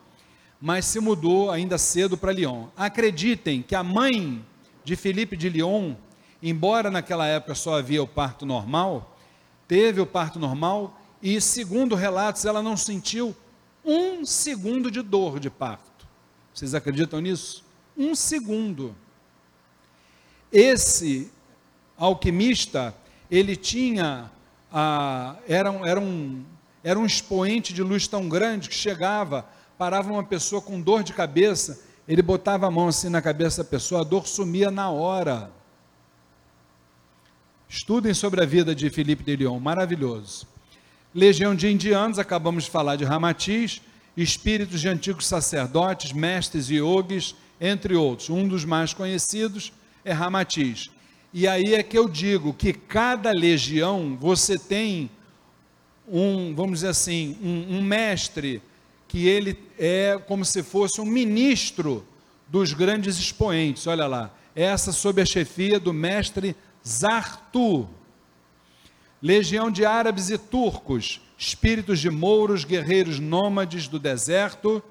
[0.61, 2.67] mas se mudou ainda cedo para Lyon.
[2.77, 4.45] Acreditem que a mãe
[4.85, 5.95] de Felipe de Lyon,
[6.43, 9.10] embora naquela época só havia o parto normal,
[9.71, 13.33] teve o parto normal e, segundo relatos, ela não sentiu
[13.85, 16.09] um segundo de dor de parto.
[16.53, 17.71] Vocês acreditam nisso?
[17.97, 18.97] um segundo.
[20.51, 21.31] Esse
[21.97, 22.95] alquimista,
[23.31, 24.31] ele tinha,
[25.47, 26.43] era, era, um,
[26.83, 31.13] era um expoente de luz tão grande que chegava, parava uma pessoa com dor de
[31.13, 35.53] cabeça, ele botava a mão assim na cabeça da pessoa, a dor sumia na hora.
[37.73, 40.45] Estudem sobre a vida de Filipe de Lyon, maravilhoso.
[41.15, 43.81] Legião de indianos, acabamos de falar de Ramatiz,
[44.17, 48.29] espíritos de antigos sacerdotes, mestres e yogis, entre outros.
[48.29, 49.73] Um dos mais conhecidos
[50.05, 50.91] é Ramatiz.
[51.33, 55.09] E aí é que eu digo que cada legião você tem
[56.09, 58.61] um, vamos dizer assim, um, um mestre
[59.07, 62.05] que ele é como se fosse um ministro
[62.49, 63.87] dos grandes expoentes.
[63.87, 66.57] Olha lá, essa sob a chefia do mestre
[66.87, 67.89] Zartu.
[69.23, 74.83] Legião de árabes e turcos, espíritos de mouros, guerreiros nômades do deserto,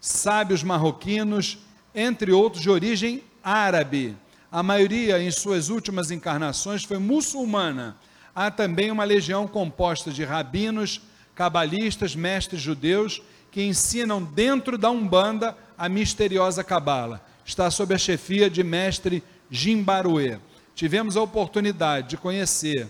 [0.00, 1.58] sábios marroquinos,
[1.94, 4.16] entre outros de origem árabe.
[4.50, 7.96] A maioria, em suas últimas encarnações, foi muçulmana.
[8.34, 11.00] Há também uma legião composta de rabinos,
[11.34, 13.20] cabalistas, mestres judeus,
[13.50, 17.24] que ensinam dentro da Umbanda a misteriosa cabala.
[17.44, 20.38] Está sob a chefia de mestre Jimbaruê.
[20.74, 22.88] Tivemos a oportunidade de conhecer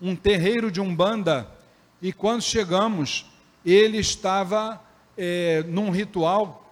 [0.00, 1.48] um terreiro de Umbanda
[2.00, 3.26] e quando chegamos,
[3.64, 4.80] ele estava
[5.16, 6.70] é, num ritual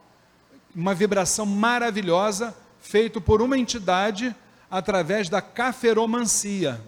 [0.74, 4.34] uma vibração maravilhosa feito por uma entidade
[4.70, 6.80] através da caferomancia,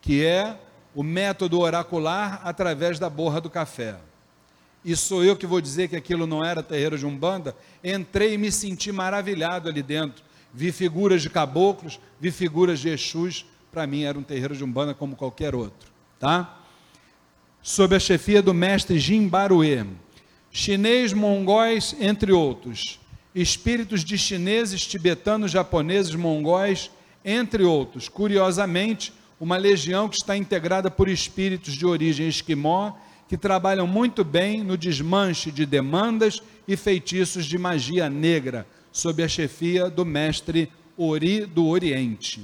[0.00, 0.58] que é
[0.94, 3.96] o método oracular através da borra do café.
[4.84, 7.56] E sou eu que vou dizer que aquilo não era terreiro de umbanda.
[7.82, 10.22] Entrei e me senti maravilhado ali dentro.
[10.54, 13.44] Vi figuras de caboclos, vi figuras de Exus.
[13.72, 16.60] Para mim era um terreiro de umbanda como qualquer outro, tá?
[17.60, 19.84] Sob a chefia do mestre Jim Baruê
[20.54, 23.00] chinês, mongóis, entre outros,
[23.34, 26.92] espíritos de chineses, tibetanos, japoneses, mongóis,
[27.24, 28.08] entre outros.
[28.08, 32.92] Curiosamente, uma legião que está integrada por espíritos de origem esquimó,
[33.28, 38.64] que trabalham muito bem no desmanche de demandas e feitiços de magia negra,
[38.94, 42.40] sob a chefia do mestre Ori do Oriente.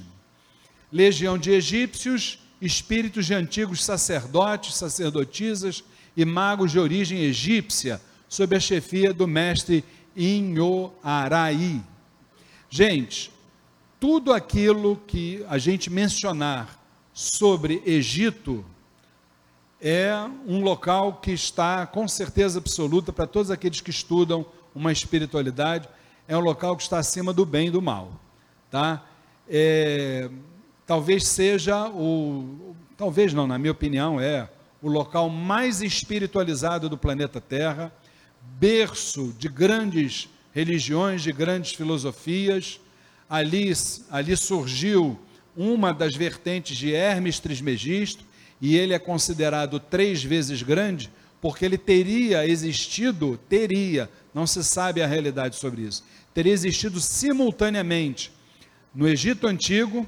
[0.93, 5.85] Legião de egípcios, espíritos de antigos sacerdotes, sacerdotisas,
[6.17, 9.85] e magos de origem egípcia, sob a chefia do mestre
[10.17, 11.81] Inhoaraí.
[12.69, 13.31] Gente,
[14.01, 16.83] tudo aquilo que a gente mencionar
[17.15, 18.65] sobre Egito
[19.81, 20.13] é
[20.49, 24.45] um local que está com certeza absoluta para todos aqueles que estudam
[24.75, 25.89] uma espiritualidade,
[26.31, 28.13] é um local que está acima do bem e do mal,
[28.71, 29.05] tá?
[29.49, 30.31] É,
[30.87, 34.49] talvez seja o, talvez não, na minha opinião, é
[34.81, 37.93] o local mais espiritualizado do planeta Terra,
[38.61, 42.79] berço de grandes religiões, de grandes filosofias.
[43.29, 43.73] Ali,
[44.09, 45.19] ali surgiu
[45.57, 48.25] uma das vertentes de Hermes Trismegisto,
[48.61, 55.03] e ele é considerado três vezes grande, porque ele teria existido, teria, não se sabe
[55.03, 58.33] a realidade sobre isso, teria existido simultaneamente
[58.95, 60.07] no Egito Antigo,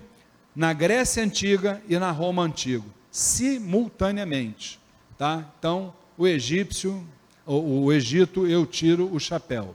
[0.55, 4.79] na Grécia Antiga e na Roma Antiga, simultaneamente,
[5.17, 5.51] tá?
[5.59, 7.07] Então, o egípcio,
[7.47, 9.75] o, o Egito, eu tiro o chapéu.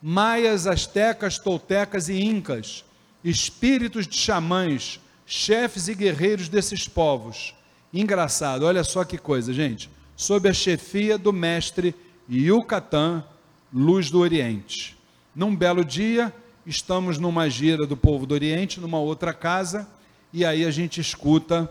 [0.00, 2.84] Maias, astecas, toltecas e incas,
[3.22, 7.54] espíritos de xamãs, chefes e guerreiros desses povos.
[7.92, 9.90] Engraçado, olha só que coisa, gente.
[10.16, 11.94] Sob a chefia do mestre
[12.30, 13.24] Yucatán,
[13.72, 14.96] luz do Oriente.
[15.34, 16.34] Num belo dia,
[16.66, 19.88] estamos numa gira do povo do Oriente, numa outra casa,
[20.32, 21.70] e aí a gente escuta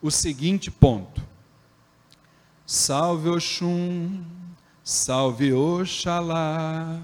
[0.00, 1.22] o seguinte ponto:
[2.66, 4.24] Salve Oxum,
[4.82, 7.00] salve Oxalá,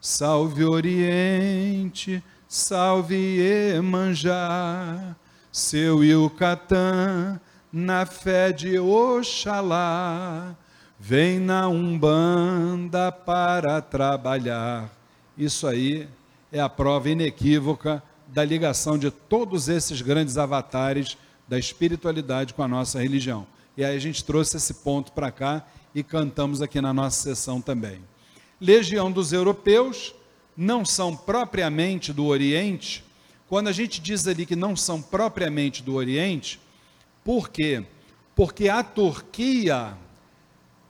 [0.00, 3.38] salve Oriente, salve
[3.76, 5.14] Emanjá,
[5.52, 7.38] seu Yucatã,
[7.70, 10.56] na fé de Oxalá,
[10.98, 15.01] vem na Umbanda para trabalhar.
[15.42, 16.08] Isso aí
[16.52, 22.68] é a prova inequívoca da ligação de todos esses grandes avatares da espiritualidade com a
[22.68, 23.44] nossa religião.
[23.76, 27.60] E aí a gente trouxe esse ponto para cá e cantamos aqui na nossa sessão
[27.60, 27.98] também.
[28.60, 30.14] Legião dos europeus
[30.56, 33.04] não são propriamente do Oriente.
[33.48, 36.60] Quando a gente diz ali que não são propriamente do Oriente,
[37.24, 37.84] por quê?
[38.36, 39.98] Porque a Turquia,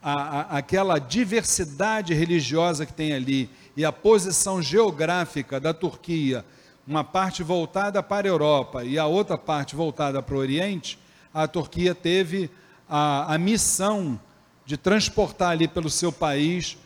[0.02, 6.44] a, a, aquela diversidade religiosa que tem ali, e a posição geográfica da Turquia,
[6.86, 10.99] uma parte voltada para a Europa e a outra parte voltada para o Oriente,
[11.32, 12.51] a Turquia teve
[12.89, 14.20] a, a missão
[14.66, 16.77] de transportar ali pelo seu país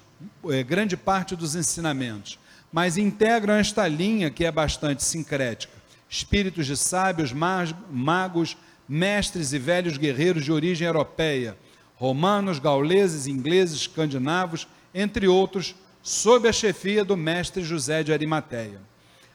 [0.49, 2.39] é, grande parte dos ensinamentos,
[2.73, 5.73] mas integram esta linha que é bastante sincrética.
[6.09, 8.57] Espíritos de sábios, magos,
[8.89, 11.57] mestres e velhos guerreiros de origem europeia,
[11.97, 15.75] romanos, gauleses, ingleses, escandinavos, entre outros,
[16.07, 18.81] sob a chefia do mestre José de Arimateia.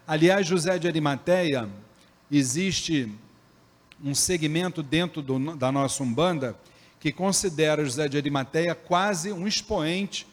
[0.07, 1.67] Aliás, José de Arimateia,
[2.31, 3.11] existe
[4.01, 6.55] um segmento dentro do, da nossa Umbanda
[6.97, 10.25] que considera José de Arimateia quase um expoente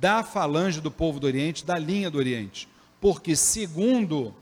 [0.00, 2.66] da falange do povo do Oriente, da linha do Oriente.
[3.00, 4.34] Porque, segundo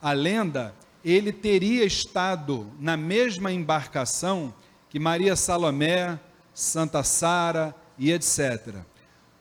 [0.00, 0.72] a lenda,
[1.04, 4.54] ele teria estado na mesma embarcação
[4.88, 6.16] que Maria Salomé,
[6.54, 8.84] Santa Sara e etc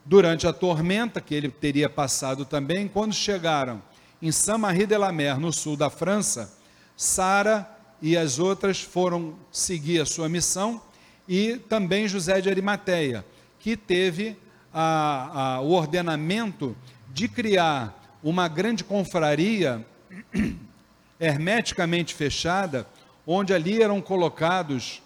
[0.06, 3.82] durante a tormenta que ele teria passado também, quando chegaram
[4.22, 6.54] em Saint-Marie de la Mer, no sul da França,
[6.96, 7.70] Sara
[8.02, 10.82] e as outras foram seguir a sua missão,
[11.28, 13.26] e também José de Arimateia,
[13.60, 14.36] que teve
[14.74, 16.76] a, a, o ordenamento
[17.14, 19.86] de criar uma grande confraria
[21.20, 22.88] hermeticamente fechada,
[23.26, 25.02] onde ali eram colocados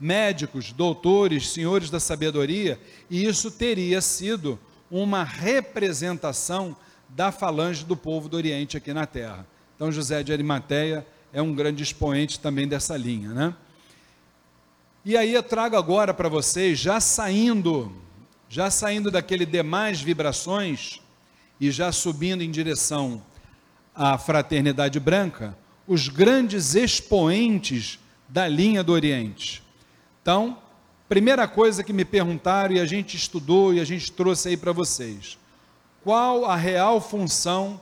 [0.00, 2.80] médicos, doutores, senhores da sabedoria,
[3.10, 4.58] e isso teria sido
[4.90, 6.76] uma representação
[7.08, 9.46] da falange do povo do Oriente aqui na Terra.
[9.74, 13.54] Então, José de Arimateia é um grande expoente também dessa linha, né?
[15.04, 17.92] E aí eu trago agora para vocês, já saindo,
[18.48, 21.00] já saindo daquele demais vibrações
[21.60, 23.22] e já subindo em direção
[23.94, 25.56] à fraternidade branca,
[25.86, 27.98] os grandes expoentes
[28.28, 29.62] da linha do Oriente.
[30.22, 30.58] Então,
[31.08, 34.72] primeira coisa que me perguntaram e a gente estudou e a gente trouxe aí para
[34.72, 35.38] vocês:
[36.04, 37.80] qual a real função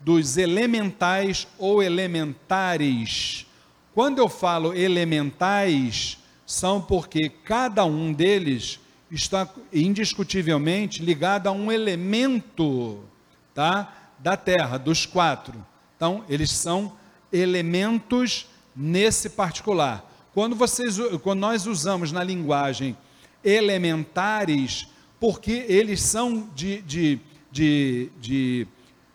[0.00, 3.46] dos elementais ou elementares?
[3.94, 8.78] Quando eu falo elementais, são porque cada um deles
[9.10, 13.00] está indiscutivelmente ligado a um elemento,
[13.54, 13.92] tá?
[14.18, 15.64] Da Terra, dos quatro.
[15.96, 16.92] Então, eles são
[17.32, 20.04] elementos nesse particular.
[20.36, 22.94] Quando, vocês, quando nós usamos na linguagem
[23.42, 24.86] elementares,
[25.18, 27.18] porque eles são de, de,
[27.50, 28.66] de, de,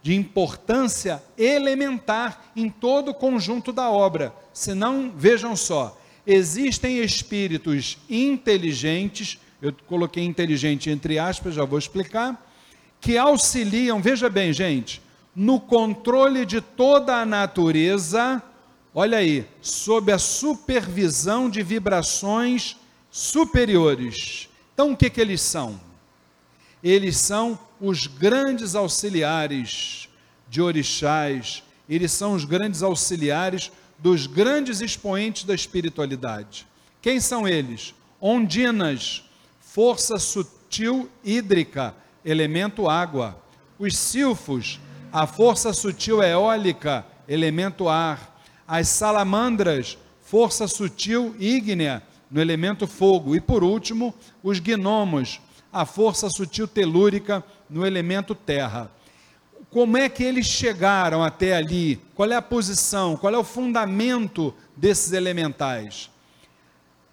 [0.02, 4.34] de importância elementar em todo o conjunto da obra.
[4.52, 5.96] Senão, vejam só,
[6.26, 12.52] existem espíritos inteligentes, eu coloquei inteligente entre aspas, já vou explicar,
[13.00, 15.00] que auxiliam, veja bem, gente,
[15.36, 18.42] no controle de toda a natureza,
[18.94, 22.78] olha aí, sob a supervisão de vibrações
[23.10, 24.50] superiores.
[24.74, 25.80] Então, o que, que eles são?
[26.84, 30.10] Eles são os grandes auxiliares
[30.50, 36.68] de orixás, eles são os grandes auxiliares dos grandes expoentes da espiritualidade.
[37.02, 37.94] Quem são eles?
[38.20, 39.24] Ondinas,
[39.60, 43.42] força sutil hídrica, elemento água.
[43.78, 44.80] Os silfos,
[45.12, 48.31] a força sutil eólica, elemento ar.
[48.74, 53.36] As salamandras, força sutil ígnea, no elemento fogo.
[53.36, 55.42] E por último, os gnomos,
[55.74, 58.90] a força sutil telúrica, no elemento terra.
[59.70, 62.00] Como é que eles chegaram até ali?
[62.16, 63.18] Qual é a posição?
[63.18, 66.10] Qual é o fundamento desses elementais?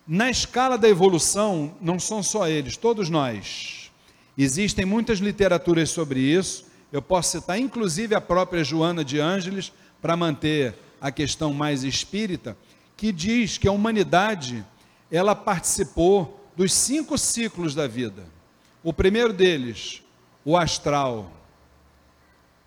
[0.07, 3.91] Na escala da evolução, não são só eles, todos nós.
[4.39, 6.67] Existem muitas literaturas sobre isso.
[6.93, 12.57] Eu posso citar inclusive a própria Joana de Ângeles, para manter a questão mais espírita,
[12.97, 14.65] que diz que a humanidade
[15.11, 18.25] ela participou dos cinco ciclos da vida.
[18.83, 20.03] O primeiro deles,
[20.45, 21.31] o astral.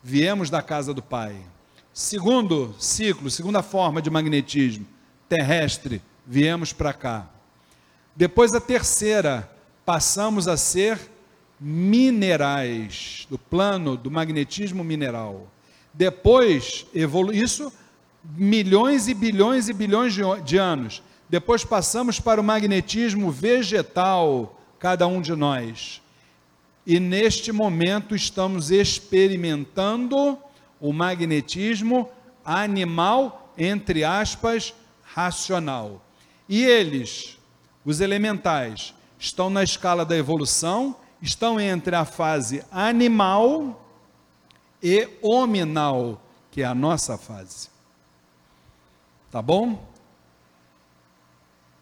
[0.04, 1.36] Viemos da casa do Pai.
[1.94, 4.88] Segundo ciclo, segunda forma de magnetismo,
[5.28, 7.30] terrestre viemos para cá.
[8.16, 9.50] Depois a terceira,
[9.86, 11.00] passamos a ser
[11.60, 15.52] minerais, do plano do magnetismo mineral.
[15.94, 17.72] Depois, evolu isso
[18.24, 21.02] milhões e bilhões e bilhões de, de anos.
[21.30, 26.02] Depois passamos para o magnetismo vegetal, cada um de nós.
[26.86, 30.38] E neste momento estamos experimentando
[30.80, 32.10] o magnetismo
[32.44, 34.74] animal, entre aspas,
[35.04, 36.04] racional.
[36.50, 37.38] E eles,
[37.86, 43.88] os elementais, estão na escala da evolução, estão entre a fase animal
[44.82, 46.20] e hominal,
[46.50, 47.70] que é a nossa fase.
[49.32, 49.90] Tá bom?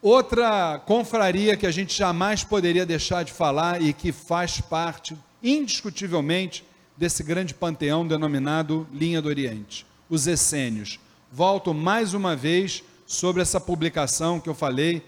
[0.03, 6.63] Outra confraria que a gente jamais poderia deixar de falar e que faz parte, indiscutivelmente,
[6.95, 10.99] desse grande panteão denominado Linha do Oriente, os essênios.
[11.31, 15.01] Volto mais uma vez sobre essa publicação que eu falei,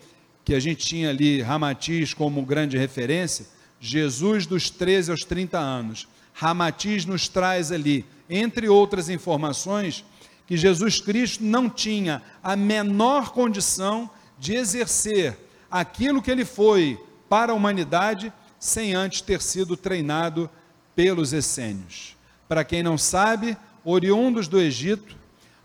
[0.43, 3.45] que a gente tinha ali Ramatiz como grande referência,
[3.79, 6.07] Jesus dos 13 aos 30 anos.
[6.33, 10.03] Ramatiz nos traz ali, entre outras informações,
[10.51, 15.37] que Jesus Cristo não tinha a menor condição de exercer
[15.71, 16.99] aquilo que ele foi
[17.29, 20.49] para a humanidade sem antes ter sido treinado
[20.93, 22.17] pelos essênios.
[22.49, 25.15] Para quem não sabe, oriundos do Egito,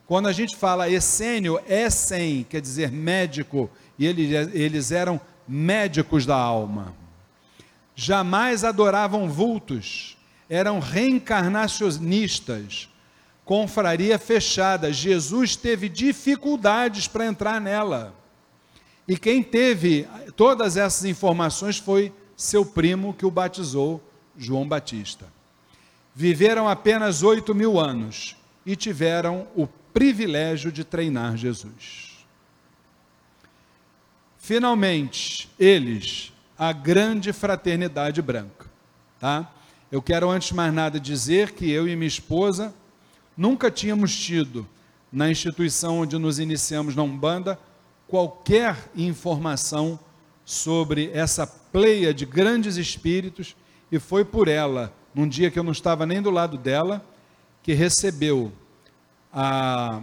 [0.07, 3.69] quando a gente fala essênio, essem, quer dizer médico,
[3.99, 6.95] e eles, eles eram médicos da alma.
[7.97, 10.17] Jamais adoravam vultos,
[10.49, 12.89] eram reencarnacionistas,
[13.47, 14.93] confraria fechada.
[14.93, 18.13] Jesus teve dificuldades para entrar nela.
[19.09, 24.03] E quem teve todas essas informações foi seu primo que o batizou,
[24.37, 25.27] João Batista.
[26.13, 28.37] Viveram apenas oito mil anos
[28.67, 32.27] e tiveram o privilégio de treinar Jesus.
[34.39, 38.67] Finalmente, eles, a grande fraternidade branca,
[39.21, 39.53] tá?
[39.91, 42.75] Eu quero antes de mais nada dizer que eu e minha esposa
[43.37, 44.67] nunca tínhamos tido
[45.13, 47.59] na instituição onde nos iniciamos na Umbanda
[48.07, 49.99] qualquer informação
[50.45, 53.57] sobre essa pleia de grandes espíritos
[53.91, 57.05] e foi por ela, num dia que eu não estava nem do lado dela,
[57.63, 58.53] que recebeu
[59.33, 60.03] a,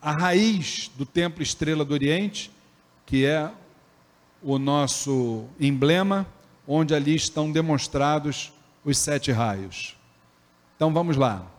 [0.00, 2.50] a raiz do Templo Estrela do Oriente,
[3.04, 3.50] que é
[4.42, 6.26] o nosso emblema,
[6.66, 8.52] onde ali estão demonstrados
[8.84, 9.96] os sete raios.
[10.76, 11.55] Então vamos lá.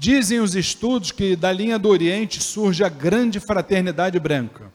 [0.00, 4.72] Dizem os estudos que da linha do Oriente surge a grande fraternidade branca.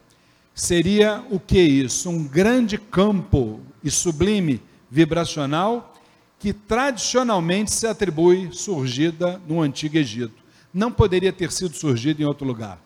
[0.53, 2.09] Seria o que isso?
[2.09, 5.93] Um grande campo e sublime vibracional
[6.37, 10.43] que tradicionalmente se atribui surgida no Antigo Egito.
[10.73, 12.77] Não poderia ter sido surgida em outro lugar.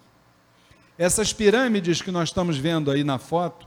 [0.96, 3.66] Essas pirâmides que nós estamos vendo aí na foto,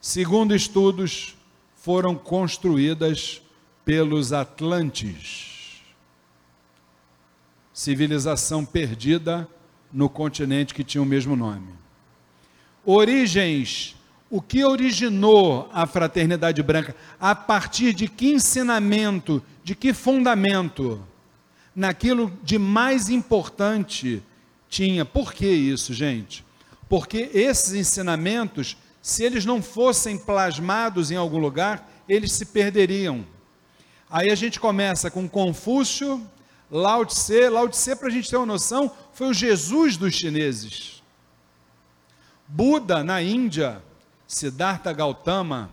[0.00, 1.36] segundo estudos,
[1.74, 3.42] foram construídas
[3.84, 5.47] pelos Atlantes.
[7.78, 9.46] Civilização perdida
[9.92, 11.68] no continente que tinha o mesmo nome.
[12.84, 13.94] Origens
[14.28, 16.96] o que originou a fraternidade branca?
[17.20, 21.00] A partir de que ensinamento, de que fundamento?
[21.72, 24.24] Naquilo de mais importante
[24.68, 25.04] tinha.
[25.04, 26.44] Por que isso, gente?
[26.88, 33.24] Porque esses ensinamentos, se eles não fossem plasmados em algum lugar, eles se perderiam.
[34.10, 36.20] Aí a gente começa com Confúcio,
[36.70, 37.48] Lao Tse.
[37.48, 41.02] Lao Tse, para a gente ter uma noção, foi o Jesus dos chineses.
[42.46, 43.82] Buda, na Índia,
[44.26, 45.70] Siddhartha Gautama,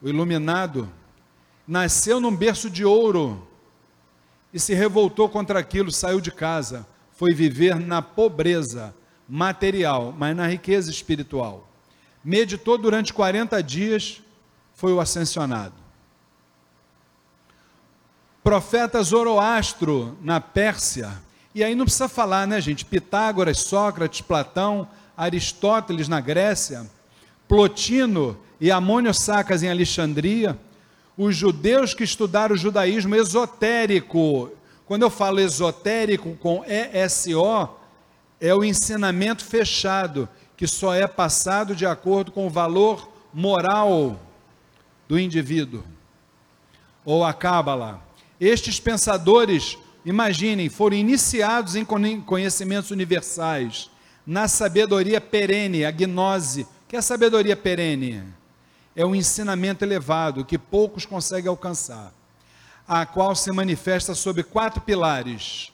[0.00, 0.88] o iluminado,
[1.66, 3.46] nasceu num berço de ouro
[4.52, 8.94] e se revoltou contra aquilo, saiu de casa, foi viver na pobreza
[9.28, 11.68] material, mas na riqueza espiritual.
[12.22, 14.22] Meditou durante 40 dias,
[14.74, 15.85] foi o ascensionado.
[18.46, 21.20] Profeta Zoroastro, na Pérsia,
[21.52, 22.84] e aí não precisa falar, né, gente?
[22.84, 26.88] Pitágoras, Sócrates, Platão, Aristóteles na Grécia,
[27.48, 30.56] Plotino e Amônio Sacas em Alexandria,
[31.18, 34.52] os judeus que estudaram o judaísmo esotérico.
[34.86, 37.68] Quando eu falo esotérico com ESO,
[38.40, 44.16] é o ensinamento fechado, que só é passado de acordo com o valor moral
[45.08, 45.82] do indivíduo.
[47.04, 48.05] Ou a Cábala.
[48.40, 53.90] Estes pensadores, imaginem, foram iniciados em conhecimentos universais,
[54.26, 56.66] na sabedoria perene, a gnose.
[56.88, 58.22] que é sabedoria perene?
[58.94, 62.12] É um ensinamento elevado que poucos conseguem alcançar,
[62.86, 65.72] a qual se manifesta sob quatro pilares: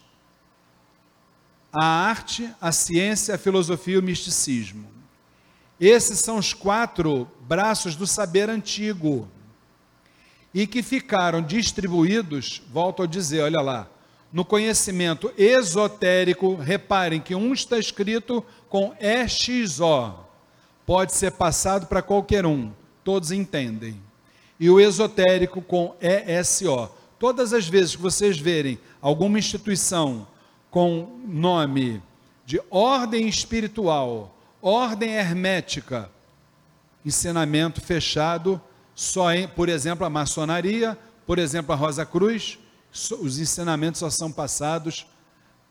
[1.72, 4.88] a arte, a ciência, a filosofia e o misticismo.
[5.80, 9.28] Esses são os quatro braços do saber antigo
[10.54, 13.88] e que ficaram distribuídos, volto a dizer, olha lá,
[14.32, 20.14] no conhecimento esotérico, reparem que um está escrito com EXO,
[20.86, 22.72] pode ser passado para qualquer um,
[23.04, 24.00] todos entendem.
[24.58, 26.88] E o esotérico com ESO.
[27.18, 30.26] Todas as vezes que vocês verem alguma instituição
[30.70, 32.02] com nome
[32.46, 36.10] de ordem espiritual, ordem hermética,
[37.04, 38.60] ensinamento fechado,
[38.94, 42.58] só em, por exemplo, a maçonaria, por exemplo, a Rosa Cruz,
[43.20, 45.06] os ensinamentos só são passados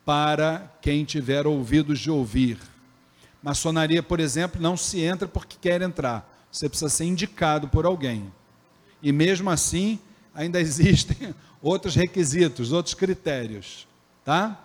[0.03, 2.57] para quem tiver ouvidos de ouvir.
[3.43, 6.27] Maçonaria, por exemplo, não se entra porque quer entrar.
[6.52, 8.31] Você precisa ser indicado por alguém.
[9.02, 9.99] E mesmo assim,
[10.34, 13.88] ainda existem outros requisitos, outros critérios,
[14.26, 14.60] tá?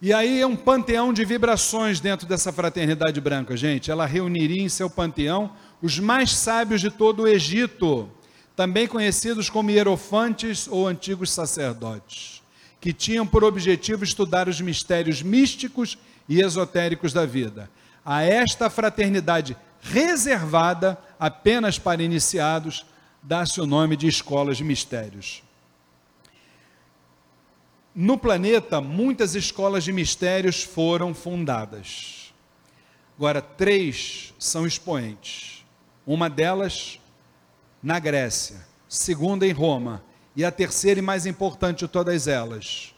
[0.00, 3.90] E aí é um panteão de vibrações dentro dessa fraternidade branca, gente.
[3.90, 5.52] Ela reuniria em seu panteão
[5.82, 8.08] os mais sábios de todo o Egito,
[8.56, 12.42] também conhecidos como hierofantes ou antigos sacerdotes,
[12.80, 15.96] que tinham por objetivo estudar os mistérios místicos
[16.28, 17.70] e esotéricos da vida.
[18.04, 22.84] A esta fraternidade reservada apenas para iniciados,
[23.22, 25.42] dá-se o nome de escolas de mistérios.
[27.94, 32.32] No planeta, muitas escolas de mistérios foram fundadas.
[33.16, 35.57] Agora, três são expoentes.
[36.08, 36.98] Uma delas
[37.82, 40.02] na Grécia, segunda em Roma,
[40.34, 42.94] e a terceira e mais importante de todas elas,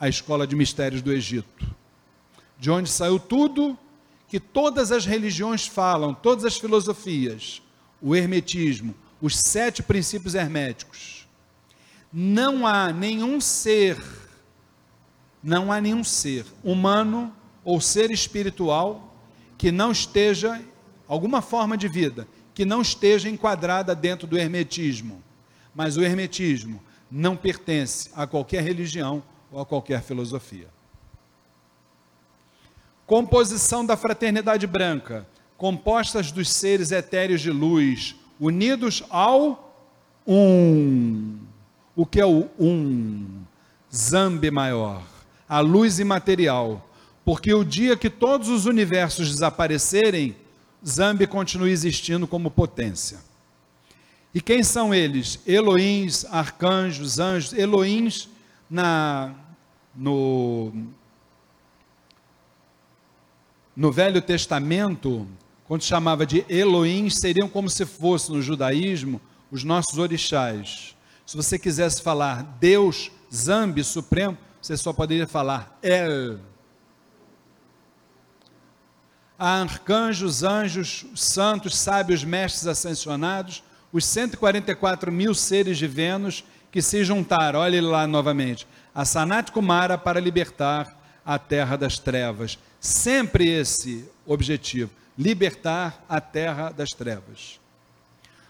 [0.00, 1.64] a Escola de Mistérios do Egito.
[2.58, 3.78] De onde saiu tudo
[4.26, 7.62] que todas as religiões falam, todas as filosofias,
[8.02, 11.28] o hermetismo, os sete princípios herméticos.
[12.12, 13.96] Não há nenhum ser
[15.40, 17.32] não há nenhum ser humano
[17.64, 19.14] ou ser espiritual
[19.56, 20.60] que não esteja,
[21.06, 22.26] alguma forma de vida,
[22.58, 25.22] que não esteja enquadrada dentro do hermetismo.
[25.72, 29.22] Mas o hermetismo não pertence a qualquer religião
[29.52, 30.66] ou a qualquer filosofia.
[33.06, 35.24] Composição da fraternidade branca,
[35.56, 39.72] compostas dos seres etéreos de luz, unidos ao
[40.26, 41.38] um.
[41.94, 43.44] O que é o um?
[43.94, 45.04] Zambe maior
[45.48, 46.90] a luz imaterial,
[47.24, 50.34] porque o dia que todos os universos desaparecerem,
[50.86, 53.18] Zambi continua existindo como potência.
[54.34, 55.40] E quem são eles?
[55.46, 57.52] Eloíns, arcanjos, anjos.
[57.52, 58.28] Eloíns
[58.70, 59.34] na
[59.94, 60.72] no
[63.74, 65.24] no Velho Testamento,
[65.64, 69.20] quando chamava de Elohim, seriam como se fosse no judaísmo
[69.52, 70.96] os nossos orixás.
[71.24, 76.40] Se você quisesse falar Deus, Zambi, Supremo, você só poderia falar El.
[79.38, 83.62] Há arcanjos, anjos, santos, sábios, mestres ascensionados,
[83.92, 86.42] os 144 mil seres de Vênus
[86.72, 90.92] que se juntaram, olhe lá novamente, a Sanat Kumara para libertar
[91.24, 92.58] a terra das trevas.
[92.80, 97.60] Sempre esse objetivo, libertar a terra das trevas.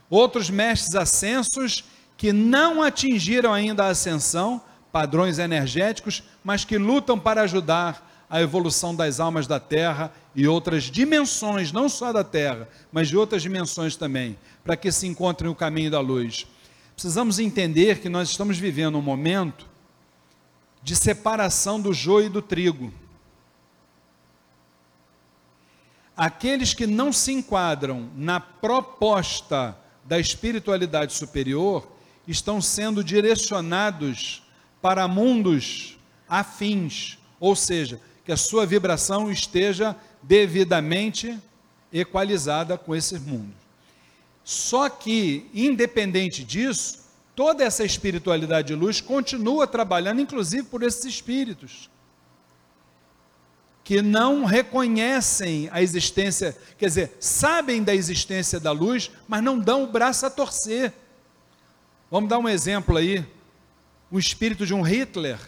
[0.08, 1.84] Outros mestres ascensos
[2.16, 4.60] que não atingiram ainda a ascensão,
[4.90, 10.84] padrões energéticos, mas que lutam para ajudar a evolução das almas da Terra e outras
[10.84, 15.54] dimensões, não só da Terra, mas de outras dimensões também, para que se encontrem o
[15.54, 16.46] caminho da luz.
[16.94, 19.66] precisamos entender que nós estamos vivendo um momento
[20.82, 22.92] de separação do joio e do trigo.
[26.16, 31.86] Aqueles que não se enquadram na proposta da espiritualidade superior
[32.26, 34.42] estão sendo direcionados
[34.82, 35.96] para mundos
[36.28, 41.40] afins, ou seja, que a sua vibração esteja devidamente
[41.90, 43.56] equalizada com esses mundos.
[44.44, 51.88] Só que, independente disso, toda essa espiritualidade de luz continua trabalhando, inclusive por esses espíritos,
[53.82, 59.84] que não reconhecem a existência, quer dizer, sabem da existência da luz, mas não dão
[59.84, 60.92] o braço a torcer.
[62.10, 63.24] Vamos dar um exemplo aí.
[64.10, 65.38] O espírito de um Hitler.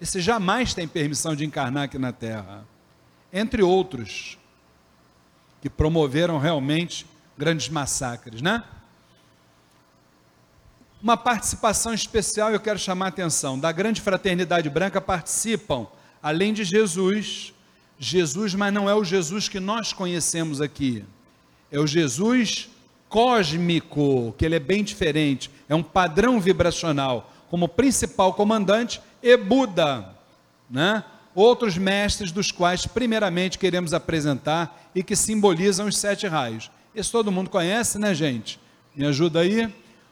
[0.00, 2.66] Esse jamais tem permissão de encarnar aqui na Terra.
[3.32, 4.38] Entre outros,
[5.62, 7.06] que promoveram realmente
[7.36, 8.62] grandes massacres, né?
[11.02, 15.86] Uma participação especial, eu quero chamar a atenção, da grande fraternidade branca participam,
[16.22, 17.52] além de Jesus,
[17.98, 21.04] Jesus, mas não é o Jesus que nós conhecemos aqui,
[21.70, 22.68] é o Jesus
[23.08, 30.08] cósmico, que ele é bem diferente, é um padrão vibracional, como principal comandante, e Buda,
[30.70, 31.02] né?
[31.34, 36.70] outros mestres dos quais primeiramente queremos apresentar e que simbolizam os sete raios.
[36.94, 38.60] Esse todo mundo conhece, né, gente?
[38.94, 39.68] Me ajuda aí?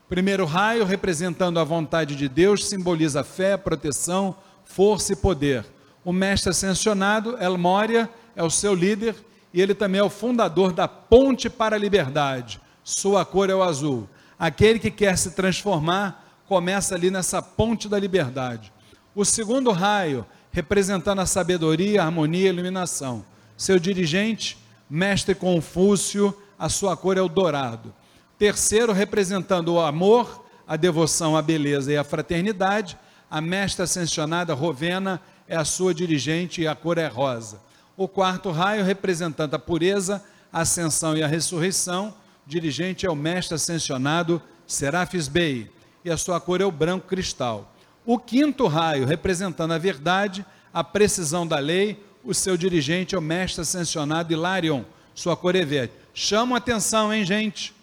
[0.09, 5.65] Primeiro raio, representando a vontade de Deus, simboliza fé, proteção, força e poder.
[6.05, 9.15] O mestre ascensionado, El Moria, é o seu líder
[9.53, 12.61] e ele também é o fundador da Ponte para a Liberdade.
[12.82, 14.09] Sua cor é o azul.
[14.36, 18.73] Aquele que quer se transformar começa ali nessa ponte da liberdade.
[19.15, 23.24] O segundo raio, representando a sabedoria, a harmonia e iluminação.
[23.57, 24.59] Seu dirigente,
[24.91, 27.95] mestre Confúcio, a sua cor é o dourado.
[28.36, 32.99] Terceiro, representando o amor, a devoção, a beleza e a fraternidade,
[33.31, 37.61] a mestra ascensionada Rovena é a sua dirigente e a cor é rosa.
[37.97, 42.12] O quarto raio, representando a pureza, a ascensão e a ressurreição,
[42.45, 45.70] dirigente é o mestre ascensionado Serafis Bey,
[46.05, 47.73] e a sua cor é o branco cristal.
[48.06, 53.22] O quinto raio, representando a verdade, a precisão da lei, o seu dirigente é o
[53.22, 54.82] mestre ascensionado Hilarion,
[55.14, 55.93] sua cor é verde.
[56.12, 57.74] Chama atenção, hein, gente?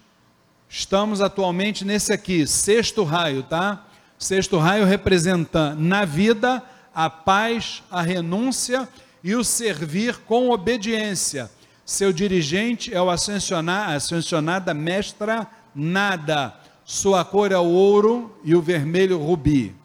[0.70, 3.86] Estamos atualmente nesse aqui, sexto raio, tá?
[4.18, 6.62] Sexto raio representa na vida
[6.94, 8.88] a paz, a renúncia
[9.24, 11.50] e o servir com obediência.
[11.84, 16.54] Seu dirigente é o ascensionada, ascensionada mestra nada.
[16.86, 19.76] Sua cor é o ouro e o vermelho rubi.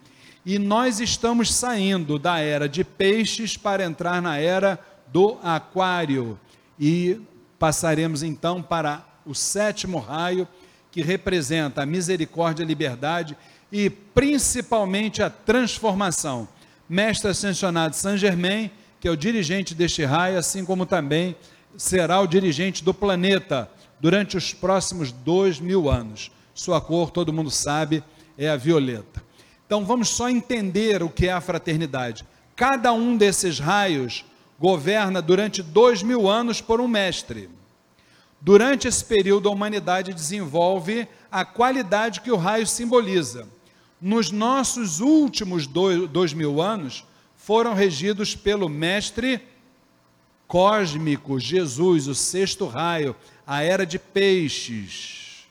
[0.49, 4.79] E nós estamos saindo da era de peixes para entrar na era
[5.11, 6.39] do aquário.
[6.79, 7.19] E
[7.59, 10.47] passaremos então para o sétimo raio,
[10.89, 13.35] que representa a misericórdia, a liberdade
[13.69, 16.47] e principalmente a transformação.
[16.87, 18.71] Mestre ascensionado Saint Germain,
[19.01, 21.35] que é o dirigente deste raio, assim como também
[21.75, 23.69] será o dirigente do planeta
[23.99, 26.31] durante os próximos dois mil anos.
[26.53, 28.01] Sua cor, todo mundo sabe,
[28.37, 29.26] é a violeta.
[29.67, 32.25] Então vamos só entender o que é a fraternidade.
[32.55, 34.25] Cada um desses raios
[34.57, 37.49] governa durante dois mil anos por um mestre.
[38.39, 43.45] Durante esse período, a humanidade desenvolve a qualidade que o raio simboliza.
[44.01, 47.03] Nos nossos últimos dois, dois mil anos,
[47.35, 49.41] foram regidos pelo mestre
[50.47, 53.15] cósmico, Jesus, o sexto raio,
[53.45, 55.45] a era de peixes,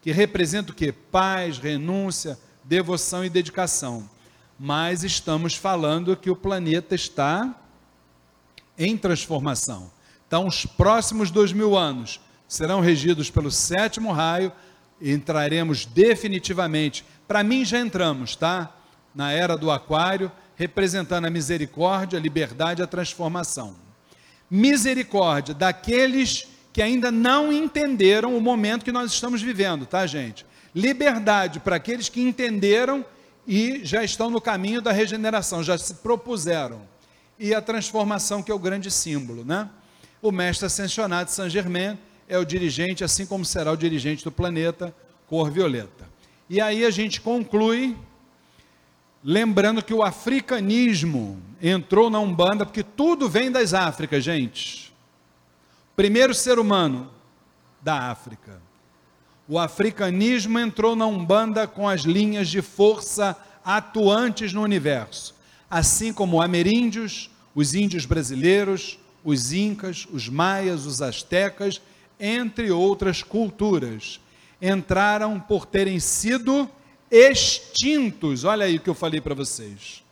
[0.00, 0.92] que representa o que?
[0.92, 2.38] Paz, renúncia,
[2.70, 4.08] devoção e dedicação.
[4.56, 7.52] Mas estamos falando que o planeta está
[8.78, 9.90] em transformação.
[10.28, 14.52] Então, os próximos dois mil anos serão regidos pelo sétimo raio,
[15.02, 17.04] entraremos definitivamente.
[17.26, 18.72] Para mim, já entramos, tá?
[19.12, 23.74] Na era do Aquário, representando a misericórdia, a liberdade e a transformação.
[24.48, 30.46] Misericórdia daqueles que ainda não entenderam o momento que nós estamos vivendo, tá, gente?
[30.74, 33.04] Liberdade para aqueles que entenderam
[33.46, 36.82] e já estão no caminho da regeneração, já se propuseram.
[37.38, 39.68] E a transformação, que é o grande símbolo, né?
[40.22, 41.98] O mestre ascensionado Saint Germain
[42.28, 44.94] é o dirigente, assim como será o dirigente do planeta,
[45.26, 46.08] cor violeta.
[46.48, 47.96] E aí a gente conclui,
[49.24, 54.92] lembrando que o africanismo entrou na Umbanda, porque tudo vem das Áfricas, gente.
[55.96, 57.10] Primeiro ser humano
[57.82, 58.69] da África
[59.50, 65.34] o africanismo entrou na Umbanda com as linhas de força atuantes no universo,
[65.68, 71.82] assim como ameríndios, os índios brasileiros, os incas, os maias, os astecas,
[72.18, 74.20] entre outras culturas.
[74.62, 76.70] entraram por terem sido
[77.10, 78.44] extintos.
[78.44, 80.04] Olha aí o que eu falei para vocês.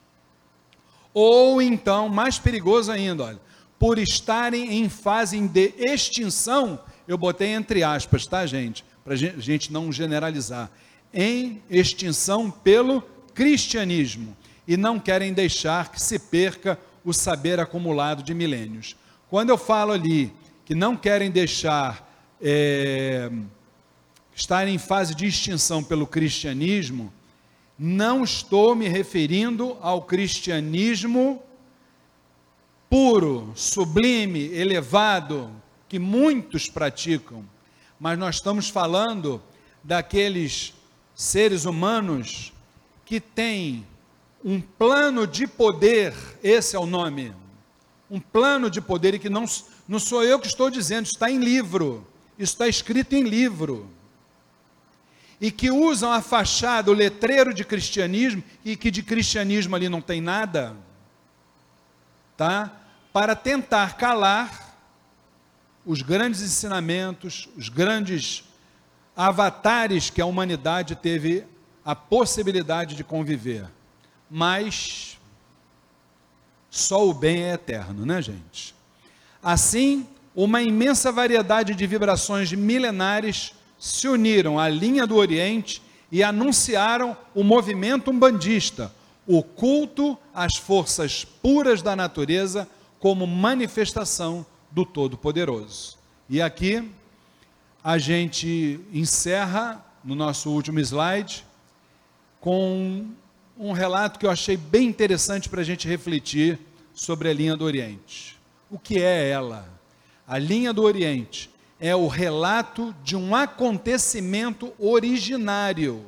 [1.14, 3.40] Ou então, mais perigoso ainda, olha,
[3.78, 8.84] por estarem em fase de extinção, eu botei entre aspas, tá, gente?
[9.08, 10.70] Para a gente não generalizar.
[11.14, 13.00] Em extinção pelo
[13.32, 14.36] cristianismo.
[14.66, 18.96] E não querem deixar que se perca o saber acumulado de milênios.
[19.30, 20.30] Quando eu falo ali
[20.66, 22.06] que não querem deixar
[22.38, 23.30] é,
[24.36, 27.10] estar em fase de extinção pelo cristianismo,
[27.78, 31.42] não estou me referindo ao cristianismo
[32.90, 35.50] puro, sublime, elevado,
[35.88, 37.42] que muitos praticam,
[37.98, 39.42] mas nós estamos falando
[39.82, 40.74] daqueles
[41.14, 42.52] seres humanos
[43.04, 43.86] que têm
[44.44, 47.34] um plano de poder, esse é o nome,
[48.10, 49.44] um plano de poder, e que não,
[49.86, 52.06] não sou eu que estou dizendo, está em livro,
[52.38, 53.88] está escrito em livro.
[55.40, 60.00] E que usam a fachada, o letreiro de cristianismo, e que de cristianismo ali não
[60.00, 60.76] tem nada,
[62.36, 62.72] tá?
[63.12, 64.67] Para tentar calar
[65.84, 68.44] os grandes ensinamentos, os grandes
[69.16, 71.44] avatares que a humanidade teve
[71.84, 73.66] a possibilidade de conviver.
[74.30, 75.18] Mas
[76.70, 78.74] só o bem é eterno, né, gente?
[79.42, 87.16] Assim, uma imensa variedade de vibrações milenares se uniram à linha do Oriente e anunciaram
[87.34, 88.92] o movimento umbandista,
[89.26, 92.68] o culto às forças puras da natureza
[92.98, 95.96] como manifestação do Todo-Poderoso.
[96.28, 96.90] E aqui
[97.82, 101.44] a gente encerra no nosso último slide
[102.40, 103.06] com
[103.58, 106.58] um relato que eu achei bem interessante para a gente refletir
[106.94, 108.38] sobre a linha do Oriente.
[108.70, 109.68] O que é ela?
[110.26, 111.50] A linha do Oriente
[111.80, 116.04] é o relato de um acontecimento originário,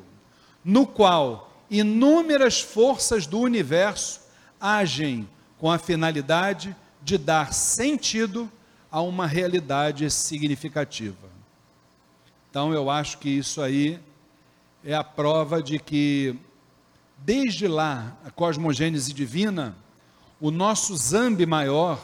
[0.65, 4.20] no qual inúmeras forças do universo
[4.61, 5.28] agem
[5.59, 6.77] com a finalidade de
[7.18, 8.51] dar sentido
[8.90, 11.28] a uma realidade significativa.
[12.51, 14.01] Então eu acho que isso aí
[14.85, 16.36] é a prova de que
[17.22, 19.77] Desde lá, a cosmogênese divina,
[20.40, 22.01] o nosso Zambi maior,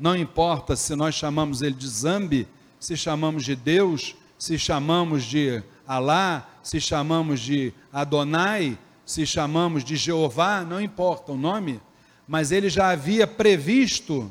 [0.00, 2.48] não importa se nós chamamos ele de Zambi,
[2.80, 9.94] se chamamos de Deus, se chamamos de Alá, se chamamos de Adonai, se chamamos de
[9.94, 11.80] Jeová, não importa o nome,
[12.28, 14.30] mas ele já havia previsto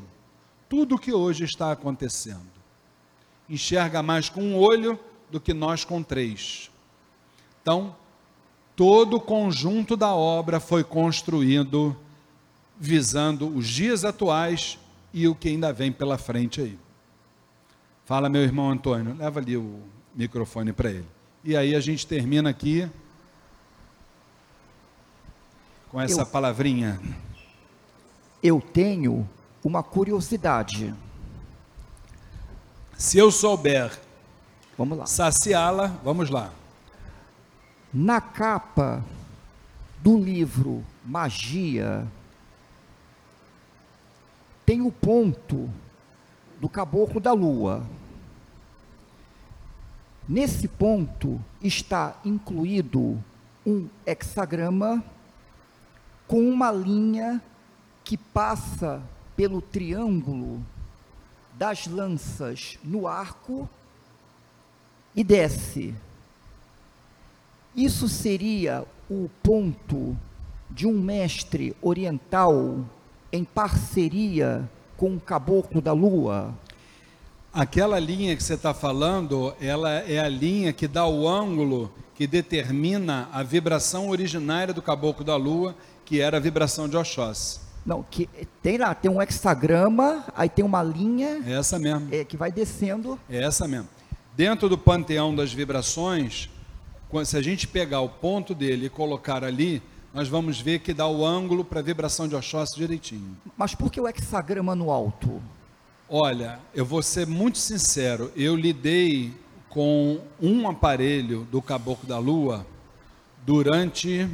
[0.69, 2.45] tudo o que hoje está acontecendo.
[3.49, 4.99] Enxerga mais com um olho
[5.31, 6.69] do que nós com três.
[7.61, 7.95] Então,
[8.75, 11.97] todo o conjunto da obra foi construído
[12.79, 14.77] visando os dias atuais
[15.11, 16.77] e o que ainda vem pela frente aí.
[18.05, 19.81] Fala, meu irmão Antônio, leva ali o
[20.13, 21.07] microfone para ele.
[21.43, 22.87] E aí a gente termina aqui
[25.89, 26.99] com essa eu, palavrinha.
[28.41, 29.27] Eu tenho
[29.63, 30.93] uma curiosidade.
[32.97, 33.99] Se eu souber
[34.77, 35.05] vamos lá.
[35.05, 36.51] saciá-la, vamos lá.
[37.93, 39.03] Na capa
[40.01, 42.07] do livro Magia,
[44.65, 45.69] tem o ponto
[46.59, 47.85] do caboclo da lua.
[50.27, 53.23] Nesse ponto está incluído
[53.65, 55.03] um hexagrama
[56.27, 57.41] com uma linha
[58.07, 59.01] que passa
[59.35, 60.65] pelo triângulo
[61.53, 63.69] das lanças no arco
[65.15, 65.93] e desce
[67.77, 70.17] isso seria o ponto
[70.67, 72.79] de um mestre oriental
[73.31, 74.67] em parceria
[74.97, 76.55] com o caboclo da lua?
[77.53, 82.25] Aquela linha que você está falando, ela é a linha que dá o ângulo que
[82.25, 87.66] determina a vibração originária do caboclo da lua, que era a vibração de Oxóssi.
[87.87, 88.27] Não, que
[88.61, 91.41] tem lá, tem um hexagrama, aí tem uma linha.
[91.47, 92.09] É essa mesmo.
[92.11, 93.17] É, que vai descendo.
[93.29, 93.87] É essa mesmo.
[94.35, 96.49] Dentro do panteão das vibrações,
[97.23, 99.81] se a gente pegar o ponto dele e colocar ali,
[100.13, 103.37] nós vamos ver que dá o ângulo para a vibração de Oxóssi direitinho.
[103.55, 105.41] Mas por que o hexagrama no alto?
[106.09, 109.33] Olha, eu vou ser muito sincero, eu lidei
[109.69, 112.67] com um aparelho do Caboclo da Lua
[113.45, 114.29] durante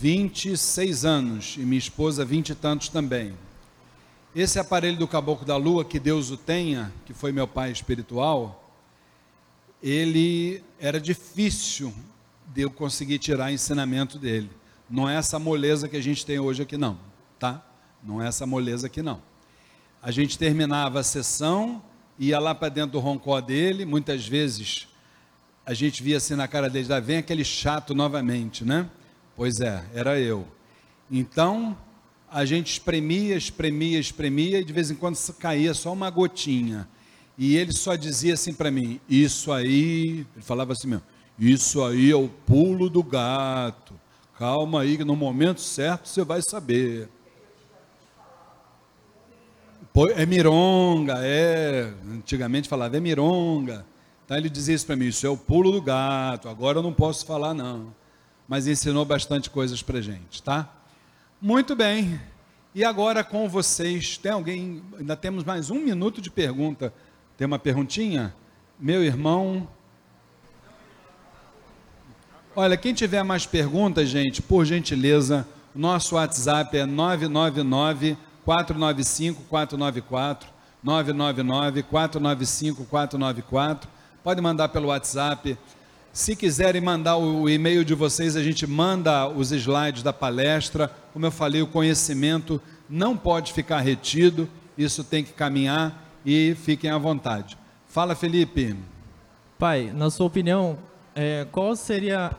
[0.00, 3.34] 26 anos e minha esposa 20 e tantos também.
[4.32, 8.72] Esse aparelho do Caboclo da Lua, que Deus o tenha, que foi meu pai espiritual,
[9.82, 11.92] ele era difícil
[12.54, 14.48] de eu conseguir tirar ensinamento dele.
[14.88, 16.96] Não é essa moleza que a gente tem hoje aqui não,
[17.36, 17.60] tá?
[18.00, 19.20] Não é essa moleza aqui não.
[20.00, 21.82] A gente terminava a sessão,
[22.16, 24.86] ia lá para dentro do roncó dele, muitas vezes
[25.66, 28.88] a gente via assim na cara deles, ah, vem aquele chato novamente, né?
[29.38, 30.44] Pois é, era eu.
[31.08, 31.78] Então,
[32.28, 36.88] a gente espremia, espremia, espremia, e de vez em quando caía só uma gotinha.
[37.38, 41.04] E ele só dizia assim para mim: Isso aí, ele falava assim mesmo,
[41.38, 43.94] isso aí é o pulo do gato.
[44.36, 47.08] Calma aí, que no momento certo você vai saber.
[50.16, 51.92] É mironga, é.
[52.10, 53.86] Antigamente falava, é mironga.
[54.24, 56.48] Então ele dizia isso para mim: Isso é o pulo do gato.
[56.48, 57.96] Agora eu não posso falar, não.
[58.48, 60.68] Mas ensinou bastante coisas para gente, tá?
[61.40, 62.18] Muito bem.
[62.74, 64.82] E agora com vocês, tem alguém?
[64.98, 66.92] Ainda temos mais um minuto de pergunta.
[67.36, 68.34] Tem uma perguntinha?
[68.80, 69.68] Meu irmão.
[72.56, 80.48] Olha, quem tiver mais perguntas, gente, por gentileza, nosso WhatsApp é 999 495 494
[80.82, 83.90] 999 495 494.
[84.24, 85.58] Pode mandar pelo WhatsApp.
[86.12, 90.90] Se quiserem mandar o e-mail de vocês, a gente manda os slides da palestra.
[91.12, 96.90] Como eu falei, o conhecimento não pode ficar retido, isso tem que caminhar e fiquem
[96.90, 97.56] à vontade.
[97.88, 98.76] Fala, Felipe.
[99.58, 100.78] Pai, na sua opinião,
[101.14, 102.32] é, qual seria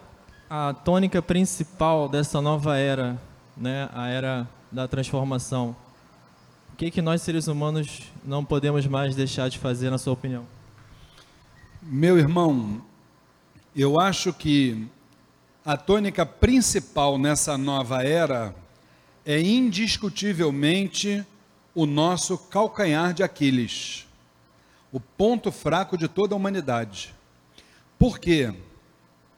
[0.49, 3.19] a tônica principal dessa nova era,
[3.55, 5.75] né, a era da transformação?
[6.73, 10.45] O que, que nós, seres humanos, não podemos mais deixar de fazer, na sua opinião?
[11.81, 12.81] Meu irmão,
[13.81, 14.87] eu acho que
[15.63, 18.53] a tônica principal nessa nova era
[19.25, 21.25] é indiscutivelmente
[21.73, 24.05] o nosso calcanhar de Aquiles,
[24.91, 27.13] o ponto fraco de toda a humanidade.
[27.97, 28.53] Por quê?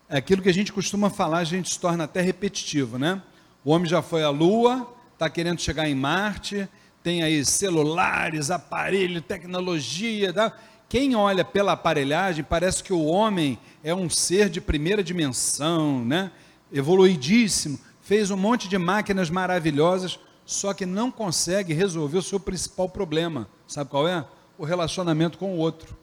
[0.09, 3.21] É aquilo que a gente costuma falar, a gente se torna até repetitivo, né?
[3.63, 6.67] O homem já foi à Lua, está querendo chegar em Marte,
[7.03, 10.33] tem aí celulares, aparelho, tecnologia.
[10.33, 10.57] Tá?
[10.91, 16.29] Quem olha pela aparelhagem parece que o homem é um ser de primeira dimensão, né?
[16.69, 22.89] evoluidíssimo, fez um monte de máquinas maravilhosas, só que não consegue resolver o seu principal
[22.89, 23.47] problema.
[23.69, 24.25] Sabe qual é?
[24.57, 25.95] O relacionamento com o outro.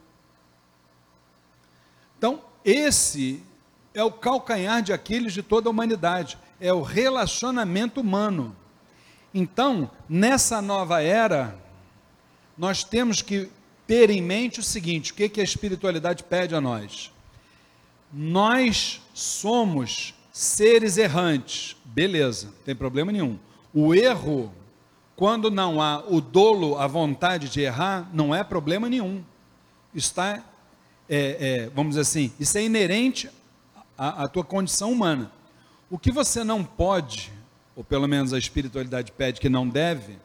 [2.17, 3.43] Então, esse
[3.93, 8.55] é o calcanhar de Aquiles de toda a humanidade, é o relacionamento humano.
[9.35, 11.55] Então, nessa nova era,
[12.57, 13.51] nós temos que
[13.89, 17.11] ter em mente o seguinte: o que, que a espiritualidade pede a nós?
[18.13, 23.39] Nós somos seres errantes, beleza, não tem problema nenhum.
[23.73, 24.53] O erro,
[25.15, 29.23] quando não há o dolo, a vontade de errar, não é problema nenhum.
[29.93, 30.43] Está,
[31.09, 33.27] é, é, vamos dizer assim, isso é inerente
[33.97, 35.31] à, à tua condição humana.
[35.89, 37.33] O que você não pode,
[37.75, 40.17] ou pelo menos a espiritualidade pede que não deve,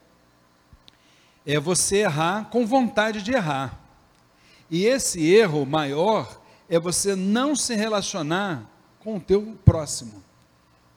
[1.47, 3.79] é você errar com vontade de errar.
[4.71, 8.69] E esse erro maior é você não se relacionar
[9.01, 10.23] com o teu próximo.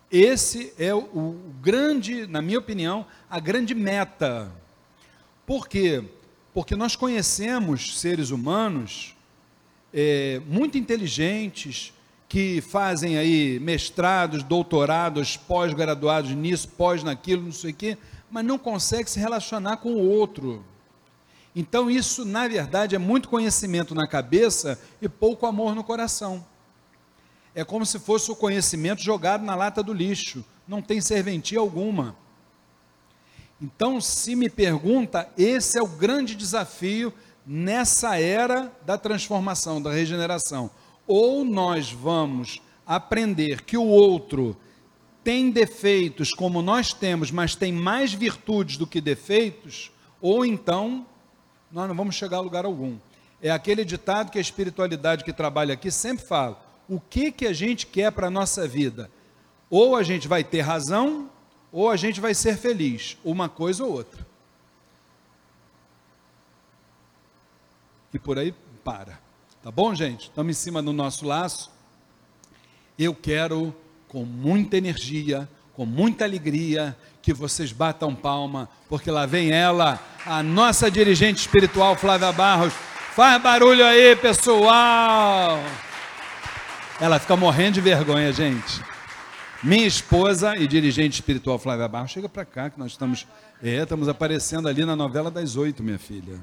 [0.09, 4.49] Esse é o, grande, na minha opinião, a grande meta.
[5.45, 6.03] Por quê?
[6.53, 9.13] Porque nós conhecemos seres humanos
[9.93, 11.93] é, muito inteligentes,
[12.29, 17.97] que fazem aí mestrados, doutorados, pós-graduados nisso, pós naquilo, não sei o quê,
[18.29, 20.63] mas não consegue se relacionar com o outro.
[21.55, 26.45] Então, isso, na verdade, é muito conhecimento na cabeça e pouco amor no coração
[27.57, 32.15] é como se fosse o conhecimento jogado na lata do lixo, não tem serventia alguma.
[33.59, 37.11] Então, se me pergunta, esse é o grande desafio
[37.43, 40.69] nessa era da transformação, da regeneração.
[41.07, 44.55] Ou nós vamos aprender que o outro
[45.27, 49.91] tem defeitos como nós temos, mas tem mais virtudes do que defeitos,
[50.21, 51.05] ou então
[51.69, 52.97] nós não vamos chegar a lugar algum.
[53.41, 57.51] É aquele ditado que a espiritualidade que trabalha aqui sempre fala: o que, que a
[57.51, 59.11] gente quer para a nossa vida.
[59.69, 61.29] Ou a gente vai ter razão,
[61.73, 64.25] ou a gente vai ser feliz, uma coisa ou outra.
[68.13, 69.19] E por aí para.
[69.61, 70.29] Tá bom, gente?
[70.29, 71.69] Estamos em cima do nosso laço.
[72.97, 73.75] Eu quero,
[74.07, 80.41] com muita energia, com muita alegria, que vocês batam palma, porque lá vem ela, a
[80.41, 82.73] nossa dirigente espiritual, Flávia Barros.
[83.15, 85.59] Faz barulho aí, pessoal!
[86.99, 88.81] Ela fica morrendo de vergonha, gente.
[89.61, 93.27] Minha esposa e dirigente espiritual Flávia Barros, chega para cá que nós estamos,
[93.61, 96.39] é, estamos aparecendo ali na novela das oito, minha filha.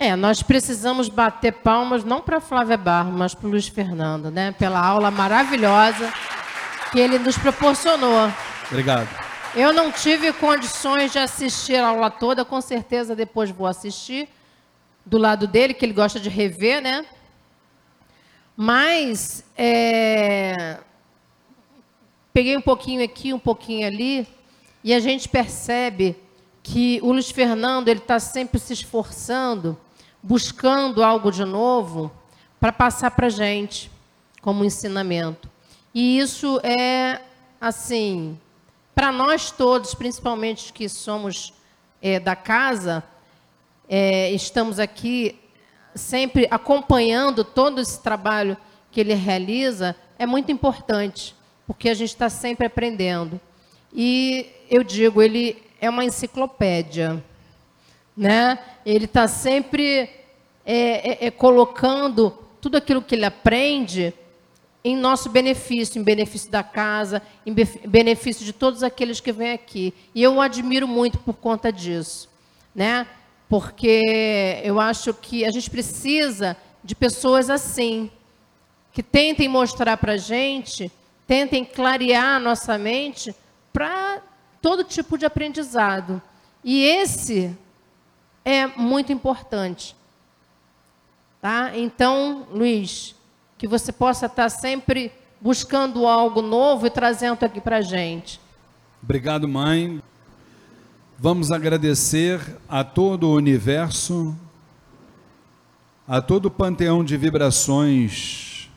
[0.00, 4.52] É, nós precisamos bater palmas não para Flávia Barros, mas para o Luiz Fernando, né?
[4.52, 6.12] Pela aula maravilhosa
[6.92, 8.32] que ele nos proporcionou.
[8.70, 9.08] Obrigado.
[9.56, 14.28] Eu não tive condições de assistir a aula toda, com certeza depois vou assistir
[15.04, 17.04] do lado dele, que ele gosta de rever, né?
[18.56, 20.78] Mas é,
[22.32, 24.28] peguei um pouquinho aqui, um pouquinho ali,
[24.84, 26.16] e a gente percebe
[26.62, 29.76] que o Luiz Fernando ele está sempre se esforçando,
[30.28, 32.12] buscando algo de novo
[32.60, 33.90] para passar para gente
[34.42, 35.48] como ensinamento.
[35.94, 37.22] E isso é
[37.58, 38.38] assim,
[38.94, 41.54] para nós todos, principalmente que somos
[42.02, 43.02] é, da casa,
[43.88, 45.34] é, estamos aqui
[45.94, 48.54] sempre acompanhando todo esse trabalho
[48.92, 51.34] que ele realiza, é muito importante,
[51.66, 53.40] porque a gente está sempre aprendendo.
[53.94, 57.24] E eu digo, ele é uma enciclopédia,
[58.14, 58.58] né?
[58.84, 60.17] Ele está sempre
[60.70, 64.12] é, é, é, colocando tudo aquilo que ele aprende
[64.84, 67.54] em nosso benefício, em benefício da casa, em
[67.86, 69.94] benefício de todos aqueles que vêm aqui.
[70.14, 72.28] E eu o admiro muito por conta disso,
[72.74, 73.06] né?
[73.48, 76.54] Porque eu acho que a gente precisa
[76.84, 78.10] de pessoas assim,
[78.92, 80.92] que tentem mostrar para a gente,
[81.26, 83.34] tentem clarear a nossa mente
[83.72, 84.20] para
[84.60, 86.20] todo tipo de aprendizado.
[86.62, 87.56] E esse
[88.44, 89.96] é muito importante.
[91.40, 91.76] Tá?
[91.76, 93.14] Então, Luiz,
[93.56, 98.40] que você possa estar sempre buscando algo novo e trazendo aqui para a gente.
[99.02, 100.02] Obrigado, mãe.
[101.18, 104.36] Vamos agradecer a todo o universo,
[106.06, 108.70] a todo o panteão de vibrações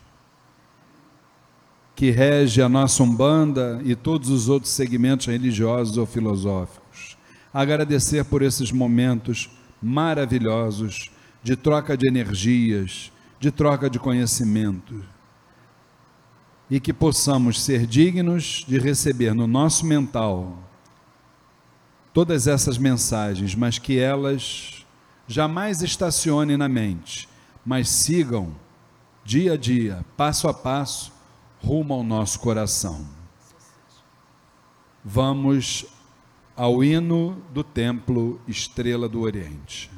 [1.96, 7.16] que rege a nossa Umbanda e todos os outros segmentos religiosos ou filosóficos.
[7.54, 11.11] Agradecer por esses momentos maravilhosos
[11.44, 15.04] de troca de energias, de troca de conhecimento.
[16.70, 20.58] E que possamos ser dignos de receber no nosso mental
[22.14, 24.86] todas essas mensagens, mas que elas
[25.28, 27.28] jamais estacionem na mente,
[27.66, 28.56] mas sigam
[29.24, 31.12] dia a dia, passo a passo,
[31.62, 33.06] rumo ao nosso coração.
[35.04, 35.86] Vamos
[36.56, 39.90] ao hino do templo Estrela do Oriente.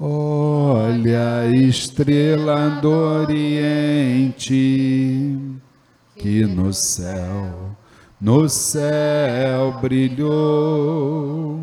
[0.00, 4.54] Olha estrela do Oriente
[6.14, 7.76] que no céu,
[8.20, 11.58] no céu brilhou.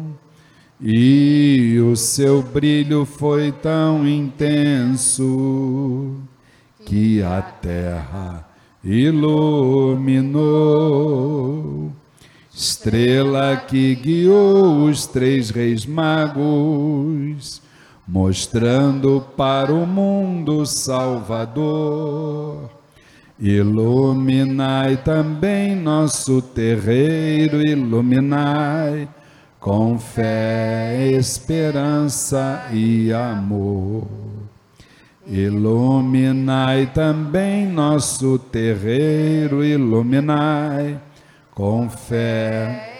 [0.82, 6.18] E o seu brilho foi tão intenso
[6.86, 8.46] que a terra
[8.84, 10.34] iluminou.
[12.54, 17.64] Estrela que guiou os três reis magos
[18.08, 22.70] mostrando para o mundo Salvador.
[23.40, 29.10] Iluminai também nosso terreiro, iluminai
[29.60, 34.08] com fé, esperança e amor.
[35.28, 41.00] Iluminai também nosso terreiro, iluminai
[41.52, 42.95] com fé,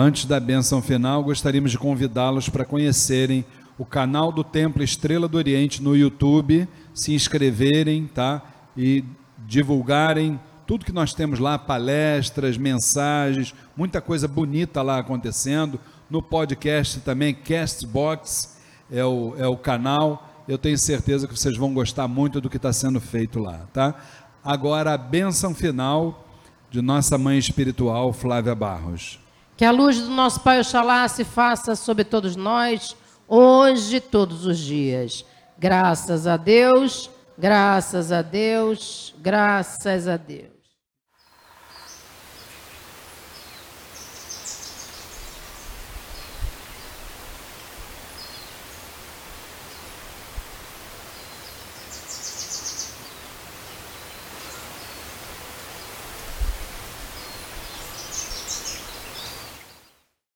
[0.00, 3.44] Antes da benção final, gostaríamos de convidá-los para conhecerem
[3.76, 8.40] o canal do Templo Estrela do Oriente no YouTube, se inscreverem, tá?
[8.76, 9.02] E
[9.38, 10.38] divulgarem
[10.68, 15.80] tudo que nós temos lá, palestras, mensagens, muita coisa bonita lá acontecendo.
[16.08, 18.56] No podcast também, Castbox
[18.88, 20.44] é o, é o canal.
[20.46, 23.96] Eu tenho certeza que vocês vão gostar muito do que está sendo feito lá, tá?
[24.44, 26.24] Agora a benção final
[26.70, 29.18] de nossa mãe espiritual, Flávia Barros.
[29.58, 32.94] Que a luz do nosso Pai Oxalá se faça sobre todos nós,
[33.26, 35.24] hoje todos os dias.
[35.58, 40.57] Graças a Deus, graças a Deus, graças a Deus.